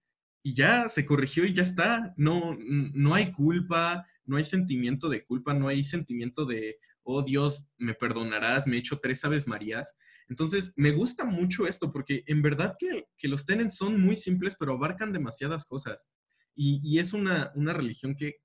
y 0.42 0.54
ya 0.54 0.88
se 0.88 1.04
corrigió 1.04 1.44
y 1.44 1.52
ya 1.52 1.62
está. 1.62 2.14
No, 2.16 2.56
no 2.58 3.14
hay 3.14 3.32
culpa, 3.32 4.06
no 4.24 4.36
hay 4.36 4.44
sentimiento 4.44 5.08
de 5.08 5.24
culpa, 5.24 5.52
no 5.54 5.68
hay 5.68 5.82
sentimiento 5.82 6.44
de, 6.44 6.78
oh 7.04 7.22
Dios, 7.22 7.68
me 7.78 7.94
perdonarás, 7.94 8.66
me 8.66 8.76
he 8.76 8.78
hecho 8.80 8.98
tres 8.98 9.24
Aves 9.24 9.46
Marías. 9.46 9.96
Entonces, 10.28 10.72
me 10.76 10.90
gusta 10.90 11.24
mucho 11.24 11.66
esto 11.66 11.92
porque 11.92 12.24
en 12.26 12.42
verdad 12.42 12.76
que, 12.78 13.06
los 13.28 13.46
tenen 13.46 13.70
son 13.70 14.00
muy 14.00 14.16
simples, 14.16 14.56
pero 14.58 14.72
abarcan 14.72 15.12
demasiadas 15.12 15.66
cosas. 15.66 16.10
Y, 16.56 16.98
es 16.98 17.12
una, 17.12 17.52
religión 17.54 18.16
que, 18.16 18.40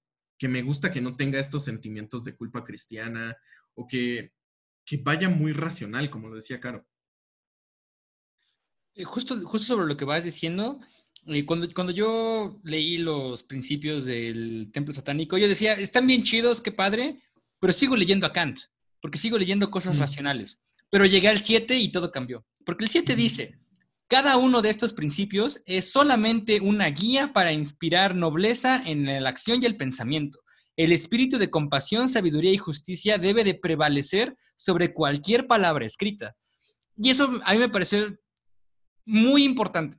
me 0.48 0.62
gusta 0.62 0.92
que 0.92 1.02
no 1.02 1.16
tenga 1.16 1.40
estos 1.40 1.64
sentimientos 1.64 2.24
de 2.24 2.36
culpa 2.36 2.64
cristiana 2.64 3.36
o 3.76 3.88
que, 3.88 4.34
vaya 5.04 5.30
muy 5.30 5.54
racional, 5.54 6.10
como 6.10 6.34
decía 6.34 6.60
Caro. 6.60 6.86
Eh, 8.96 9.04
justo, 9.04 9.36
justo 9.46 9.68
sobre 9.68 9.88
lo 9.88 9.96
que 9.96 10.06
vas 10.06 10.24
diciendo, 10.24 10.80
eh, 11.28 11.46
cuando, 11.46 11.72
cuando 11.74 11.94
yo 11.94 12.60
leí 12.64 12.98
los 12.98 13.44
principios 13.44 14.06
del 14.06 14.72
templo 14.74 14.94
satánico, 14.94 15.38
yo 15.38 15.48
decía, 15.48 15.74
están 15.74 16.08
bien 16.08 16.24
chidos, 16.24 16.60
qué 16.60 16.72
padre, 16.72 17.22
pero 17.60 17.74
sigo 17.74 17.96
leyendo 17.96 18.26
a 18.26 18.34
Kant, 18.34 18.60
porque 19.02 19.18
sigo 19.18 19.38
leyendo 19.38 19.70
cosas 19.72 19.98
mm. 19.98 20.00
racionales. 20.00 20.60
Pero 20.90 21.06
llegué 21.06 21.28
al 21.28 21.40
7 21.40 21.78
y 21.78 21.92
todo 21.92 22.12
cambió. 22.12 22.46
Porque 22.66 22.86
el 22.86 22.90
7 22.90 23.16
dice, 23.16 23.56
cada 24.08 24.38
uno 24.38 24.62
de 24.62 24.70
estos 24.70 24.94
principios 24.94 25.62
es 25.66 25.92
solamente 25.92 26.62
una 26.62 26.88
guía 26.88 27.32
para 27.32 27.54
inspirar 27.54 28.16
nobleza 28.16 28.82
en 28.86 29.06
la 29.06 29.30
acción 29.30 29.62
y 29.62 29.66
el 29.66 29.78
pensamiento. 29.78 30.40
El 30.76 30.94
espíritu 30.94 31.38
de 31.38 31.52
compasión, 31.52 32.10
sabiduría 32.10 32.52
y 32.52 32.58
justicia 32.58 33.18
debe 33.18 33.44
de 33.44 33.54
prevalecer 33.54 34.36
sobre 34.56 34.94
cualquier 34.94 35.46
palabra 35.46 35.86
escrita. 35.86 36.36
Y 36.98 37.10
eso 37.10 37.40
a 37.44 37.54
mí 37.54 37.60
me 37.60 37.70
pareció 37.70 38.08
muy 39.06 39.44
importante, 39.44 39.98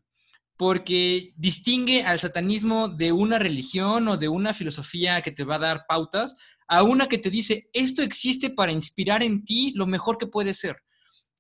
porque 0.61 1.33
distingue 1.37 2.05
al 2.05 2.19
satanismo 2.19 2.91
de 2.91 3.13
una 3.13 3.39
religión 3.39 4.07
o 4.09 4.19
de 4.19 4.29
una 4.29 4.53
filosofía 4.53 5.23
que 5.23 5.33
te 5.33 5.43
va 5.43 5.55
a 5.55 5.59
dar 5.59 5.87
pautas 5.89 6.37
a 6.69 6.83
una 6.83 7.09
que 7.09 7.17
te 7.17 7.31
dice, 7.31 7.71
esto 7.73 8.03
existe 8.03 8.51
para 8.51 8.71
inspirar 8.71 9.23
en 9.23 9.43
ti 9.43 9.73
lo 9.75 9.87
mejor 9.87 10.19
que 10.19 10.27
puede 10.27 10.53
ser. 10.53 10.77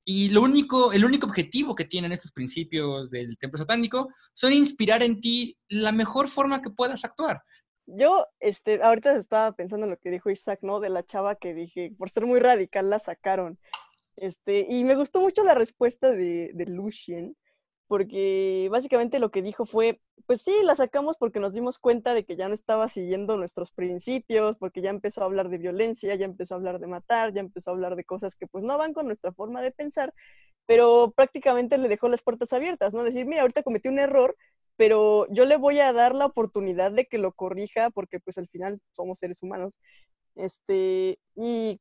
Y 0.07 0.31
lo 0.31 0.41
único, 0.41 0.95
el 0.95 1.05
único 1.05 1.27
objetivo 1.27 1.75
que 1.75 1.85
tienen 1.85 2.13
estos 2.13 2.33
principios 2.33 3.11
del 3.11 3.37
templo 3.37 3.59
satánico 3.59 4.09
son 4.33 4.55
inspirar 4.55 5.03
en 5.03 5.21
ti 5.21 5.55
la 5.69 5.93
mejor 5.93 6.27
forma 6.27 6.63
que 6.63 6.71
puedas 6.71 7.05
actuar. 7.05 7.43
Yo, 7.85 8.27
este, 8.39 8.83
ahorita 8.83 9.15
estaba 9.17 9.53
pensando 9.53 9.85
en 9.85 9.91
lo 9.91 9.99
que 9.99 10.11
dijo 10.11 10.31
Isaac, 10.31 10.61
¿no? 10.63 10.81
De 10.81 10.89
la 10.89 11.05
chava 11.05 11.35
que 11.35 11.53
dije, 11.53 11.93
por 11.99 12.09
ser 12.09 12.25
muy 12.25 12.41
radical 12.41 12.89
la 12.89 12.99
sacaron. 12.99 13.59
Este, 14.17 14.67
y 14.67 14.83
me 14.85 14.97
gustó 14.97 15.21
mucho 15.21 15.45
la 15.45 15.55
respuesta 15.55 16.11
de, 16.11 16.53
de 16.55 16.65
Lucien, 16.65 17.37
porque 17.91 18.69
básicamente 18.71 19.19
lo 19.19 19.33
que 19.33 19.43
dijo 19.43 19.67
fue, 19.67 20.01
pues 20.27 20.43
sí, 20.43 20.55
la 20.63 20.77
sacamos 20.77 21.17
porque 21.19 21.41
nos 21.41 21.55
dimos 21.55 21.81
cuenta 21.81 22.15
de 22.15 22.25
que 22.25 22.37
ya 22.37 22.47
no 22.47 22.55
estaba 22.55 22.87
siguiendo 22.87 23.37
nuestros 23.37 23.73
principios, 23.73 24.57
porque 24.59 24.81
ya 24.81 24.91
empezó 24.91 25.23
a 25.23 25.25
hablar 25.25 25.49
de 25.49 25.59
violencia, 25.59 26.15
ya 26.15 26.25
empezó 26.25 26.55
a 26.55 26.59
hablar 26.59 26.79
de 26.79 26.87
matar, 26.87 27.35
ya 27.35 27.41
empezó 27.41 27.71
a 27.71 27.75
hablar 27.75 27.97
de 27.97 28.05
cosas 28.05 28.37
que 28.37 28.47
pues 28.47 28.63
no 28.63 28.79
van 28.79 28.93
con 28.93 29.07
nuestra 29.07 29.33
forma 29.33 29.61
de 29.61 29.73
pensar, 29.73 30.15
pero 30.67 31.13
prácticamente 31.17 31.79
le 31.79 31.89
dejó 31.89 32.09
las 32.09 32.23
puertas 32.23 32.53
abiertas, 32.53 32.95
¿no? 32.95 33.03
Decir, 33.03 33.27
mira, 33.27 33.43
ahorita 33.43 33.65
cometí 33.65 33.89
un 33.89 33.99
error, 33.99 34.37
pero 34.77 35.27
yo 35.31 35.45
le 35.45 35.57
voy 35.57 35.81
a 35.81 35.93
dar 35.93 36.15
la 36.15 36.27
oportunidad 36.27 36.93
de 36.93 37.07
que 37.07 37.19
lo 37.19 37.33
corrija 37.33 37.91
porque 37.91 38.21
pues 38.21 38.39
al 38.39 38.47
final 38.47 38.79
somos 38.93 39.19
seres 39.19 39.43
humanos. 39.43 39.81
Este, 40.37 41.19
y 41.35 41.81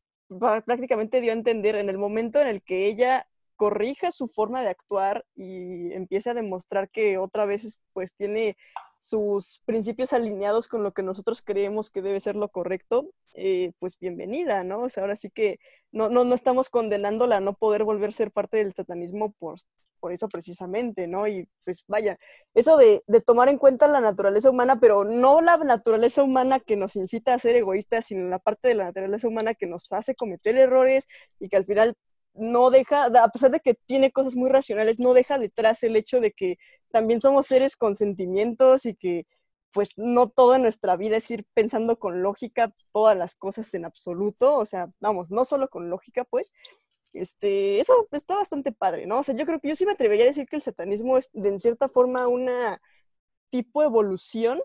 prácticamente 0.65 1.21
dio 1.21 1.33
a 1.33 1.35
entender 1.35 1.75
en 1.75 1.89
el 1.89 1.99
momento 1.99 2.41
en 2.41 2.47
el 2.47 2.63
que 2.63 2.87
ella 2.87 3.27
corrija 3.59 4.11
su 4.13 4.29
forma 4.29 4.61
de 4.61 4.69
actuar 4.69 5.25
y 5.35 5.91
empiece 5.91 6.29
a 6.29 6.33
demostrar 6.33 6.89
que 6.89 7.17
otra 7.17 7.45
vez 7.45 7.81
pues 7.91 8.13
tiene 8.13 8.55
sus 8.97 9.61
principios 9.65 10.13
alineados 10.13 10.69
con 10.69 10.81
lo 10.81 10.93
que 10.93 11.03
nosotros 11.03 11.41
creemos 11.43 11.89
que 11.89 12.01
debe 12.01 12.21
ser 12.21 12.37
lo 12.37 12.47
correcto, 12.47 13.09
eh, 13.35 13.73
pues 13.79 13.99
bienvenida, 13.99 14.63
¿no? 14.63 14.83
O 14.83 14.89
sea, 14.89 15.03
ahora 15.03 15.17
sí 15.17 15.29
que 15.29 15.59
no, 15.91 16.07
no, 16.07 16.23
no 16.23 16.35
estamos 16.35 16.69
condenándola 16.69 17.37
a 17.37 17.39
no 17.41 17.53
poder 17.53 17.83
volver 17.83 18.11
a 18.11 18.13
ser 18.13 18.31
parte 18.31 18.57
del 18.57 18.73
satanismo 18.73 19.33
por, 19.33 19.59
por 19.99 20.13
eso 20.13 20.29
precisamente, 20.29 21.07
¿no? 21.07 21.27
Y 21.27 21.45
pues 21.65 21.83
vaya, 21.85 22.17
eso 22.53 22.77
de, 22.77 23.03
de, 23.07 23.19
tomar 23.19 23.49
en 23.49 23.57
cuenta 23.57 23.89
la 23.89 23.99
naturaleza 23.99 24.49
humana, 24.49 24.79
pero 24.79 25.03
no 25.03 25.41
la 25.41 25.57
naturaleza 25.57 26.23
humana 26.23 26.61
que 26.61 26.77
nos 26.77 26.95
incita 26.95 27.33
a 27.33 27.39
ser 27.39 27.57
egoístas, 27.57 28.05
sino 28.05 28.29
la 28.29 28.39
parte 28.39 28.69
de 28.69 28.75
la 28.75 28.85
naturaleza 28.85 29.27
humana 29.27 29.53
que 29.53 29.67
nos 29.67 29.91
hace 29.91 30.15
cometer 30.15 30.57
errores 30.57 31.07
y 31.41 31.49
que 31.49 31.57
al 31.57 31.65
final 31.65 31.97
no 32.33 32.69
deja, 32.69 33.05
a 33.05 33.29
pesar 33.29 33.51
de 33.51 33.59
que 33.59 33.75
tiene 33.85 34.11
cosas 34.11 34.35
muy 34.35 34.49
racionales, 34.49 34.99
no 34.99 35.13
deja 35.13 35.37
detrás 35.37 35.83
el 35.83 35.95
hecho 35.95 36.19
de 36.21 36.31
que 36.31 36.57
también 36.91 37.21
somos 37.21 37.47
seres 37.47 37.75
con 37.75 37.95
sentimientos 37.95 38.85
y 38.85 38.95
que 38.95 39.25
pues 39.71 39.97
no 39.97 40.29
toda 40.29 40.57
nuestra 40.57 40.95
vida 40.97 41.17
es 41.17 41.29
ir 41.31 41.45
pensando 41.53 41.99
con 41.99 42.23
lógica 42.23 42.73
todas 42.91 43.15
las 43.17 43.35
cosas 43.35 43.71
en 43.75 43.85
absoluto, 43.85 44.55
o 44.55 44.65
sea, 44.65 44.89
vamos, 44.99 45.31
no 45.31 45.45
solo 45.45 45.69
con 45.69 45.89
lógica, 45.89 46.23
pues, 46.25 46.53
Este, 47.13 47.79
eso 47.79 48.07
está 48.11 48.35
bastante 48.35 48.71
padre, 48.71 49.07
¿no? 49.07 49.19
O 49.19 49.23
sea, 49.23 49.35
yo 49.35 49.45
creo 49.45 49.59
que 49.59 49.69
yo 49.69 49.75
sí 49.75 49.85
me 49.85 49.93
atrevería 49.93 50.25
a 50.25 50.27
decir 50.29 50.47
que 50.47 50.55
el 50.57 50.61
satanismo 50.61 51.17
es 51.17 51.29
de 51.33 51.49
en 51.49 51.59
cierta 51.59 51.89
forma 51.89 52.27
una 52.27 52.81
tipo 53.51 53.83
evolución 53.83 54.61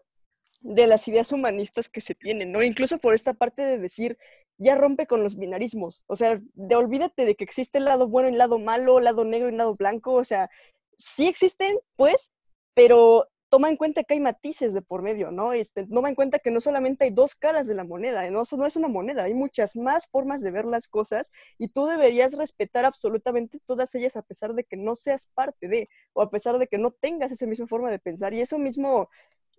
de 0.61 0.87
las 0.87 1.09
ideas 1.09 1.33
humanistas 1.33 1.89
que 1.89 2.01
se 2.01 2.15
tienen, 2.15 2.53
¿no? 2.53 2.63
Incluso 2.63 2.99
por 2.99 3.15
esta 3.15 3.35
parte 3.35 3.63
de 3.63 3.79
decir, 3.79 4.19
ya 4.65 4.75
rompe 4.75 5.07
con 5.07 5.23
los 5.23 5.37
binarismos, 5.37 6.05
o 6.07 6.17
sea, 6.17 6.41
de, 6.55 6.75
olvídate 6.77 7.25
de 7.25 7.35
que 7.37 7.45
existe 7.45 7.79
el 7.79 7.85
lado 7.85 8.09
bueno 8.09 8.29
y 8.29 8.33
el 8.33 8.39
lado 8.39 8.59
malo, 8.59 9.01
lado 9.01 9.25
negro 9.25 9.49
y 9.49 9.55
lado 9.55 9.75
blanco, 9.75 10.15
o 10.15 10.25
sea, 10.25 10.51
sí 10.97 11.29
existen, 11.29 11.79
pues, 11.97 12.33
pero 12.75 13.29
toma 13.55 13.71
en 13.71 13.77
cuenta 13.77 14.03
que 14.03 14.15
hay 14.15 14.21
matices 14.21 14.75
de 14.75 14.83
por 14.83 15.03
medio, 15.03 15.31
¿no? 15.31 15.53
Este, 15.53 15.87
toma 15.87 16.09
en 16.09 16.17
cuenta 16.17 16.41
que 16.41 16.51
no 16.51 16.61
solamente 16.61 17.05
hay 17.05 17.11
dos 17.11 17.37
caras 17.37 17.69
de 17.69 17.75
la 17.75 17.85
moneda, 17.85 18.29
¿no? 18.31 18.43
Eso 18.43 18.57
no 18.57 18.67
es 18.67 18.75
una 18.75 18.89
moneda, 18.89 19.25
hay 19.25 19.35
muchas 19.35 19.77
más 19.77 20.09
formas 20.09 20.41
de 20.41 20.51
ver 20.51 20.65
las 20.65 20.89
cosas 20.89 21.31
y 21.57 21.69
tú 21.69 21.87
deberías 21.87 22.37
respetar 22.37 22.85
absolutamente 22.85 23.61
todas 23.65 23.95
ellas 23.95 24.17
a 24.17 24.23
pesar 24.23 24.55
de 24.55 24.65
que 24.65 24.77
no 24.77 24.97
seas 24.97 25.29
parte 25.35 25.69
de, 25.69 25.89
o 26.15 26.23
a 26.23 26.31
pesar 26.31 26.59
de 26.59 26.67
que 26.67 26.79
no 26.79 26.91
tengas 26.91 27.31
esa 27.31 27.47
misma 27.47 27.69
forma 27.69 27.93
de 27.93 28.01
pensar. 28.01 28.35
Y 28.35 28.41
eso 28.41 28.59
mismo, 28.59 29.09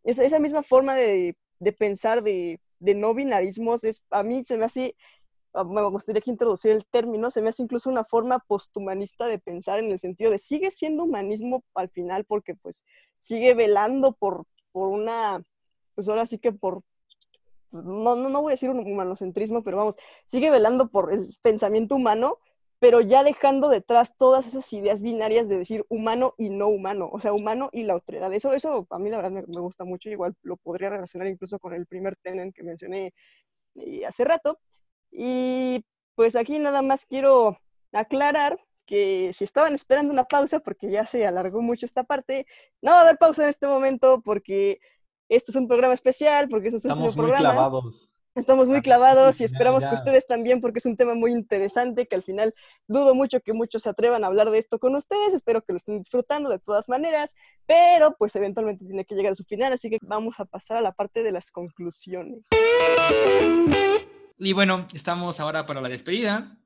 esa 0.04 0.40
misma 0.40 0.62
forma 0.62 0.96
de, 0.96 1.38
de 1.60 1.72
pensar 1.72 2.24
de, 2.24 2.60
de 2.80 2.96
no 2.96 3.14
binarismos, 3.14 3.84
es, 3.84 4.04
a 4.10 4.24
mí 4.24 4.44
se 4.44 4.58
me 4.58 4.66
hace 4.66 4.96
Ah, 5.56 5.64
me 5.64 5.82
gustaría 5.84 6.22
que 6.22 6.32
introducir 6.32 6.72
el 6.72 6.86
término, 6.86 7.32
se 7.32 7.42
me 7.42 7.48
hace 7.48 7.64
incluso 7.64 7.90
una 7.90 8.04
forma 8.04 8.40
posthumanista 8.40 9.26
de 9.28 9.40
pensar 9.40 9.80
en 9.80 9.90
el 9.90 9.98
sentido 9.98 10.30
de 10.32 10.38
sigue 10.38 10.70
siendo 10.70 11.06
humanismo 11.06 11.64
al 11.74 11.90
final 11.90 12.26
porque 12.26 12.56
pues 12.56 12.84
sigue 13.18 13.54
velando 13.54 14.12
por, 14.12 14.44
por 14.74 14.90
una, 14.90 15.42
pues 15.96 16.10
ahora 16.10 16.26
sí 16.26 16.40
que 16.40 16.52
por, 16.52 16.82
no, 17.72 18.18
no, 18.18 18.28
no 18.28 18.42
voy 18.42 18.52
a 18.52 18.56
decir 18.56 18.70
un 18.70 18.80
humanocentrismo, 18.80 19.64
pero 19.64 19.78
vamos, 19.78 19.96
sigue 20.26 20.52
velando 20.52 20.90
por 20.90 21.14
el 21.14 21.34
pensamiento 21.42 21.96
humano, 21.96 22.40
pero 22.86 23.02
ya 23.02 23.24
dejando 23.24 23.68
detrás 23.68 24.16
todas 24.16 24.46
esas 24.46 24.72
ideas 24.72 25.02
binarias 25.02 25.50
de 25.50 25.58
decir 25.58 25.84
humano 25.90 26.36
y 26.38 26.52
no 26.52 26.68
humano, 26.68 27.10
o 27.12 27.20
sea, 27.20 27.34
humano 27.34 27.72
y 27.72 27.82
la 27.82 27.96
otredad. 27.96 28.32
Eso, 28.32 28.54
eso 28.54 28.86
a 28.92 29.00
mí 29.00 29.10
la 29.10 29.18
verdad 29.18 29.32
me, 29.32 29.42
me 29.42 29.60
gusta 29.60 29.86
mucho, 29.86 30.12
igual 30.12 30.36
lo 30.44 30.56
podría 30.58 30.92
relacionar 30.92 31.28
incluso 31.28 31.58
con 31.58 31.74
el 31.74 31.88
primer 31.88 32.16
Tenen 32.18 32.54
que 32.54 32.62
mencioné 32.62 33.12
eh, 33.74 34.06
hace 34.06 34.24
rato. 34.24 34.60
Y 35.12 35.84
pues 36.14 36.36
aquí 36.36 36.60
nada 36.60 36.84
más 36.84 37.08
quiero 37.08 37.58
aclarar 37.92 38.60
que 38.86 39.32
si 39.34 39.46
estaban 39.46 39.74
esperando 39.74 40.14
una 40.14 40.26
pausa, 40.26 40.60
porque 40.60 40.92
ya 40.92 41.08
se 41.08 41.26
alargó 41.26 41.64
mucho 41.64 41.88
esta 41.88 42.04
parte, 42.04 42.46
no 42.84 42.92
va 42.92 43.00
a 43.00 43.02
haber 43.02 43.18
pausa 43.18 43.42
en 43.46 43.50
este 43.50 43.66
momento 43.66 44.22
porque 44.24 44.80
este 45.28 45.50
es 45.50 45.56
un 45.56 45.68
programa 45.68 45.96
especial, 45.96 46.50
porque 46.50 46.68
este 46.68 46.78
es 46.78 46.86
un 46.86 46.92
Estamos 46.92 47.16
muy 47.16 47.26
programa. 47.26 47.52
clavados. 47.52 48.12
Estamos 48.36 48.68
muy 48.68 48.80
Ah, 48.80 48.82
clavados 48.82 49.40
y 49.40 49.46
esperamos 49.46 49.86
que 49.86 49.96
ustedes 49.96 50.28
también, 50.28 50.60
porque 50.60 50.80
es 50.80 50.86
un 50.86 50.98
tema 50.98 51.14
muy 51.14 51.32
interesante, 51.32 52.06
que 52.06 52.18
al 52.18 52.24
final 52.24 52.54
dudo 52.86 53.16
mucho 53.16 53.40
que 53.40 53.54
muchos 53.54 53.84
se 53.84 53.90
atrevan 53.90 54.26
a 54.26 54.28
hablar 54.28 54.52
de 54.52 54.58
esto 54.58 54.78
con 54.78 54.94
ustedes, 54.94 55.34
espero 55.34 55.64
que 55.64 55.72
lo 55.72 55.78
estén 55.78 56.00
disfrutando 56.00 56.50
de 56.50 56.60
todas 56.60 56.90
maneras, 56.90 57.34
pero 57.66 58.18
pues 58.18 58.36
eventualmente 58.36 58.84
tiene 58.84 59.06
que 59.06 59.16
llegar 59.16 59.32
a 59.32 59.36
su 59.36 59.46
final, 59.46 59.72
así 59.72 59.90
que 59.90 60.00
vamos 60.02 60.38
a 60.42 60.46
pasar 60.46 60.76
a 60.76 60.82
la 60.82 60.92
parte 60.92 61.24
de 61.24 61.32
las 61.32 61.50
conclusiones. 61.50 62.50
Y 64.38 64.52
bueno, 64.52 64.86
estamos 64.94 65.40
ahora 65.40 65.66
para 65.66 65.80
la 65.80 65.88
despedida. 65.88 66.58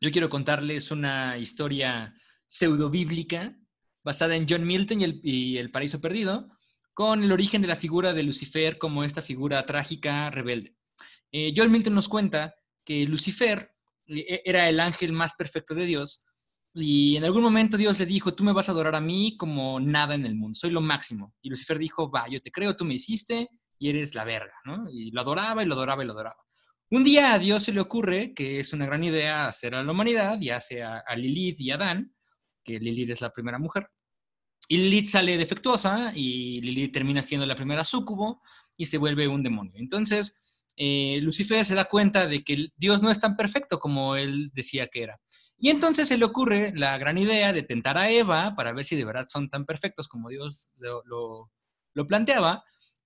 Yo 0.00 0.12
quiero 0.12 0.28
contarles 0.28 0.92
una 0.92 1.36
historia 1.38 2.14
pseudo-bíblica 2.46 3.56
basada 4.04 4.36
en 4.36 4.46
John 4.48 4.64
Milton 4.64 5.00
y 5.00 5.04
el, 5.04 5.20
y 5.24 5.58
el 5.58 5.72
Paraíso 5.72 6.00
Perdido, 6.00 6.48
con 6.94 7.24
el 7.24 7.32
origen 7.32 7.62
de 7.62 7.68
la 7.68 7.76
figura 7.76 8.12
de 8.12 8.22
Lucifer 8.22 8.78
como 8.78 9.02
esta 9.02 9.22
figura 9.22 9.66
trágica 9.66 10.30
rebelde. 10.30 10.76
Eh, 11.32 11.52
John 11.56 11.70
Milton 11.70 11.94
nos 11.94 12.08
cuenta 12.08 12.54
que 12.84 13.04
Lucifer 13.04 13.72
eh, 14.06 14.42
era 14.44 14.68
el 14.68 14.80
ángel 14.80 15.12
más 15.12 15.34
perfecto 15.34 15.74
de 15.74 15.86
Dios 15.86 16.24
y 16.74 17.16
en 17.16 17.24
algún 17.24 17.42
momento 17.42 17.76
Dios 17.76 17.98
le 17.98 18.06
dijo, 18.06 18.32
tú 18.32 18.44
me 18.44 18.52
vas 18.52 18.68
a 18.68 18.72
adorar 18.72 18.94
a 18.94 19.00
mí 19.00 19.36
como 19.36 19.80
nada 19.80 20.14
en 20.14 20.24
el 20.24 20.36
mundo, 20.36 20.54
soy 20.54 20.70
lo 20.70 20.80
máximo. 20.80 21.34
Y 21.42 21.50
Lucifer 21.50 21.78
dijo, 21.78 22.10
va, 22.10 22.28
yo 22.28 22.40
te 22.40 22.52
creo, 22.52 22.76
tú 22.76 22.84
me 22.84 22.94
hiciste 22.94 23.48
y 23.78 23.88
eres 23.88 24.14
la 24.14 24.24
verga, 24.24 24.54
¿no? 24.64 24.84
Y 24.88 25.10
lo 25.10 25.20
adoraba 25.20 25.62
y 25.62 25.66
lo 25.66 25.74
adoraba 25.74 26.04
y 26.04 26.06
lo 26.06 26.12
adoraba. 26.12 26.36
Un 26.90 27.02
día 27.02 27.34
a 27.34 27.38
Dios 27.38 27.64
se 27.64 27.72
le 27.72 27.80
ocurre 27.80 28.34
que 28.34 28.60
es 28.60 28.72
una 28.72 28.86
gran 28.86 29.02
idea 29.02 29.46
hacer 29.46 29.74
a 29.74 29.82
la 29.82 29.92
humanidad 29.92 30.40
y 30.40 30.50
hace 30.50 30.82
a, 30.82 30.98
a 30.98 31.16
Lilith 31.16 31.60
y 31.60 31.70
a 31.70 31.76
Adán, 31.76 32.14
que 32.64 32.78
Lilith 32.78 33.10
es 33.10 33.20
la 33.20 33.32
primera 33.32 33.58
mujer. 33.58 33.88
Y 34.68 34.78
Lilith 34.78 35.08
sale 35.08 35.36
defectuosa 35.36 36.12
y 36.14 36.60
Lilith 36.60 36.92
termina 36.92 37.22
siendo 37.22 37.46
la 37.46 37.56
primera 37.56 37.84
súcubo 37.84 38.40
y 38.76 38.86
se 38.86 38.98
vuelve 38.98 39.26
un 39.26 39.42
demonio. 39.42 39.74
Entonces, 39.76 40.49
eh, 40.76 41.18
Lucifer 41.22 41.64
se 41.64 41.74
da 41.74 41.84
cuenta 41.84 42.26
de 42.26 42.42
que 42.42 42.68
Dios 42.76 43.02
no 43.02 43.10
es 43.10 43.20
tan 43.20 43.36
perfecto 43.36 43.78
como 43.78 44.16
él 44.16 44.50
decía 44.54 44.88
que 44.88 45.02
era. 45.02 45.20
Y 45.62 45.68
entonces 45.68 46.08
se 46.08 46.16
le 46.16 46.24
ocurre 46.24 46.72
la 46.74 46.96
gran 46.96 47.18
idea 47.18 47.52
de 47.52 47.62
tentar 47.62 47.98
a 47.98 48.10
Eva 48.10 48.54
para 48.56 48.72
ver 48.72 48.86
si 48.86 48.96
de 48.96 49.04
verdad 49.04 49.26
son 49.28 49.50
tan 49.50 49.66
perfectos 49.66 50.08
como 50.08 50.30
Dios 50.30 50.70
lo, 51.04 51.50
planteaba. 52.08 52.64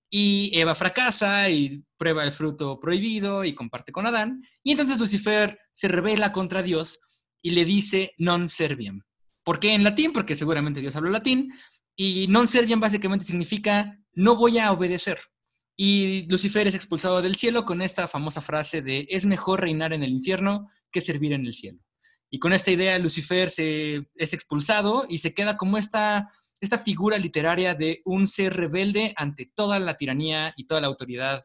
Y 0.09 0.57
Eva 0.57 0.77
fracasa 0.77 1.51
y 1.51 1.83
prueba 1.97 2.23
el 2.23 2.31
fruto 2.31 2.79
prohibido 2.79 3.45
y 3.45 3.57
comparte 3.57 3.91
con 3.91 4.07
Adán. 4.07 4.41
Y 4.63 4.71
entonces 4.71 5.01
Lucifer 5.01 5.59
se 5.73 5.89
revela 5.89 6.31
contra 6.31 6.63
Dios 6.63 7.01
y 7.43 7.51
le 7.51 7.65
dice 7.65 8.13
non 8.19 8.49
serviam. 8.49 9.03
¿Por 9.43 9.59
qué 9.59 9.75
en 9.75 9.83
latín? 9.83 10.13
Porque 10.13 10.37
seguramente 10.37 10.81
Dios 10.81 10.95
habló 10.95 11.11
latín. 11.11 11.53
Y 11.97 12.29
non 12.29 12.47
serviam 12.47 12.79
básicamente 12.79 13.25
significa 13.25 13.99
no 14.13 14.37
voy 14.37 14.59
a 14.59 14.71
obedecer. 14.71 15.19
Y 15.77 16.27
Lucifer 16.29 16.67
es 16.67 16.75
expulsado 16.75 17.21
del 17.21 17.35
cielo 17.35 17.65
con 17.65 17.83
esta 17.83 18.07
famosa 18.07 18.41
frase 18.41 18.81
de 18.81 19.07
es 19.11 19.27
mejor 19.27 19.61
reinar 19.61 19.93
en 19.93 20.05
el 20.05 20.11
infierno 20.11 20.69
que 20.91 21.01
servir 21.01 21.33
en 21.33 21.47
el 21.47 21.53
cielo. 21.53 21.81
Y 22.31 22.39
con 22.39 22.53
esta 22.53 22.71
idea 22.71 22.99
Lucifer 22.99 23.51
se, 23.51 24.09
es 24.15 24.33
expulsado 24.33 25.05
y 25.09 25.19
se 25.19 25.35
queda 25.35 25.57
como 25.57 25.79
esta, 25.79 26.31
esta 26.61 26.79
figura 26.79 27.19
literaria 27.19 27.75
de 27.75 28.03
un 28.05 28.27
ser 28.27 28.55
rebelde 28.55 29.13
ante 29.17 29.47
toda 29.47 29.79
la 29.81 29.97
tiranía 29.97 30.53
y 30.57 30.67
toda 30.67 30.81
la 30.81 30.87
autoridad 30.87 31.43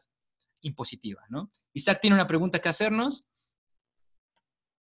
impositiva. 0.62 1.22
¿no? 1.28 1.50
Isaac 1.72 2.00
tiene 2.00 2.14
una 2.14 2.26
pregunta 2.26 2.60
que 2.60 2.68
hacernos. 2.68 3.28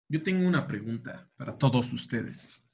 Yo 0.08 0.22
tengo 0.22 0.46
una 0.46 0.66
pregunta 0.66 1.28
para 1.36 1.56
todos 1.58 1.92
ustedes, 1.92 2.70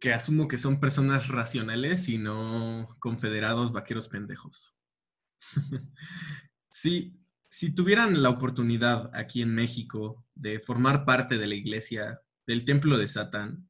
que 0.00 0.12
asumo 0.12 0.48
que 0.48 0.58
son 0.58 0.80
personas 0.80 1.28
racionales 1.28 2.08
y 2.08 2.18
no 2.18 2.96
confederados 2.98 3.72
vaqueros 3.72 4.08
pendejos. 4.08 4.80
si, 6.70 7.20
si 7.48 7.74
tuvieran 7.74 8.22
la 8.22 8.30
oportunidad 8.30 9.10
aquí 9.14 9.42
en 9.42 9.54
México 9.54 10.24
de 10.34 10.60
formar 10.60 11.04
parte 11.04 11.38
de 11.38 11.46
la 11.46 11.54
iglesia, 11.54 12.20
del 12.46 12.64
templo 12.64 12.96
de 12.96 13.08
Satán, 13.08 13.68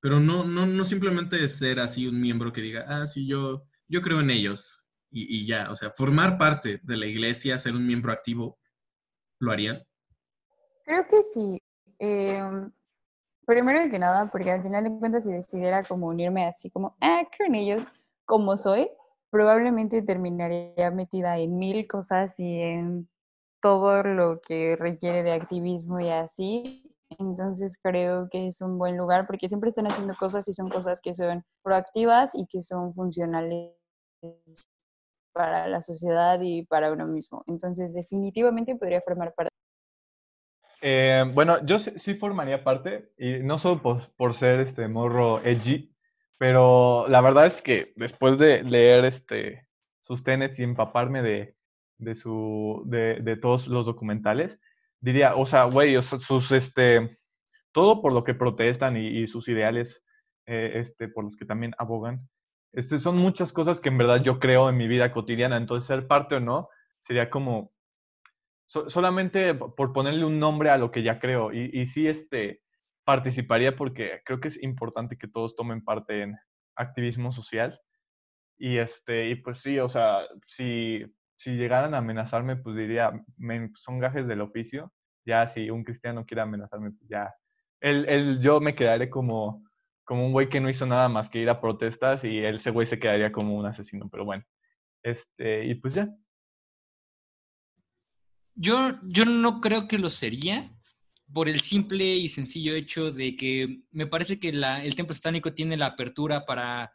pero 0.00 0.20
no, 0.20 0.44
no, 0.44 0.66
no 0.66 0.84
simplemente 0.84 1.48
ser 1.48 1.80
así 1.80 2.06
un 2.06 2.20
miembro 2.20 2.52
que 2.52 2.60
diga, 2.60 2.84
ah, 2.88 3.06
sí, 3.06 3.26
yo, 3.26 3.66
yo 3.88 4.02
creo 4.02 4.20
en 4.20 4.30
ellos 4.30 4.86
y, 5.10 5.40
y 5.40 5.46
ya, 5.46 5.70
o 5.70 5.76
sea, 5.76 5.90
formar 5.90 6.36
parte 6.36 6.80
de 6.82 6.96
la 6.96 7.06
iglesia, 7.06 7.58
ser 7.58 7.74
un 7.74 7.86
miembro 7.86 8.12
activo, 8.12 8.58
¿lo 9.40 9.50
harían? 9.52 9.82
Creo 10.84 11.06
que 11.08 11.22
sí. 11.22 11.58
Em, 11.98 12.70
primero 13.46 13.90
que 13.90 13.98
nada, 13.98 14.30
porque 14.30 14.50
al 14.50 14.62
final 14.62 14.84
de 14.84 14.98
cuentas, 14.98 15.24
si 15.24 15.32
decidiera 15.32 15.84
como 15.84 16.08
unirme 16.08 16.46
así 16.46 16.70
como, 16.70 16.96
ah, 17.00 17.22
creo 17.34 17.48
en 17.48 17.54
ellos, 17.54 17.84
como 18.26 18.56
soy, 18.56 18.88
probablemente 19.34 20.00
terminaría 20.02 20.92
metida 20.92 21.38
en 21.38 21.58
mil 21.58 21.88
cosas 21.88 22.38
y 22.38 22.62
en 22.62 23.08
todo 23.60 24.04
lo 24.04 24.40
que 24.40 24.76
requiere 24.76 25.24
de 25.24 25.32
activismo 25.32 25.98
y 25.98 26.08
así. 26.08 26.88
Entonces 27.18 27.76
creo 27.82 28.28
que 28.30 28.46
es 28.46 28.60
un 28.60 28.78
buen 28.78 28.96
lugar 28.96 29.26
porque 29.26 29.48
siempre 29.48 29.70
están 29.70 29.88
haciendo 29.88 30.14
cosas 30.14 30.46
y 30.46 30.52
son 30.52 30.68
cosas 30.68 31.00
que 31.00 31.14
son 31.14 31.42
proactivas 31.64 32.36
y 32.36 32.46
que 32.46 32.62
son 32.62 32.94
funcionales 32.94 33.72
para 35.32 35.66
la 35.66 35.82
sociedad 35.82 36.38
y 36.40 36.64
para 36.66 36.92
uno 36.92 37.08
mismo. 37.08 37.42
Entonces 37.48 37.92
definitivamente 37.92 38.76
podría 38.76 39.00
formar 39.00 39.34
parte. 39.34 39.50
Eh, 40.80 41.24
bueno, 41.34 41.66
yo 41.66 41.80
sí, 41.80 42.14
formaría 42.14 42.62
parte, 42.62 43.10
y 43.18 43.40
no 43.40 43.58
solo 43.58 43.82
por, 43.82 44.12
por 44.14 44.34
ser 44.34 44.60
este 44.60 44.86
morro 44.86 45.42
edgy, 45.42 45.93
pero 46.38 47.06
la 47.08 47.20
verdad 47.20 47.46
es 47.46 47.62
que 47.62 47.92
después 47.96 48.38
de 48.38 48.62
leer 48.62 49.04
este, 49.04 49.66
sus 50.00 50.24
tenets 50.24 50.58
y 50.58 50.62
empaparme 50.64 51.22
de, 51.22 51.56
de, 51.98 52.14
su, 52.14 52.82
de, 52.86 53.20
de 53.20 53.36
todos 53.36 53.68
los 53.68 53.86
documentales, 53.86 54.60
diría, 55.00 55.36
o 55.36 55.46
sea, 55.46 55.64
güey, 55.64 56.00
sus, 56.02 56.52
este, 56.52 57.18
todo 57.72 58.02
por 58.02 58.12
lo 58.12 58.24
que 58.24 58.34
protestan 58.34 58.96
y, 58.96 59.26
sus 59.28 59.48
ideales, 59.48 60.02
eh, 60.46 60.72
este, 60.76 61.08
por 61.08 61.24
los 61.24 61.36
que 61.36 61.46
también 61.46 61.74
abogan, 61.78 62.28
este, 62.72 62.98
son 62.98 63.16
muchas 63.16 63.52
cosas 63.52 63.80
que 63.80 63.88
en 63.88 63.98
verdad 63.98 64.22
yo 64.22 64.38
creo 64.40 64.68
en 64.68 64.76
mi 64.76 64.88
vida 64.88 65.12
cotidiana, 65.12 65.56
entonces 65.56 65.86
ser 65.86 66.06
parte 66.06 66.36
o 66.36 66.40
no 66.40 66.68
sería 67.02 67.30
como 67.30 67.72
so- 68.66 68.88
solamente 68.90 69.54
por 69.54 69.92
ponerle 69.92 70.24
un 70.24 70.38
nombre 70.40 70.70
a 70.70 70.78
lo 70.78 70.90
que 70.90 71.02
ya 71.02 71.18
creo. 71.18 71.52
Y, 71.52 71.70
y 71.72 71.86
sí, 71.86 72.08
este, 72.08 72.62
participaría 73.04 73.76
porque 73.76 74.20
creo 74.24 74.40
que 74.40 74.48
es 74.48 74.62
importante 74.62 75.16
que 75.18 75.28
todos 75.28 75.56
tomen 75.56 75.84
parte 75.84 76.22
en 76.22 76.36
activismo 76.76 77.32
social. 77.32 77.80
Y, 78.58 78.78
este, 78.78 79.28
y 79.30 79.36
pues 79.36 79.58
sí, 79.60 79.78
o 79.80 79.88
sea, 79.88 80.20
si, 80.46 81.04
si 81.36 81.52
llegaran 81.56 81.94
a 81.94 81.98
amenazarme, 81.98 82.56
pues 82.56 82.76
diría, 82.76 83.12
"Men, 83.36 83.72
son 83.76 83.98
gajes 84.00 84.26
del 84.28 84.40
oficio. 84.40 84.92
Ya 85.26 85.48
si 85.48 85.70
un 85.70 85.84
cristiano 85.84 86.24
quiere 86.26 86.42
amenazarme, 86.42 86.92
pues 86.92 87.08
ya 87.08 87.34
él, 87.80 88.06
él- 88.08 88.40
yo 88.40 88.60
me 88.60 88.74
quedaré 88.74 89.10
como, 89.10 89.64
como 90.04 90.26
un 90.26 90.32
güey 90.32 90.48
que 90.48 90.60
no 90.60 90.70
hizo 90.70 90.86
nada 90.86 91.08
más 91.08 91.28
que 91.30 91.38
ir 91.40 91.50
a 91.50 91.60
protestas 91.60 92.24
y 92.24 92.38
ese 92.44 92.70
güey 92.70 92.86
se 92.86 92.98
quedaría 92.98 93.32
como 93.32 93.56
un 93.56 93.66
asesino, 93.66 94.08
pero 94.10 94.24
bueno. 94.24 94.44
Este, 95.02 95.64
y 95.66 95.74
pues 95.76 95.94
ya. 95.94 96.08
Yo, 98.54 98.92
yo 99.02 99.24
no 99.24 99.60
creo 99.60 99.88
que 99.88 99.98
lo 99.98 100.10
sería 100.10 100.70
por 101.34 101.48
el 101.48 101.60
simple 101.60 102.14
y 102.16 102.28
sencillo 102.28 102.74
hecho 102.74 103.10
de 103.10 103.36
que 103.36 103.82
me 103.90 104.06
parece 104.06 104.38
que 104.38 104.52
la- 104.52 104.82
el 104.84 104.94
templo 104.94 105.12
satánico 105.14 105.52
tiene 105.52 105.76
la 105.76 105.86
apertura 105.86 106.46
para 106.46 106.92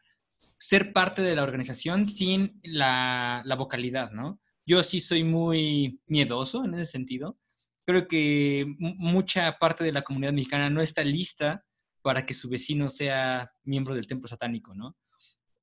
ser 0.58 0.94
parte 0.94 1.22
de 1.22 1.36
la 1.36 1.44
organización 1.44 2.06
sin 2.06 2.60
la, 2.64 3.42
la 3.46 3.56
vocalidad, 3.56 4.12
¿no? 4.12 4.40
Yo 4.66 4.82
sí 4.84 5.00
soy 5.00 5.24
muy 5.24 6.00
miedoso 6.08 6.64
en 6.64 6.74
ese 6.76 6.92
sentido. 6.92 7.38
Creo 7.86 8.08
que 8.08 8.66
mu- 8.80 8.96
mucha 8.98 9.58
parte 9.60 9.84
de 9.84 9.92
la 9.92 10.04
comunidad 10.04 10.34
mexicana 10.34 10.70
no 10.70 10.82
está 10.82 11.04
lista 11.04 11.66
para 12.02 12.26
que 12.26 12.34
su 12.34 12.50
vecino 12.50 12.90
sea 12.90 13.52
miembro 13.64 13.94
del 13.94 14.08
templo 14.08 14.28
satánico, 14.28 14.74
¿no? 14.76 14.96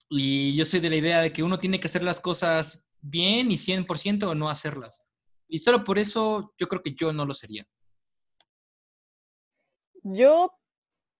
Y 0.09 0.55
yo 0.55 0.64
soy 0.64 0.81
de 0.81 0.91
la 0.91 0.97
idea 0.97 1.20
de 1.22 1.33
que 1.33 1.43
uno 1.43 1.59
tiene 1.59 1.81
que 1.81 1.89
hacer 1.89 2.03
las 2.03 2.20
cosas 2.20 2.87
bien 3.01 3.51
y 3.51 3.57
100% 3.59 4.24
o 4.31 4.35
no 4.35 4.49
hacerlas. 4.51 4.99
Y 5.49 5.59
solo 5.61 5.83
por 5.85 5.99
eso 5.99 6.53
yo 6.59 6.66
creo 6.68 6.83
que 6.83 6.95
yo 6.95 7.12
no 7.12 7.24
lo 7.24 7.33
sería. 7.35 7.66
Yo, 10.09 10.53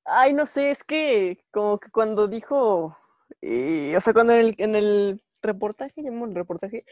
ay, 0.05 0.33
no 0.33 0.47
sé, 0.47 0.71
es 0.71 0.85
que 0.85 1.45
como 1.51 1.81
que 1.81 1.91
cuando 1.91 2.29
dijo, 2.29 2.97
eh, 3.43 3.95
o 3.97 4.01
sea, 4.01 4.13
cuando 4.13 4.33
en 4.35 4.77
el, 4.77 5.23
reportaje, 5.43 6.03
llamamos 6.03 6.29
el 6.31 6.37
reportaje, 6.37 6.85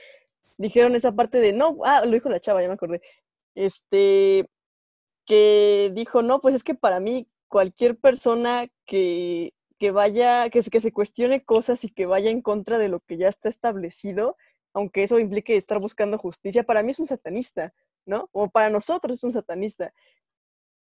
dijeron 0.58 0.96
esa 0.96 1.12
parte 1.12 1.38
de, 1.38 1.52
no, 1.52 1.78
ah, 1.84 2.04
lo 2.04 2.12
dijo 2.12 2.28
la 2.28 2.40
chava, 2.40 2.62
ya 2.62 2.68
me 2.68 2.74
acordé, 2.74 3.00
este, 3.54 4.50
que 5.26 5.92
dijo, 5.94 6.22
no, 6.22 6.40
pues 6.40 6.56
es 6.56 6.64
que 6.64 6.74
para 6.74 6.98
mí 6.98 7.28
cualquier 7.48 7.96
persona 7.96 8.66
que, 8.86 9.54
que 9.78 9.92
vaya, 9.92 10.50
que 10.50 10.62
que 10.62 10.80
se 10.80 10.92
cuestione 10.92 11.44
cosas 11.44 11.84
y 11.84 11.90
que 11.90 12.06
vaya 12.06 12.30
en 12.30 12.42
contra 12.42 12.78
de 12.78 12.88
lo 12.88 13.00
que 13.00 13.18
ya 13.18 13.28
está 13.28 13.48
establecido, 13.48 14.36
aunque 14.74 15.04
eso 15.04 15.20
implique 15.20 15.56
estar 15.56 15.78
buscando 15.78 16.18
justicia, 16.18 16.64
para 16.64 16.82
mí 16.82 16.90
es 16.90 16.98
un 16.98 17.06
satanista, 17.06 17.72
¿no? 18.04 18.28
O 18.32 18.50
para 18.50 18.70
nosotros 18.70 19.18
es 19.18 19.24
un 19.24 19.32
satanista. 19.32 19.92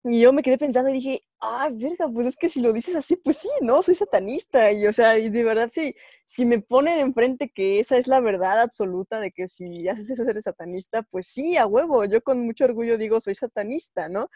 Y 0.04 0.20
yo 0.20 0.32
me 0.32 0.42
quedé 0.42 0.58
pensando 0.58 0.90
y 0.90 0.94
dije, 0.94 1.24
ay, 1.38 1.74
verga, 1.76 2.08
pues 2.12 2.26
es 2.26 2.36
que 2.36 2.48
si 2.48 2.60
lo 2.60 2.72
dices 2.72 2.96
así, 2.96 3.14
pues 3.16 3.36
sí, 3.36 3.48
no, 3.60 3.82
soy 3.84 3.94
satanista. 3.94 4.72
Y 4.72 4.86
o 4.86 4.92
sea, 4.92 5.12
de 5.12 5.44
verdad, 5.44 5.70
si, 5.72 5.94
si 6.24 6.44
me 6.44 6.60
ponen 6.60 6.98
enfrente 6.98 7.50
que 7.50 7.78
esa 7.78 7.96
es 7.98 8.08
la 8.08 8.20
verdad 8.20 8.60
absoluta 8.60 9.20
de 9.20 9.30
que 9.30 9.46
si 9.48 9.88
haces 9.88 10.10
eso 10.10 10.24
eres 10.24 10.44
satanista, 10.44 11.02
pues 11.04 11.26
sí, 11.28 11.56
a 11.56 11.66
huevo, 11.66 12.04
yo 12.04 12.20
con 12.22 12.44
mucho 12.44 12.64
orgullo 12.64 12.98
digo, 12.98 13.20
soy 13.20 13.34
satanista, 13.36 14.08
¿no? 14.08 14.28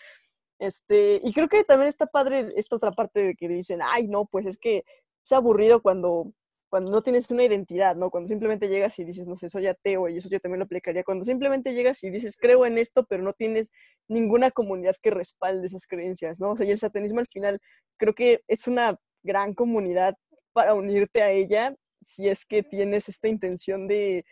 Este, 0.58 1.20
y 1.24 1.32
creo 1.32 1.48
que 1.48 1.64
también 1.64 1.88
está 1.88 2.06
padre 2.06 2.52
esta 2.56 2.76
otra 2.76 2.92
parte 2.92 3.20
de 3.20 3.34
que 3.34 3.48
dicen, 3.48 3.80
ay, 3.82 4.08
no, 4.08 4.26
pues 4.26 4.46
es 4.46 4.58
que 4.58 4.84
es 5.24 5.32
aburrido 5.32 5.82
cuando, 5.82 6.32
cuando 6.68 6.90
no 6.90 7.02
tienes 7.02 7.30
una 7.30 7.44
identidad, 7.44 7.96
¿no? 7.96 8.10
Cuando 8.10 8.28
simplemente 8.28 8.68
llegas 8.68 8.98
y 8.98 9.04
dices, 9.04 9.26
no 9.26 9.36
sé, 9.36 9.48
soy 9.48 9.66
ateo, 9.66 10.08
y 10.08 10.18
eso 10.18 10.28
yo 10.28 10.40
también 10.40 10.58
lo 10.58 10.64
aplicaría. 10.64 11.04
Cuando 11.04 11.24
simplemente 11.24 11.74
llegas 11.74 12.02
y 12.04 12.10
dices, 12.10 12.36
creo 12.36 12.66
en 12.66 12.78
esto, 12.78 13.04
pero 13.04 13.22
no 13.22 13.32
tienes 13.32 13.70
ninguna 14.08 14.50
comunidad 14.50 14.96
que 15.00 15.10
respalde 15.10 15.66
esas 15.66 15.86
creencias, 15.86 16.40
¿no? 16.40 16.52
O 16.52 16.56
sea, 16.56 16.66
y 16.66 16.70
el 16.72 16.78
satanismo 16.78 17.20
al 17.20 17.28
final 17.28 17.60
creo 17.98 18.14
que 18.14 18.42
es 18.48 18.66
una 18.66 18.98
gran 19.22 19.54
comunidad 19.54 20.16
para 20.52 20.74
unirte 20.74 21.22
a 21.22 21.30
ella 21.30 21.74
si 22.02 22.28
es 22.28 22.44
que 22.44 22.62
tienes 22.62 23.08
esta 23.08 23.28
intención 23.28 23.88
de, 23.88 24.24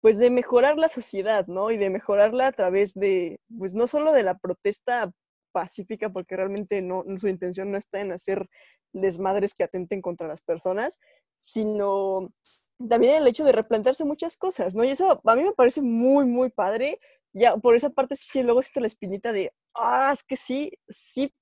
pues, 0.00 0.18
de 0.18 0.30
mejorar 0.30 0.78
la 0.78 0.88
sociedad, 0.88 1.46
¿no? 1.46 1.70
Y 1.70 1.76
de 1.76 1.90
mejorarla 1.90 2.48
a 2.48 2.52
través 2.52 2.94
de, 2.94 3.40
pues, 3.58 3.74
no 3.74 3.86
solo 3.86 4.12
de 4.12 4.22
la 4.22 4.38
protesta 4.38 5.12
pacífica, 5.52 6.10
porque 6.10 6.36
realmente 6.36 6.82
no, 6.82 7.04
su 7.18 7.28
intención 7.28 7.70
no 7.70 7.78
está 7.78 8.00
en 8.00 8.12
hacer 8.12 8.48
desmadres 8.92 9.54
que 9.54 9.64
atenten 9.64 10.02
contra 10.02 10.28
las 10.28 10.42
personas, 10.42 10.98
sino 11.36 12.32
también 12.88 13.16
el 13.16 13.26
hecho 13.26 13.44
de 13.44 13.52
replantearse 13.52 14.04
muchas 14.04 14.36
cosas, 14.36 14.74
¿no? 14.74 14.84
Y 14.84 14.90
eso 14.90 15.20
a 15.24 15.36
mí 15.36 15.42
me 15.42 15.52
parece 15.52 15.82
muy, 15.82 16.24
muy 16.24 16.50
padre. 16.50 16.98
Ya, 17.32 17.56
por 17.56 17.74
esa 17.74 17.90
parte 17.90 18.16
sí, 18.16 18.42
luego 18.42 18.62
siento 18.62 18.80
la 18.80 18.86
espinita 18.86 19.32
de, 19.32 19.52
ah, 19.74 20.10
es 20.12 20.24
que 20.24 20.36
sí, 20.36 20.72
sí, 20.88 21.32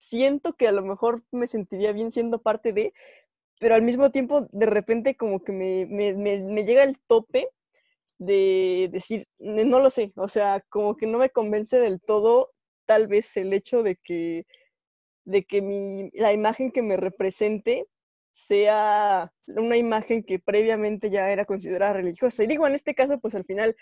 siento 0.00 0.54
que 0.54 0.68
a 0.68 0.72
lo 0.72 0.82
mejor 0.82 1.24
me 1.32 1.46
sentiría 1.46 1.92
bien 1.92 2.12
siendo 2.12 2.40
parte 2.40 2.72
de, 2.72 2.92
pero 3.60 3.74
al 3.74 3.82
mismo 3.82 4.10
tiempo 4.10 4.46
de 4.52 4.66
repente 4.66 5.16
como 5.16 5.42
que 5.42 5.52
me, 5.52 5.86
me, 5.86 6.14
me, 6.14 6.38
me 6.40 6.64
llega 6.64 6.84
el 6.84 6.98
tope 7.06 7.48
de 8.18 8.88
decir, 8.92 9.26
no 9.38 9.80
lo 9.80 9.90
sé, 9.90 10.12
o 10.16 10.28
sea, 10.28 10.64
como 10.68 10.96
que 10.96 11.06
no 11.06 11.18
me 11.18 11.30
convence 11.30 11.78
del 11.78 12.00
todo 12.00 12.53
tal 12.86 13.06
vez 13.08 13.36
el 13.36 13.52
hecho 13.52 13.82
de 13.82 13.96
que, 13.96 14.46
de 15.24 15.44
que 15.44 15.62
mi, 15.62 16.10
la 16.14 16.32
imagen 16.32 16.70
que 16.72 16.82
me 16.82 16.96
represente 16.96 17.86
sea 18.32 19.32
una 19.46 19.76
imagen 19.76 20.24
que 20.24 20.38
previamente 20.40 21.10
ya 21.10 21.30
era 21.30 21.44
considerada 21.46 21.94
religiosa. 21.94 22.44
Y 22.44 22.48
digo, 22.48 22.66
en 22.66 22.74
este 22.74 22.94
caso, 22.94 23.18
pues 23.20 23.34
al 23.34 23.44
final 23.44 23.76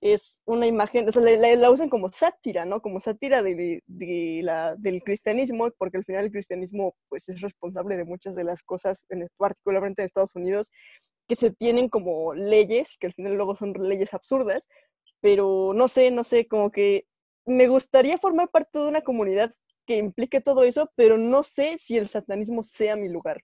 es 0.00 0.40
una 0.46 0.66
imagen, 0.66 1.08
o 1.08 1.12
sea, 1.12 1.22
la, 1.22 1.56
la- 1.56 1.70
usan 1.70 1.90
como 1.90 2.10
sátira, 2.12 2.64
¿no? 2.64 2.80
Como 2.82 3.00
sátira 3.00 3.42
de, 3.42 3.82
de 3.86 4.40
la, 4.44 4.74
del 4.76 5.02
cristianismo, 5.02 5.70
porque 5.78 5.98
al 5.98 6.04
final 6.04 6.24
el 6.26 6.32
cristianismo, 6.32 6.94
pues 7.08 7.28
es 7.28 7.40
responsable 7.42 7.96
de 7.96 8.04
muchas 8.04 8.34
de 8.34 8.44
las 8.44 8.62
cosas, 8.62 9.04
en, 9.10 9.28
particularmente 9.36 10.02
en 10.02 10.06
Estados 10.06 10.34
Unidos, 10.36 10.70
que 11.28 11.36
se 11.36 11.50
tienen 11.52 11.88
como 11.88 12.34
leyes, 12.34 12.96
que 13.00 13.08
al 13.08 13.14
final 13.14 13.34
luego 13.36 13.56
son 13.56 13.72
leyes 13.74 14.14
absurdas, 14.14 14.68
pero 15.20 15.72
no 15.74 15.88
sé, 15.88 16.10
no 16.10 16.24
sé, 16.24 16.46
como 16.48 16.70
que 16.70 17.06
me 17.46 17.68
gustaría 17.68 18.18
formar 18.18 18.48
parte 18.50 18.78
de 18.78 18.88
una 18.88 19.02
comunidad 19.02 19.52
que 19.86 19.96
implique 19.96 20.40
todo 20.40 20.64
eso, 20.64 20.90
pero 20.94 21.18
no 21.18 21.42
sé 21.42 21.78
si 21.78 21.96
el 21.96 22.08
satanismo 22.08 22.62
sea 22.62 22.96
mi 22.96 23.08
lugar. 23.08 23.42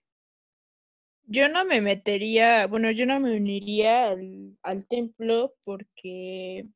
Yo 1.25 1.49
no 1.49 1.65
me 1.65 1.81
metería, 1.81 2.67
bueno, 2.69 2.91
yo 2.93 3.05
no 3.05 3.19
me 3.19 3.37
uniría 3.37 4.11
al, 4.11 4.57
al 4.63 4.87
templo 4.87 5.55
porque, 5.65 6.67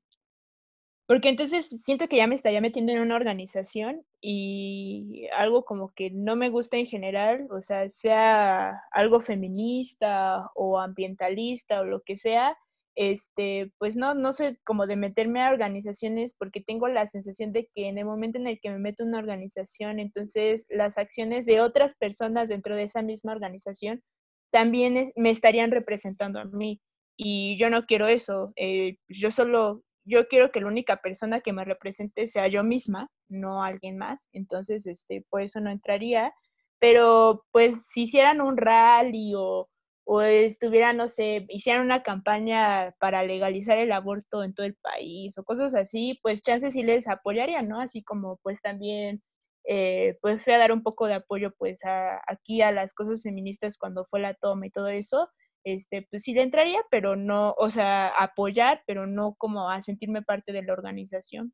porque 1.07 1.29
entonces 1.29 1.69
siento 1.85 2.09
que 2.09 2.17
ya 2.17 2.27
me 2.27 2.35
estaría 2.35 2.61
metiendo 2.61 2.91
en 2.91 3.01
una 3.01 3.15
organización 3.15 4.05
y 4.21 5.29
algo 5.37 5.65
como 5.65 5.93
que 5.95 6.11
no 6.11 6.35
me 6.35 6.51
gusta 6.51 6.79
en 6.79 6.87
general, 6.87 7.47
o 7.51 7.63
sea, 7.63 7.89
sea 7.91 8.83
algo 8.91 9.21
feminista 9.21 10.51
o 10.57 10.81
ambientalista 10.81 11.81
o 11.81 11.85
lo 11.85 12.03
que 12.03 12.17
sea, 12.17 12.59
este, 12.97 13.73
pues 13.79 13.97
no, 13.97 14.15
no 14.15 14.33
soy 14.33 14.59
como 14.65 14.87
de 14.87 14.97
meterme 14.97 15.43
a 15.43 15.51
organizaciones 15.51 16.35
porque 16.39 16.61
tengo 16.61 16.89
la 16.89 17.07
sensación 17.07 17.53
de 17.53 17.69
que 17.75 17.89
en 17.89 17.99
el 17.99 18.05
momento 18.05 18.39
en 18.39 18.47
el 18.47 18.61
que 18.61 18.71
me 18.71 18.79
meto 18.79 19.03
en 19.03 19.11
una 19.11 19.19
organización, 19.19 20.01
entonces 20.01 20.67
las 20.69 20.99
acciones 20.99 21.47
de 21.47 21.61
otras 21.61 21.95
personas 21.97 22.49
dentro 22.49 22.77
de 22.77 22.85
esa 22.85 23.03
misma 23.03 23.33
organización 23.33 24.03
también 24.51 25.13
me 25.17 25.31
estarían 25.31 25.71
representando 25.71 26.41
a 26.41 26.45
mí. 26.45 26.81
Y 27.17 27.59
yo 27.59 27.71
no 27.71 27.87
quiero 27.87 28.09
eso. 28.09 28.53
eh, 28.57 28.97
yo 29.09 29.31
solo, 29.31 29.83
yo 30.05 30.27
quiero 30.29 30.51
que 30.51 30.61
la 30.61 30.69
única 30.69 30.97
persona 31.03 31.41
que 31.41 31.53
me 31.53 31.65
represente 31.65 32.27
sea 32.29 32.49
yo 32.49 32.65
misma, 32.65 33.11
no 33.29 33.63
alguien 33.63 33.99
más. 33.99 34.21
Entonces, 34.33 34.87
este, 34.87 35.25
por 35.29 35.43
eso 35.43 35.61
no 35.61 35.71
entraría. 35.71 36.33
Pero, 36.81 37.45
pues, 37.53 37.75
si 37.93 38.05
hicieran 38.05 38.41
un 38.41 38.57
rally 38.57 39.35
o, 39.37 39.69
o 40.13 40.23
estuvieran, 40.23 40.97
no 40.97 41.09
sé, 41.09 41.47
hicieran 41.51 41.85
una 41.85 42.03
campaña 42.03 42.95
para 42.99 43.23
legalizar 43.23 43.79
el 43.79 43.93
aborto 43.93 44.43
en 44.45 44.55
todo 44.55 44.67
el 44.67 44.75
país 44.77 45.39
o 45.39 45.45
cosas 45.45 45.75
así, 45.75 46.19
pues 46.23 46.43
chances 46.43 46.73
sí 46.75 46.83
les 46.83 47.07
apoyaría, 47.09 47.63
¿no? 47.63 47.81
Así 47.81 48.03
como, 48.03 48.39
pues, 48.43 48.61
también 48.63 49.23
eh, 49.65 50.19
pues 50.23 50.43
fui 50.45 50.53
a 50.55 50.59
dar 50.59 50.73
un 50.73 50.83
poco 50.83 51.07
de 51.07 51.15
apoyo 51.15 51.53
pues 51.59 51.79
a- 51.85 52.21
aquí 52.27 52.63
a 52.63 52.73
las 52.73 52.95
cosas 52.95 53.23
feministas 53.23 53.77
cuando 53.79 54.07
fue 54.07 54.21
la 54.21 54.35
toma 54.35 54.67
y 54.67 54.71
todo 54.71 54.89
eso, 54.89 55.29
este, 55.65 56.07
pues 56.11 56.23
sí 56.25 56.33
le 56.35 56.43
entraría, 56.43 56.81
pero 56.91 57.17
no, 57.17 57.55
o 57.59 57.71
sea, 57.71 58.09
apoyar, 58.09 58.83
pero 58.87 59.07
no 59.07 59.35
como 59.37 59.71
a 59.71 59.83
sentirme 59.83 60.23
parte 60.23 60.53
de 60.53 60.63
la 60.63 60.73
organización. 60.73 61.53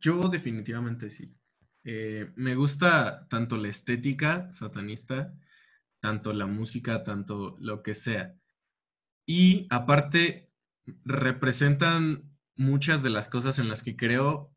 Yo 0.00 0.28
definitivamente 0.28 1.10
sí. 1.10 1.36
Eh, 1.84 2.32
me 2.36 2.54
gusta 2.54 3.26
tanto 3.28 3.56
la 3.56 3.68
estética 3.68 4.52
satanista, 4.52 5.34
tanto 6.00 6.32
la 6.32 6.46
música, 6.46 7.04
tanto 7.04 7.56
lo 7.60 7.82
que 7.82 7.94
sea. 7.94 8.34
Y 9.26 9.66
aparte, 9.70 10.50
representan 11.04 12.30
muchas 12.56 13.02
de 13.02 13.10
las 13.10 13.28
cosas 13.28 13.58
en 13.58 13.68
las 13.68 13.82
que 13.82 13.96
creo 13.96 14.54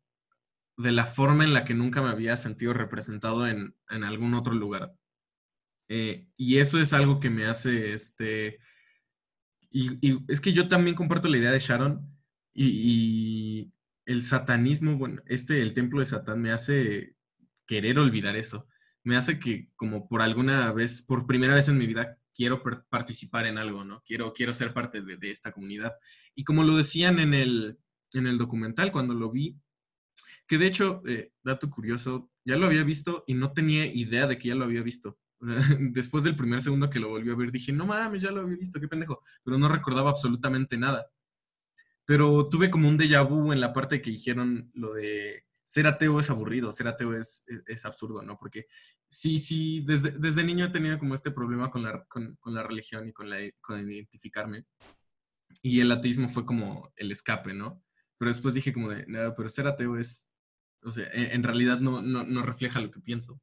de 0.76 0.92
la 0.92 1.06
forma 1.06 1.44
en 1.44 1.54
la 1.54 1.64
que 1.64 1.74
nunca 1.74 2.02
me 2.02 2.08
había 2.08 2.36
sentido 2.36 2.72
representado 2.72 3.46
en, 3.46 3.76
en 3.88 4.04
algún 4.04 4.34
otro 4.34 4.54
lugar. 4.54 4.94
Eh, 5.88 6.28
y 6.36 6.58
eso 6.58 6.80
es 6.80 6.92
algo 6.92 7.20
que 7.20 7.30
me 7.30 7.44
hace, 7.44 7.92
este, 7.92 8.58
y, 9.70 9.98
es 10.32 10.40
que 10.40 10.52
yo 10.52 10.68
también 10.68 10.96
comparto 10.96 11.28
la 11.28 11.38
idea 11.38 11.52
de 11.52 11.58
Sharon 11.60 12.08
y, 12.52 12.66
y 12.66 13.72
el 14.06 14.22
satanismo, 14.22 14.96
bueno, 14.98 15.22
este, 15.26 15.60
el 15.62 15.74
templo 15.74 16.00
de 16.00 16.06
Satán 16.06 16.40
me 16.40 16.52
hace 16.52 17.16
querer 17.66 17.98
olvidar 17.98 18.36
eso. 18.36 18.66
Me 19.04 19.16
hace 19.16 19.38
que 19.38 19.68
como 19.76 20.08
por 20.08 20.22
alguna 20.22 20.72
vez, 20.72 21.02
por 21.02 21.26
primera 21.26 21.54
vez 21.54 21.68
en 21.68 21.78
mi 21.78 21.86
vida, 21.86 22.18
quiero 22.34 22.62
participar 22.88 23.46
en 23.46 23.58
algo, 23.58 23.84
¿no? 23.84 24.02
Quiero, 24.04 24.32
quiero 24.32 24.52
ser 24.52 24.72
parte 24.74 25.02
de, 25.02 25.16
de 25.16 25.30
esta 25.30 25.52
comunidad. 25.52 25.92
Y 26.34 26.44
como 26.44 26.64
lo 26.64 26.76
decían 26.76 27.18
en 27.20 27.34
el, 27.34 27.78
en 28.12 28.26
el 28.26 28.38
documental, 28.38 28.92
cuando 28.92 29.14
lo 29.14 29.30
vi, 29.30 29.56
Que 30.46 30.58
de 30.58 30.66
hecho, 30.66 31.02
eh, 31.06 31.32
dato 31.42 31.70
curioso, 31.70 32.30
ya 32.44 32.56
lo 32.56 32.66
había 32.66 32.84
visto 32.84 33.24
y 33.26 33.34
no 33.34 33.52
tenía 33.52 33.86
idea 33.86 34.26
de 34.26 34.38
que 34.38 34.48
ya 34.48 34.54
lo 34.54 34.64
había 34.64 34.82
visto. 34.82 35.18
Después 35.92 36.24
del 36.24 36.36
primer 36.36 36.60
segundo 36.60 36.90
que 36.90 37.00
lo 37.00 37.08
volví 37.08 37.30
a 37.30 37.36
ver, 37.36 37.50
dije, 37.50 37.72
no 37.72 37.86
mames, 37.86 38.22
ya 38.22 38.30
lo 38.30 38.42
había 38.42 38.56
visto, 38.56 38.80
qué 38.80 38.88
pendejo. 38.88 39.20
Pero 39.44 39.58
no 39.58 39.68
recordaba 39.68 40.10
absolutamente 40.10 40.76
nada. 40.78 41.06
Pero 42.06 42.48
tuve 42.48 42.70
como 42.70 42.88
un 42.88 42.98
déjà 42.98 43.22
vu 43.26 43.52
en 43.52 43.60
la 43.60 43.72
parte 43.72 44.02
que 44.02 44.10
dijeron 44.10 44.70
lo 44.74 44.94
de 44.94 45.44
ser 45.64 45.86
ateo 45.86 46.20
es 46.20 46.30
aburrido, 46.30 46.70
ser 46.70 46.88
ateo 46.88 47.14
es, 47.14 47.44
es, 47.66 47.84
absurdo, 47.84 48.22
¿no? 48.22 48.38
Porque 48.38 48.66
sí, 49.08 49.38
sí, 49.38 49.82
desde, 49.84 50.10
desde 50.10 50.44
niño 50.44 50.66
he 50.66 50.70
tenido 50.70 50.98
como 50.98 51.14
este 51.14 51.30
problema 51.30 51.70
con 51.70 51.82
la, 51.82 52.04
con, 52.04 52.36
la 52.44 52.62
religión 52.62 53.08
y 53.08 53.12
con, 53.12 53.30
la, 53.30 53.38
con 53.60 53.90
identificarme. 53.90 54.66
Y 55.62 55.80
el 55.80 55.90
ateísmo 55.90 56.28
fue 56.28 56.44
como 56.44 56.92
el 56.96 57.12
escape, 57.12 57.54
¿no? 57.54 57.82
Pero 58.18 58.30
después 58.30 58.54
dije 58.54 58.72
como 58.72 58.90
de, 58.90 59.06
no, 59.06 59.34
pero 59.34 59.48
ser 59.48 59.66
ateo 59.66 59.96
es, 59.96 60.30
o 60.82 60.92
sea, 60.92 61.08
en, 61.12 61.32
en 61.32 61.42
realidad 61.42 61.80
no, 61.80 62.02
no, 62.02 62.24
no, 62.24 62.42
refleja 62.42 62.80
lo 62.80 62.90
que 62.90 63.00
pienso. 63.00 63.40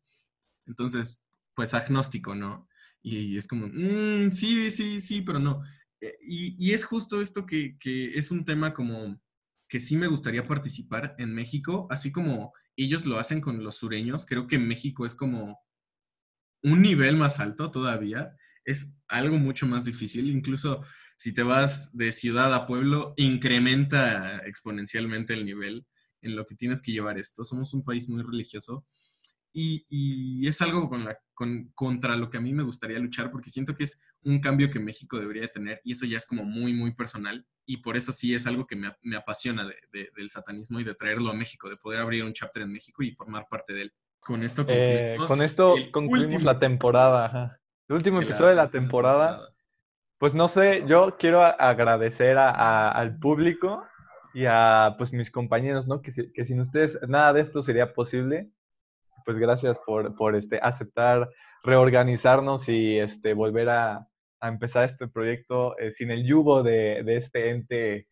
Entonces, 0.68 1.24
pues 1.56 1.74
agnóstico, 1.74 2.36
¿no? 2.36 2.68
Y, 3.02 3.38
es 3.38 3.48
como, 3.48 3.68
mmm, 3.68 4.32
sí, 4.32 4.70
sí, 4.70 5.02
sí, 5.02 5.22
pero 5.22 5.40
no. 5.40 5.64
Eh, 6.00 6.18
y, 6.22 6.68
y 6.68 6.74
es 6.74 6.86
justo 6.86 7.20
esto 7.20 7.46
que, 7.46 7.78
que 7.80 8.14
es 8.18 8.30
un 8.30 8.46
tema 8.46 8.74
como 8.74 9.20
que 9.72 9.80
sí 9.80 9.96
me 9.96 10.08
gustaría 10.08 10.46
participar 10.46 11.16
en 11.18 11.34
México, 11.34 11.88
así 11.90 12.12
como 12.12 12.52
ellos 12.76 13.06
lo 13.06 13.18
hacen 13.20 13.40
con 13.40 13.64
los 13.64 13.78
sureños, 13.78 14.26
creo 14.26 14.46
que 14.46 14.60
México 14.60 15.06
es 15.06 15.16
como 15.16 15.62
un 16.62 16.82
nivel 16.82 17.16
más 17.16 17.40
alto 17.40 17.72
todavía, 17.72 18.36
es 18.66 18.98
algo 19.08 19.38
mucho 19.38 19.66
más 19.68 19.86
difícil, 19.86 20.30
incluso 20.30 20.84
si 21.16 21.34
te 21.34 21.44
vas 21.44 21.96
de 21.96 22.12
ciudad 22.12 22.54
a 22.54 22.68
pueblo, 22.68 23.14
incrementa 23.16 24.40
exponencialmente 24.40 25.36
el 25.36 25.46
nivel 25.46 25.88
en 26.22 26.36
lo 26.36 26.46
que 26.46 26.56
tienes 26.56 26.82
que 26.82 26.92
llevar 26.92 27.18
esto. 27.18 27.46
Somos 27.46 27.74
un 27.74 27.86
país 27.86 28.10
muy 28.10 28.24
religioso 28.24 28.86
y, 29.54 30.46
es 30.46 30.62
algo 30.62 30.90
con 30.90 31.72
contra 31.74 32.18
lo 32.18 32.30
que 32.30 32.38
a 32.38 32.42
mí 32.42 32.52
me 32.52 32.64
gustaría 32.64 33.00
luchar 33.00 33.32
porque 33.32 33.50
siento 33.50 33.74
que 33.74 33.86
es 33.86 34.02
un 34.24 34.40
cambio 34.40 34.70
que 34.70 34.80
México 34.80 35.20
debería 35.20 35.48
tener 35.48 35.82
y 35.84 35.94
eso 35.94 36.06
ya 36.06 36.18
es 36.18 36.26
como 36.26 36.44
muy, 36.44 36.74
muy 36.74 36.94
personal 36.94 37.46
y 37.66 37.78
por 37.78 37.98
eso 37.98 38.12
sí 38.12 38.34
es 38.36 38.46
algo 38.48 38.68
que 38.68 38.76
me, 38.76 38.92
me 39.02 39.16
apasiona 39.16 39.68
del 39.92 40.30
satanismo 40.30 40.80
y 40.80 40.84
de 40.84 40.96
traerlo 40.96 41.32
a 41.32 41.34
México, 41.34 41.70
de 41.70 41.78
poder 41.78 42.02
abrir 42.02 42.24
un 42.24 42.34
chapter 42.34 42.64
en 42.64 42.72
México 42.72 43.04
y 43.04 43.12
formar 43.12 43.48
parte 43.50 43.74
de 43.74 43.84
él. 43.84 43.94
Con 44.20 44.44
esto 44.44 44.64
eh, 44.68 45.16
concluimos, 45.18 45.28
con 45.28 45.42
esto 45.42 45.76
concluimos 45.92 46.44
la 46.44 46.60
temporada. 46.60 47.60
El 47.88 47.96
último 47.96 48.22
episodio 48.22 48.50
de 48.50 48.56
la 48.56 48.68
temporada. 48.68 49.50
Pues 50.20 50.36
no 50.36 50.48
sé, 50.48 50.84
yo 50.88 51.18
quiero 51.18 51.44
agradecer 51.44 52.38
a, 52.38 52.92
al 52.92 53.18
público 53.18 53.84
y 54.36 54.46
a 54.46 54.94
pues 54.98 55.12
mis 55.12 55.32
compañeros, 55.32 55.88
¿no? 55.88 56.02
Que, 56.02 56.12
que 56.32 56.46
sin 56.46 56.62
ustedes 56.62 56.96
nada 57.08 57.34
de 57.34 57.42
esto 57.42 57.64
sería 57.64 57.94
posible 57.94 58.52
pues 59.26 59.38
gracias 59.38 59.80
por, 59.80 60.16
por 60.16 60.36
este, 60.36 60.60
aceptar 60.62 61.30
reorganizarnos 61.64 62.68
y 62.70 62.98
este, 63.00 63.34
volver 63.34 63.70
a, 63.70 64.08
a 64.42 64.48
empezar 64.48 64.90
este 64.90 65.08
proyecto 65.08 65.78
eh, 65.78 65.92
sin 65.92 66.12
el 66.12 66.26
yugo 66.26 66.64
de, 66.64 67.04
de, 67.06 67.18
este 67.18 67.52
ente 67.52 68.08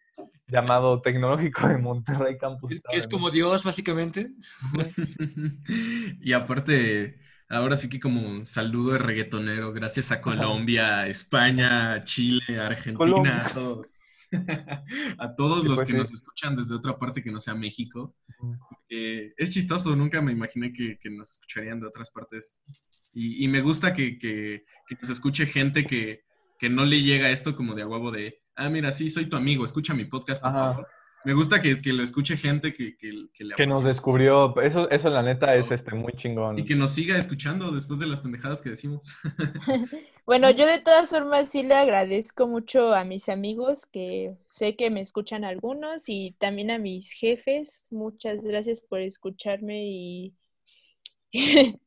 llamado 0.47 1.01
Tecnológico 1.01 1.67
de 1.67 1.77
Monterrey 1.77 2.37
Campus. 2.37 2.79
Que 2.89 2.97
es 2.97 3.07
como 3.07 3.31
Dios, 3.31 3.63
básicamente. 3.63 4.29
y 6.21 6.33
aparte, 6.33 7.19
ahora 7.49 7.75
sí 7.75 7.89
que 7.89 7.99
como 7.99 8.21
un 8.21 8.45
saludo 8.45 8.93
de 8.93 8.99
reggaetonero, 8.99 9.73
gracias 9.73 10.11
a 10.11 10.21
Colombia, 10.21 11.07
España, 11.07 12.01
Chile, 12.03 12.59
Argentina, 12.59 13.47
a 13.47 13.53
todos. 13.53 14.01
a 15.17 15.35
todos 15.35 15.63
los 15.65 15.79
pues 15.79 15.87
que 15.87 15.97
nos 15.97 16.11
escuchan 16.11 16.55
desde 16.55 16.75
otra 16.75 16.97
parte 16.97 17.21
que 17.21 17.31
no 17.31 17.39
sea 17.39 17.55
México. 17.55 18.15
Eh, 18.87 19.33
es 19.35 19.51
chistoso, 19.51 19.95
nunca 19.95 20.21
me 20.21 20.31
imaginé 20.31 20.71
que, 20.71 20.97
nos 21.09 21.31
escucharían 21.31 21.79
de 21.79 21.87
otras 21.87 22.11
partes. 22.11 22.59
Y, 23.13 23.47
me 23.47 23.61
gusta 23.61 23.93
que, 23.93 24.65
nos 25.01 25.09
escuche 25.09 25.45
gente 25.45 25.85
que, 25.85 26.23
no 26.69 26.85
le 26.85 27.01
llega 27.01 27.29
esto 27.29 27.55
como 27.55 27.75
de 27.75 27.83
a 27.83 27.87
huevo 27.87 28.11
de, 28.11 28.41
ah, 28.55 28.69
mira, 28.69 28.91
sí, 28.91 29.09
soy 29.09 29.25
tu 29.25 29.35
amigo, 29.35 29.65
escucha 29.65 29.93
mi 29.93 30.05
podcast, 30.05 30.41
por 30.41 30.51
favor. 30.51 30.87
Me 31.25 31.33
gusta 31.33 31.59
que, 31.59 31.77
lo 31.91 32.01
escuche 32.01 32.37
gente 32.37 32.71
que, 32.71 32.95
que, 32.95 33.43
le 33.43 33.55
Que 33.55 33.67
nos 33.67 33.83
descubrió. 33.83 34.57
Eso, 34.61 34.89
eso 34.89 35.09
la 35.09 35.21
neta 35.21 35.53
es 35.55 35.69
este, 35.69 35.93
muy 35.93 36.13
chingón. 36.13 36.57
Y 36.57 36.63
que 36.63 36.75
nos 36.75 36.91
siga 36.91 37.17
escuchando 37.17 37.71
después 37.71 37.99
de 37.99 38.07
las 38.07 38.21
pendejadas 38.21 38.61
que 38.61 38.69
decimos. 38.69 39.17
bueno, 40.25 40.49
yo 40.51 40.65
de 40.65 40.79
todas 40.79 41.09
formas 41.09 41.49
sí 41.49 41.63
le 41.63 41.75
agradezco 41.75 42.47
mucho 42.47 42.93
a 42.93 43.03
mis 43.03 43.27
amigos 43.27 43.85
que 43.85 44.37
sé 44.53 44.77
que 44.77 44.89
me 44.89 45.01
escuchan 45.01 45.43
algunos 45.43 46.03
y 46.07 46.37
también 46.39 46.71
a 46.71 46.77
mis 46.77 47.11
jefes. 47.11 47.83
Muchas 47.89 48.41
gracias 48.41 48.79
por 48.79 49.01
escucharme 49.01 49.87
y, 49.87 50.33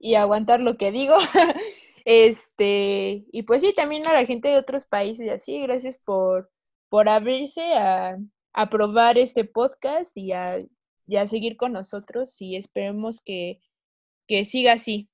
y 0.00 0.16
aguantar 0.16 0.60
lo 0.60 0.76
que 0.76 0.90
digo. 0.90 1.16
este, 2.04 3.24
y 3.30 3.42
pues 3.42 3.62
sí, 3.62 3.72
también 3.76 4.08
a 4.08 4.12
la 4.12 4.26
gente 4.26 4.48
de 4.48 4.56
otros 4.56 4.86
países 4.86 5.26
y 5.26 5.30
así, 5.30 5.60
gracias 5.60 5.98
por, 5.98 6.50
por 6.88 7.08
abrirse 7.08 7.74
a 7.74 8.18
a 8.52 8.68
probar 8.68 9.18
este 9.18 9.44
podcast 9.44 10.16
y 10.16 10.32
a, 10.32 10.58
seguir 11.26 11.56
con 11.56 11.72
nosotros 11.72 12.40
y 12.40 12.56
esperemos 12.56 13.20
que, 13.20 13.60
siga 14.44 14.74
así. 14.74 15.08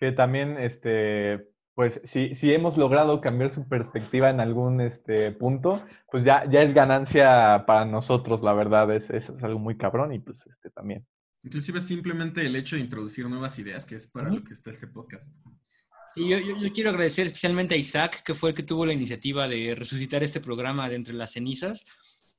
Que 0.00 0.12
también, 0.12 0.58
este, 0.58 1.48
pues 1.74 2.00
si, 2.04 2.34
si 2.34 2.52
hemos 2.52 2.76
logrado 2.76 3.20
cambiar 3.20 3.52
su 3.52 3.68
perspectiva 3.68 4.30
en 4.30 4.40
algún 4.40 4.80
este, 4.80 5.32
punto, 5.32 5.82
pues 6.10 6.24
ya, 6.24 6.44
ya 6.48 6.62
es 6.62 6.74
ganancia 6.74 7.64
para 7.66 7.84
nosotros, 7.84 8.42
la 8.42 8.52
verdad, 8.52 8.92
es, 8.94 9.10
es, 9.10 9.30
algo 9.42 9.58
muy 9.58 9.76
cabrón 9.76 10.12
y 10.12 10.18
pues 10.18 10.40
este 10.46 10.70
también. 10.70 11.06
Inclusive 11.42 11.80
simplemente 11.80 12.44
el 12.44 12.56
hecho 12.56 12.76
de 12.76 12.82
introducir 12.82 13.28
nuevas 13.28 13.58
ideas, 13.58 13.86
que 13.86 13.94
es 13.96 14.06
para 14.06 14.30
lo 14.30 14.42
que 14.42 14.52
está 14.52 14.70
este 14.70 14.86
podcast. 14.86 15.36
Sí, 16.14 16.28
yo, 16.28 16.38
yo, 16.38 16.72
quiero 16.72 16.90
agradecer 16.90 17.26
especialmente 17.26 17.74
a 17.74 17.78
Isaac, 17.78 18.22
que 18.24 18.34
fue 18.34 18.50
el 18.50 18.56
que 18.56 18.62
tuvo 18.62 18.84
la 18.84 18.92
iniciativa 18.92 19.46
de 19.46 19.74
resucitar 19.74 20.22
este 20.22 20.40
programa 20.40 20.88
de 20.88 20.96
Entre 20.96 21.14
las 21.14 21.32
Cenizas. 21.32 21.84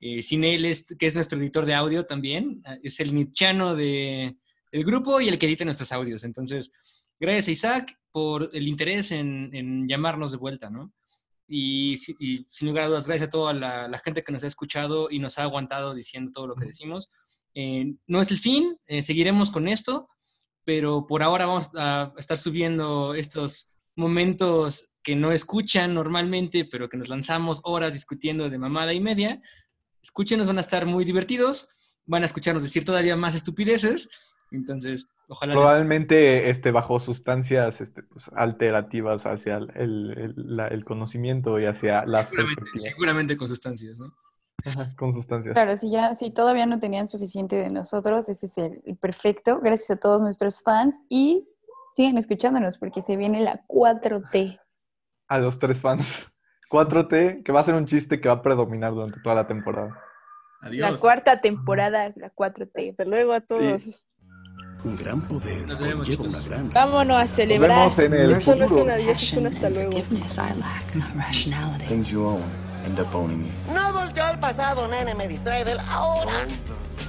Eh, 0.02 0.22
sin 0.22 0.44
él, 0.44 0.66
es, 0.66 0.86
que 0.98 1.08
es 1.08 1.16
nuestro 1.16 1.38
editor 1.40 1.66
de 1.66 1.74
audio 1.74 2.06
también, 2.06 2.62
ah, 2.66 2.78
es 2.82 3.00
el 3.02 3.14
nichano 3.14 3.76
de, 3.76 4.38
del 4.72 4.86
grupo 4.86 5.20
y 5.20 5.28
el 5.28 5.38
que 5.38 5.46
edita 5.46 5.66
nuestros 5.66 5.92
audios. 5.92 6.24
Entonces, 6.24 6.72
gracias 7.20 7.48
a 7.48 7.52
Isaac 7.52 8.00
por 8.12 8.50
el 8.54 8.68
interés 8.68 9.12
en, 9.12 9.88
llamarnos 9.88 10.32
de 10.32 10.38
vuelta, 10.38 10.70
¿no? 10.70 10.94
Y, 11.48 11.98
sin 11.98 12.68
lugar 12.68 12.86
a 12.86 12.88
dudas, 12.88 13.08
gracias 13.08 13.28
a 13.28 13.32
toda 13.32 13.54
la, 13.54 14.02
gente 14.04 14.24
que 14.24 14.32
nos 14.32 14.44
ha 14.44 14.48
escuchado 14.48 15.10
y 15.10 15.20
nos 15.20 15.38
ha 15.38 15.44
aguantado 15.44 15.94
diciendo 15.94 16.32
todo 16.32 16.48
lo 16.48 16.56
que 16.56 16.66
decimos. 16.66 17.10
Eh, 17.56 17.94
no 18.08 18.22
es 18.22 18.32
el 18.32 18.38
fin, 18.38 18.78
eh, 18.88 19.02
seguiremos 19.02 19.50
con 19.52 19.68
esto, 19.68 20.10
pero 20.64 21.08
por 21.08 21.24
ahora 21.24 21.46
vamos 21.46 21.72
a 21.76 22.14
estar 22.18 22.38
subiendo 22.38 23.14
estos 23.16 23.70
momentos 23.96 24.90
que 25.02 25.16
no 25.16 25.32
escuchan 25.32 25.94
normalmente, 25.94 26.66
pero 26.66 26.90
que 26.90 26.98
nos 26.98 27.10
lanzamos 27.10 27.62
horas 27.64 27.94
discutiendo 27.94 28.50
de 28.50 28.60
mamada 28.60 28.94
y 28.94 29.00
media, 29.00 29.42
escúchenos, 30.02 30.48
van 30.48 30.58
a 30.58 30.62
estar 30.62 30.86
muy 30.86 31.06
divertidos, 31.06 31.98
van 32.06 32.24
a 32.24 32.26
escucharnos 32.26 32.64
decir 32.64 32.86
todavía 32.86 33.16
más 33.16 33.36
estupideces, 33.36 34.10
entonces 34.52 35.08
ojalá... 35.28 35.54
Probablemente 35.54 36.50
este, 36.50 36.72
bajo 36.72 37.00
sustancias 37.00 37.82
este, 37.82 38.04
pues, 38.04 38.26
alterativas 38.36 39.26
hacia 39.26 39.58
el, 39.58 40.36
el, 40.72 40.86
conocimiento 40.86 41.60
y 41.60 41.66
hacia 41.66 42.06
las 42.06 42.30
seguramente, 42.30 42.80
seguramente 42.80 43.38
con 43.38 43.48
sustancias, 43.48 44.00
¿no? 44.00 44.14
Con 44.96 45.14
sustancias. 45.14 45.54
Claro, 45.54 45.78
si 45.78 45.90
ya, 45.90 46.14
si 46.14 46.32
todavía 46.32 46.66
no 46.66 46.80
tenían 46.80 47.08
suficiente 47.08 47.56
de 47.56 47.70
nosotros, 47.70 48.30
ese 48.30 48.46
es 48.46 48.58
el, 48.58 48.98
perfecto. 49.00 49.60
Gracias 49.62 49.92
a 49.92 50.00
todos 50.00 50.22
nuestros 50.22 50.62
fans 50.62 51.02
y 51.10 51.48
sigan 51.94 52.18
escuchándonos 52.18 52.78
porque 52.78 53.02
se 53.02 53.16
viene 53.16 53.42
la 53.42 53.66
4T. 53.68 54.60
A 55.28 55.40
los 55.40 55.60
tres 55.60 55.80
fans. 55.80 56.06
4T, 56.70 57.44
que 57.44 57.52
va 57.52 57.62
a 57.62 57.64
ser 57.64 57.76
un 57.76 57.88
chiste 57.88 58.22
que 58.22 58.30
va 58.30 58.36
a 58.36 58.42
predominar 58.42 58.94
durante 58.94 59.20
toda 59.22 59.36
la 59.36 59.48
temporada. 59.48 59.98
Adiós. 60.62 60.92
La 60.92 60.98
cuarta 60.98 61.42
temporada, 61.42 62.12
la 62.16 62.32
4T. 62.32 62.92
Hasta 62.92 63.06
luego 63.06 63.34
a 63.34 63.42
todos. 63.42 64.06
Un 64.84 64.96
gran 64.96 65.28
poder 65.28 65.68
conlleva 65.68 66.04
una 66.24 66.42
gran 66.46 66.70
Vámonos 66.70 67.22
a 67.22 67.28
celebrar. 67.28 67.86
Nos 67.86 67.98
vemos 67.98 68.14
en 68.14 68.26
el 68.26 68.32
Esto 68.32 68.56
no 68.56 68.66
es 68.66 68.72
un 68.72 68.90
adiós, 68.90 69.24
es 69.24 69.34
un 69.34 69.48
hasta 69.48 69.70
luego. 69.70 69.92
Things 72.84 72.98
you 72.98 73.00
own 73.00 73.00
end 73.00 73.00
up 73.00 73.16
owning 73.16 73.46
you. 73.46 73.74
No 73.74 73.94
volteo 73.94 74.24
al 74.24 74.40
pasado, 74.40 74.88
nene, 74.88 75.16
me 75.16 75.28
distrae 75.28 75.64
del 75.64 75.80
ahora. 75.80 76.48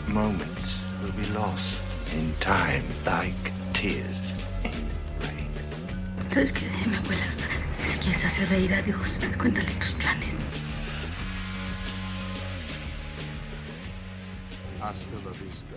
Moments 0.08 0.74
will 1.02 1.12
be 1.12 1.26
lost 1.28 1.80
in 2.12 2.34
time 2.40 2.84
like 3.04 3.52
tears 3.72 4.16
in 4.64 4.88
rain. 5.20 5.48
¿Sabes 6.30 6.52
qué 6.52 6.66
decía 6.66 6.86
mi 6.88 6.96
abuela? 6.96 7.22
Si 7.78 7.98
quieres 7.98 8.24
hacer 8.24 8.48
reír 8.48 8.74
a 8.74 8.82
Dios, 8.82 9.18
cuéntale 9.38 9.70
tus 9.78 9.92
planes. 9.92 10.36
Hasta 14.80 15.16
la 15.16 15.30
vista. 15.44 15.76